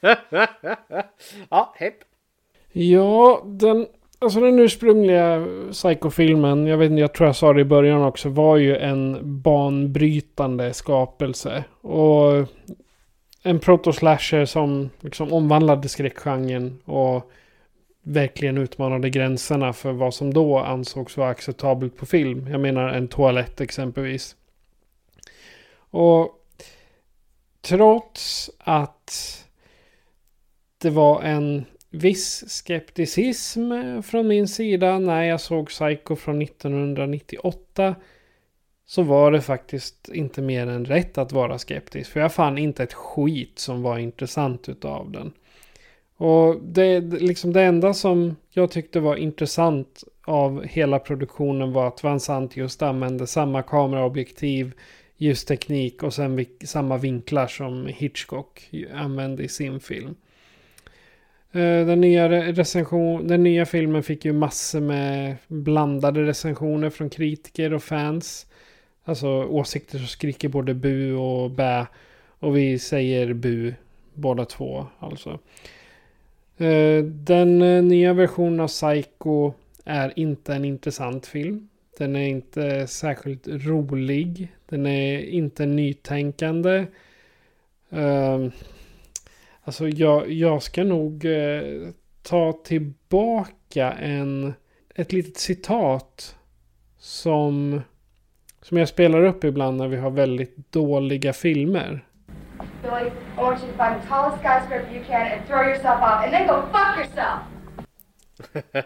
[1.50, 2.04] ja, hepp.
[2.72, 3.86] Ja, den,
[4.24, 8.28] alltså den ursprungliga Psycho-filmen, jag vet inte, jag tror jag sa det i början också,
[8.28, 11.64] var ju en banbrytande skapelse.
[11.80, 12.48] Och
[13.42, 17.30] en proto-slasher som liksom omvandlade skräckgenren och
[18.02, 22.48] verkligen utmanade gränserna för vad som då ansågs vara acceptabelt på film.
[22.50, 24.36] Jag menar en toalett exempelvis.
[25.90, 26.28] Och
[27.62, 29.40] trots att
[30.78, 31.64] det var en
[31.94, 33.72] viss skepticism
[34.02, 37.94] från min sida när jag såg Psycho från 1998
[38.86, 42.10] så var det faktiskt inte mer än rätt att vara skeptisk.
[42.10, 45.32] För jag fann inte ett skit som var intressant utav den.
[46.16, 52.02] Och det, liksom det enda som jag tyckte var intressant av hela produktionen var att
[52.02, 54.72] Vansant just använde samma kameraobjektiv,
[55.16, 60.14] ljusteknik och sen samma vinklar som Hitchcock använde i sin film.
[61.54, 67.74] Eh, den nya, recension, den nya filmen fick ju massor med blandade recensioner från kritiker
[67.74, 68.46] och fans.
[69.04, 71.86] Alltså åsikter som skriker både bu och bä.
[72.38, 73.74] Och vi säger bu
[74.14, 75.38] båda två alltså.
[76.56, 79.52] Eh, den eh, nya versionen av Psycho
[79.84, 81.68] är inte en intressant film.
[81.98, 84.48] Den är inte särskilt rolig.
[84.68, 86.86] Den är inte nytänkande.
[87.90, 88.50] Ehm,
[89.64, 91.88] Alltså jag, jag ska nog eh,
[92.22, 94.54] ta tillbaka en,
[94.94, 96.36] ett litet citat
[96.98, 97.80] som,
[98.62, 102.04] som jag spelar upp ibland när vi har väldigt dåliga filmer.
[102.82, 106.24] Billy, I want you to find the tallest skyscraper you can and throw yourself off
[106.24, 107.40] and then go fuck yourself!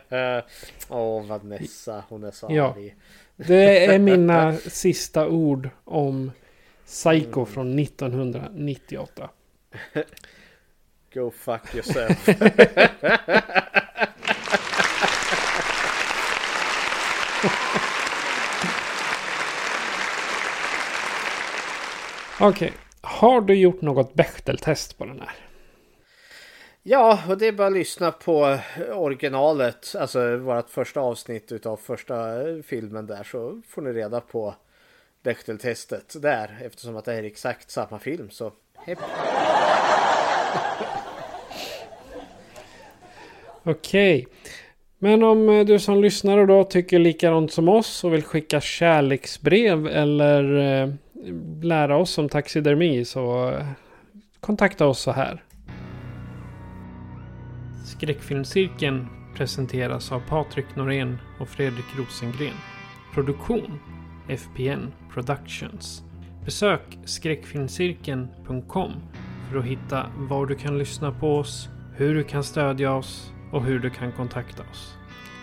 [0.89, 2.75] Åh, oh, Vanessa, hon är så ja.
[2.77, 2.95] arg.
[3.37, 6.33] Det är mina sista ord om
[6.87, 7.47] Psycho mm.
[7.47, 9.31] från 1998.
[11.15, 12.29] Go fuck yourself.
[22.41, 22.69] Okej.
[22.69, 22.71] Okay.
[23.01, 25.35] Har du gjort något Bechteltest på den här?
[26.83, 28.59] Ja, och det är bara att lyssna på
[28.93, 32.17] originalet, alltså vårt första avsnitt utav första
[32.67, 34.55] filmen där så får ni reda på
[35.23, 38.99] Bechteltestet där eftersom att det är exakt samma film så hepp.
[43.69, 44.27] Okej.
[44.99, 49.87] Men om eh, du som lyssnar då tycker likadant som oss och vill skicka kärleksbrev
[49.87, 50.89] eller eh,
[51.63, 53.67] lära oss om taxidermi så eh,
[54.41, 55.45] kontakta oss så här.
[57.87, 62.57] Skräckfilmscirkeln presenteras av Patrik Norén och Fredrik Rosengren.
[63.15, 63.81] Produktion
[64.29, 66.03] FPN Productions.
[66.45, 68.93] Besök skräckfilmscirkeln.com
[69.51, 73.65] för att hitta var du kan lyssna på oss, hur du kan stödja oss och
[73.65, 74.97] hur du kan kontakta oss.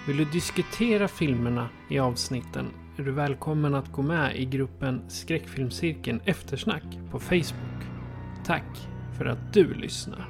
[0.07, 2.65] Vill du diskutera filmerna i avsnitten
[2.97, 7.83] är du välkommen att gå med i gruppen Skräckfilmscirkeln Eftersnack på Facebook.
[8.45, 8.87] Tack
[9.17, 10.29] för att du lyssnar.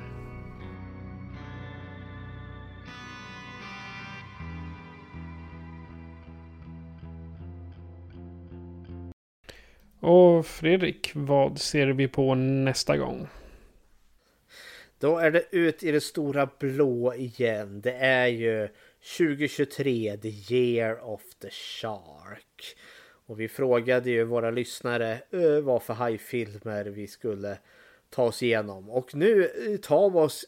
[9.99, 13.27] Och Fredrik, vad ser vi på nästa gång?
[14.99, 17.81] Då är det ut i det stora blå igen.
[17.81, 18.69] Det är ju
[19.17, 22.77] 2023, the year of the shark.
[23.27, 25.21] Och vi frågade ju våra lyssnare
[25.63, 27.57] vad för hajfilmer vi skulle
[28.09, 28.89] ta oss igenom.
[28.89, 30.45] Och nu eh, tar vi oss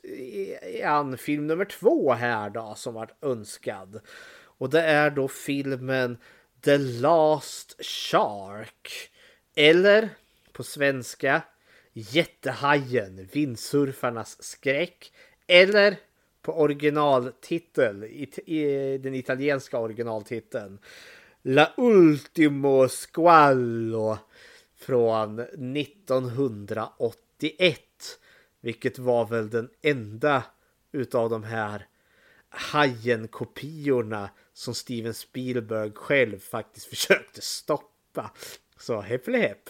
[0.84, 4.00] an film nummer två här då som varit önskad.
[4.40, 6.18] Och det är då filmen
[6.64, 9.12] The Last Shark.
[9.56, 10.10] Eller
[10.52, 11.42] på svenska
[12.00, 15.12] Jättehajen, vindsurfarnas skräck.
[15.48, 15.98] Eller
[16.42, 20.80] på originaltitel, i, i den italienska originaltiteln.
[21.42, 24.18] La Ultimo Squallo
[24.76, 27.82] från 1981.
[28.62, 30.44] Vilket var väl den enda
[30.92, 31.88] utav de här
[32.50, 38.32] Hajen-kopiorna som Steven Spielberg själv faktiskt försökte stoppa.
[38.78, 39.70] Så hepp hepp.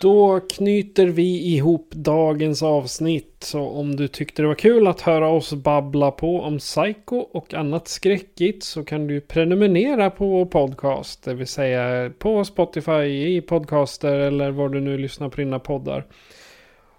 [0.00, 3.36] Då knyter vi ihop dagens avsnitt.
[3.40, 7.54] Så om du tyckte det var kul att höra oss babbla på om Psycho och
[7.54, 11.24] annat skräckigt så kan du prenumerera på vår podcast.
[11.24, 16.06] Det vill säga på Spotify, i podcaster eller var du nu lyssnar på dina poddar.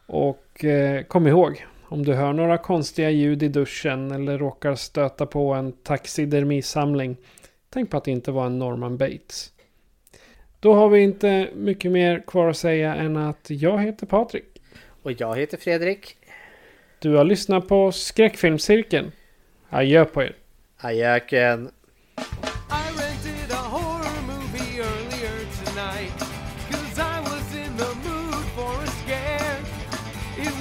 [0.05, 5.25] Och eh, kom ihåg, om du hör några konstiga ljud i duschen eller råkar stöta
[5.25, 7.17] på en taxidermisamling.
[7.69, 9.51] Tänk på att det inte var en Norman Bates.
[10.67, 14.61] Då har vi inte mycket mer kvar att säga än att jag heter Patrik.
[15.03, 16.17] Och jag heter Fredrik.
[16.99, 19.11] Du har lyssnat på Skräckfilmscirkeln.
[19.69, 20.35] Adjö på er.
[20.77, 21.69] Adjöken.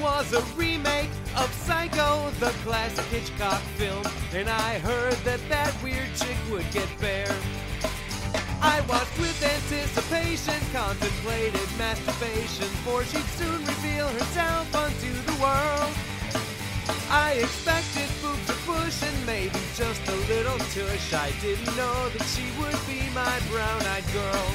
[0.03, 4.05] Was a remake of Psycho, the classic Hitchcock film.
[4.35, 7.56] And I heard that that weird chick would get bare.
[8.67, 15.93] I watched with anticipation, contemplated masturbation, for she'd soon reveal herself unto the world.
[17.09, 21.15] I expected boob to push and maybe just a little tush.
[21.15, 24.47] I didn't know that she would be my brown-eyed girl.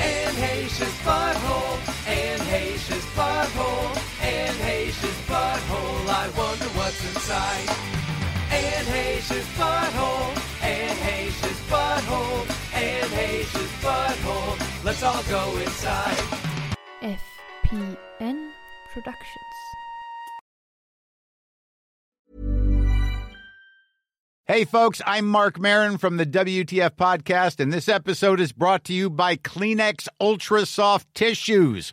[0.00, 1.76] Anne Heche's butthole,
[2.08, 3.92] Anne Heche's butthole,
[4.22, 6.08] Anne Heche's butthole.
[6.08, 7.68] I wonder what's inside.
[8.50, 10.39] Anne Heche's butthole,
[12.10, 14.84] butthole, Anne Heche's butthole.
[14.84, 16.16] Let's all go inside.
[17.02, 18.50] FPN
[18.92, 19.60] Productions.
[24.46, 28.92] Hey, folks, I'm Mark Marin from the WTF Podcast, and this episode is brought to
[28.92, 31.92] you by Kleenex Ultra Soft Tissues,